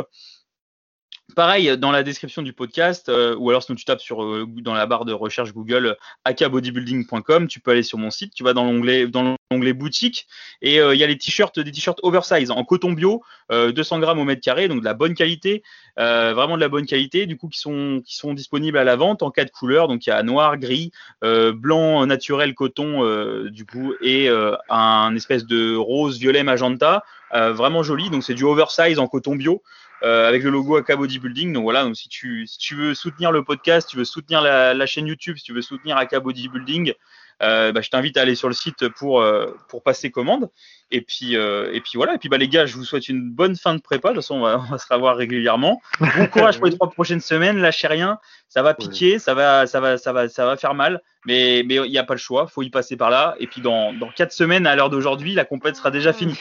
Pareil, 1.35 1.77
dans 1.77 1.91
la 1.91 2.03
description 2.03 2.41
du 2.41 2.51
podcast, 2.51 3.07
euh, 3.07 3.35
ou 3.37 3.49
alors 3.49 3.63
sinon 3.63 3.75
tu 3.75 3.85
tapes 3.85 4.01
sur, 4.01 4.23
euh, 4.23 4.45
dans 4.47 4.73
la 4.73 4.85
barre 4.85 5.05
de 5.05 5.13
recherche 5.13 5.53
Google 5.53 5.95
akabodybuilding.com, 6.25 7.47
tu 7.47 7.59
peux 7.59 7.71
aller 7.71 7.83
sur 7.83 7.97
mon 7.97 8.11
site, 8.11 8.33
tu 8.33 8.43
vas 8.43 8.53
dans 8.53 8.63
l'onglet 8.63 9.07
dans 9.07 9.35
l'onglet 9.51 9.73
boutique 9.73 10.27
et 10.61 10.77
il 10.77 10.95
y 10.95 11.03
a 11.03 11.07
les 11.07 11.17
t-shirts, 11.17 11.59
des 11.59 11.71
t-shirts 11.71 11.99
oversize 12.03 12.51
en 12.51 12.63
coton 12.63 12.93
bio, 12.93 13.21
200 13.49 13.99
grammes 13.99 14.19
au 14.19 14.23
mètre 14.23 14.41
carré, 14.41 14.67
donc 14.67 14.79
de 14.79 14.85
la 14.85 14.93
bonne 14.93 15.13
qualité, 15.13 15.63
vraiment 15.97 16.55
de 16.55 16.61
la 16.61 16.69
bonne 16.69 16.85
qualité, 16.85 17.25
du 17.25 17.37
coup 17.37 17.49
qui 17.49 17.59
sont 17.59 18.01
qui 18.05 18.15
sont 18.15 18.33
disponibles 18.33 18.77
à 18.77 18.83
la 18.83 18.95
vente 18.95 19.23
en 19.23 19.31
quatre 19.31 19.51
couleurs, 19.51 19.87
donc 19.87 20.05
il 20.05 20.09
y 20.09 20.13
a 20.13 20.23
noir, 20.23 20.57
gris, 20.57 20.91
blanc 21.21 22.05
naturel 22.05 22.53
coton 22.55 23.03
du 23.49 23.65
coup 23.65 23.93
et 24.01 24.29
un 24.69 25.15
espèce 25.15 25.45
de 25.45 25.75
rose 25.75 26.17
violet 26.17 26.43
magenta, 26.43 27.03
vraiment 27.31 27.83
joli, 27.83 28.09
donc 28.09 28.23
c'est 28.23 28.35
du 28.35 28.43
oversize 28.43 28.99
en 28.99 29.07
coton 29.07 29.35
bio. 29.35 29.61
Euh, 30.03 30.27
avec 30.27 30.41
le 30.41 30.49
logo 30.49 30.77
AK 30.77 30.95
Bodybuilding. 30.95 31.53
Donc 31.53 31.63
voilà, 31.63 31.83
donc 31.83 31.95
si 31.95 32.09
tu, 32.09 32.47
si 32.47 32.57
tu 32.57 32.75
veux 32.75 32.95
soutenir 32.95 33.31
le 33.31 33.43
podcast, 33.43 33.87
tu 33.87 33.97
veux 33.97 34.05
soutenir 34.05 34.41
la, 34.41 34.73
la 34.73 34.85
chaîne 34.87 35.05
YouTube, 35.05 35.37
si 35.37 35.43
tu 35.43 35.53
veux 35.53 35.61
soutenir 35.61 35.95
AK 35.97 36.17
Bodybuilding, 36.17 36.93
euh, 37.41 37.71
bah, 37.71 37.81
je 37.81 37.89
t'invite 37.89 38.17
à 38.17 38.21
aller 38.21 38.35
sur 38.35 38.47
le 38.47 38.53
site 38.53 38.87
pour, 38.89 39.21
euh, 39.21 39.55
pour 39.67 39.81
passer 39.81 40.11
commande. 40.11 40.49
Et 40.91 41.01
puis, 41.01 41.35
euh, 41.35 41.71
et 41.73 41.81
puis 41.81 41.93
voilà. 41.95 42.15
Et 42.15 42.17
puis 42.17 42.29
bah, 42.29 42.37
les 42.37 42.47
gars, 42.47 42.65
je 42.65 42.75
vous 42.75 42.83
souhaite 42.83 43.09
une 43.09 43.29
bonne 43.29 43.55
fin 43.55 43.73
de 43.73 43.81
prépa. 43.81 44.09
De 44.09 44.15
toute 44.15 44.23
façon, 44.23 44.35
on 44.35 44.41
va, 44.41 44.59
on 44.59 44.71
va 44.71 44.77
se 44.77 44.91
revoir 44.91 45.15
régulièrement. 45.15 45.81
Bon 45.99 46.27
courage 46.31 46.57
pour 46.57 46.67
les 46.67 46.75
trois 46.75 46.89
prochaines 46.89 47.21
semaines. 47.21 47.57
Lâchez 47.57 47.87
rien. 47.87 48.19
Ça 48.47 48.61
va 48.61 48.73
piquer, 48.73 49.17
ça 49.17 49.33
va, 49.33 49.65
ça 49.65 49.79
va, 49.79 49.97
ça 49.97 50.13
va, 50.13 50.29
ça 50.29 50.45
va 50.45 50.57
faire 50.57 50.73
mal. 50.73 51.01
Mais 51.25 51.63
mais 51.65 51.75
il 51.75 51.91
n'y 51.91 51.97
a 51.97 52.03
pas 52.03 52.13
le 52.13 52.19
choix. 52.19 52.47
Faut 52.47 52.61
y 52.63 52.69
passer 52.69 52.97
par 52.97 53.09
là. 53.09 53.35
Et 53.39 53.47
puis 53.47 53.61
dans, 53.61 53.93
dans 53.93 54.09
quatre 54.09 54.33
semaines, 54.33 54.67
à 54.67 54.75
l'heure 54.75 54.89
d'aujourd'hui, 54.89 55.33
la 55.33 55.45
compète 55.45 55.75
sera 55.75 55.89
déjà 55.89 56.13
finie. 56.13 56.39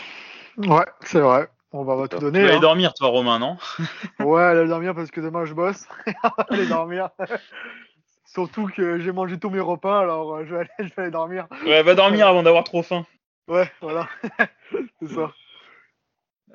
Ouais, 0.58 0.86
c'est 1.02 1.20
vrai. 1.20 1.48
On 1.72 1.84
va, 1.84 1.92
on 1.94 1.96
va 1.96 2.08
tout 2.08 2.18
Tu 2.18 2.24
donner. 2.24 2.40
vas 2.40 2.46
aller 2.48 2.56
hein. 2.56 2.60
dormir, 2.60 2.94
toi, 2.94 3.08
Romain, 3.08 3.38
non? 3.38 3.56
Ouais, 4.20 4.42
aller 4.42 4.68
dormir 4.68 4.94
parce 4.94 5.10
que 5.10 5.20
demain 5.20 5.44
je 5.44 5.54
bosse. 5.54 5.86
aller 6.48 6.66
dormir. 6.66 7.10
Surtout 8.24 8.66
que 8.68 8.98
j'ai 9.00 9.12
mangé 9.12 9.38
tous 9.38 9.50
mes 9.50 9.60
repas, 9.60 10.00
alors 10.00 10.34
euh, 10.36 10.44
je 10.46 10.54
vais 10.54 10.60
aller, 10.60 10.70
je 10.78 10.84
vais 10.94 11.02
aller 11.02 11.10
dormir. 11.10 11.46
Ouais, 11.64 11.82
va 11.82 11.94
dormir 11.94 12.26
avant 12.28 12.42
d'avoir 12.42 12.64
trop 12.64 12.82
faim. 12.82 13.04
Ouais, 13.48 13.70
voilà. 13.80 14.08
c'est 15.00 15.08
ça. 15.08 15.32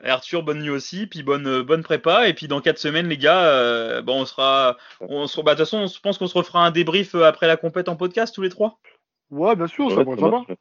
Arthur, 0.04 0.44
bonne 0.44 0.60
nuit 0.60 0.70
aussi, 0.70 1.08
puis 1.08 1.24
bonne 1.24 1.48
euh, 1.48 1.64
bonne 1.64 1.84
prépa. 1.84 2.28
Et 2.28 2.34
puis 2.34 2.48
dans 2.48 2.62
quatre 2.62 2.78
semaines, 2.78 3.08
les 3.08 3.18
gars, 3.18 3.46
euh, 3.46 4.02
bon, 4.02 4.22
on 4.22 4.26
sera, 4.26 4.78
on 5.02 5.28
sera. 5.28 5.44
Bah, 5.44 5.56
de 5.56 5.60
toute 5.60 5.70
façon, 5.70 5.88
je 5.88 6.00
pense 6.00 6.18
qu'on 6.18 6.28
se 6.28 6.38
refera 6.38 6.66
un 6.66 6.72
débrief 6.72 7.16
après 7.16 7.48
la 7.48 7.58
compète 7.58 7.90
en 7.90 7.96
podcast 7.96 8.34
tous 8.36 8.42
les 8.42 8.50
trois? 8.50 8.80
Ouais, 9.32 9.56
bien 9.56 9.68
sûr, 9.68 9.90
ça 9.90 9.98
Ouais, 9.98 10.04
pourrait 10.04 10.18
ça 10.18 10.30
sympa. 10.30 10.54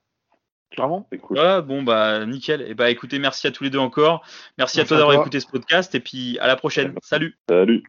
Clairement. 0.75 1.07
C'est 1.11 1.19
cool. 1.19 1.37
Voilà, 1.37 1.61
bon 1.61 1.83
bah 1.83 2.27
nickel. 2.27 2.63
Et 2.63 2.75
bah 2.75 2.91
écoutez, 2.91 3.21
merci 3.21 3.47
à 3.47 3.53
tous 3.53 3.63
les 3.63 3.71
deux 3.71 3.79
encore. 3.79 4.25
Merci, 4.59 4.81
à 4.81 4.85
toi 4.85 4.97
d'avoir 4.97 5.15
écouté 5.15 5.39
ce 5.39 5.47
podcast. 5.47 5.95
Et 5.95 6.01
puis 6.01 6.37
à 6.41 6.49
la 6.49 6.57
prochaine. 6.57 6.95
Salut. 7.01 7.37
Salut. 7.49 7.85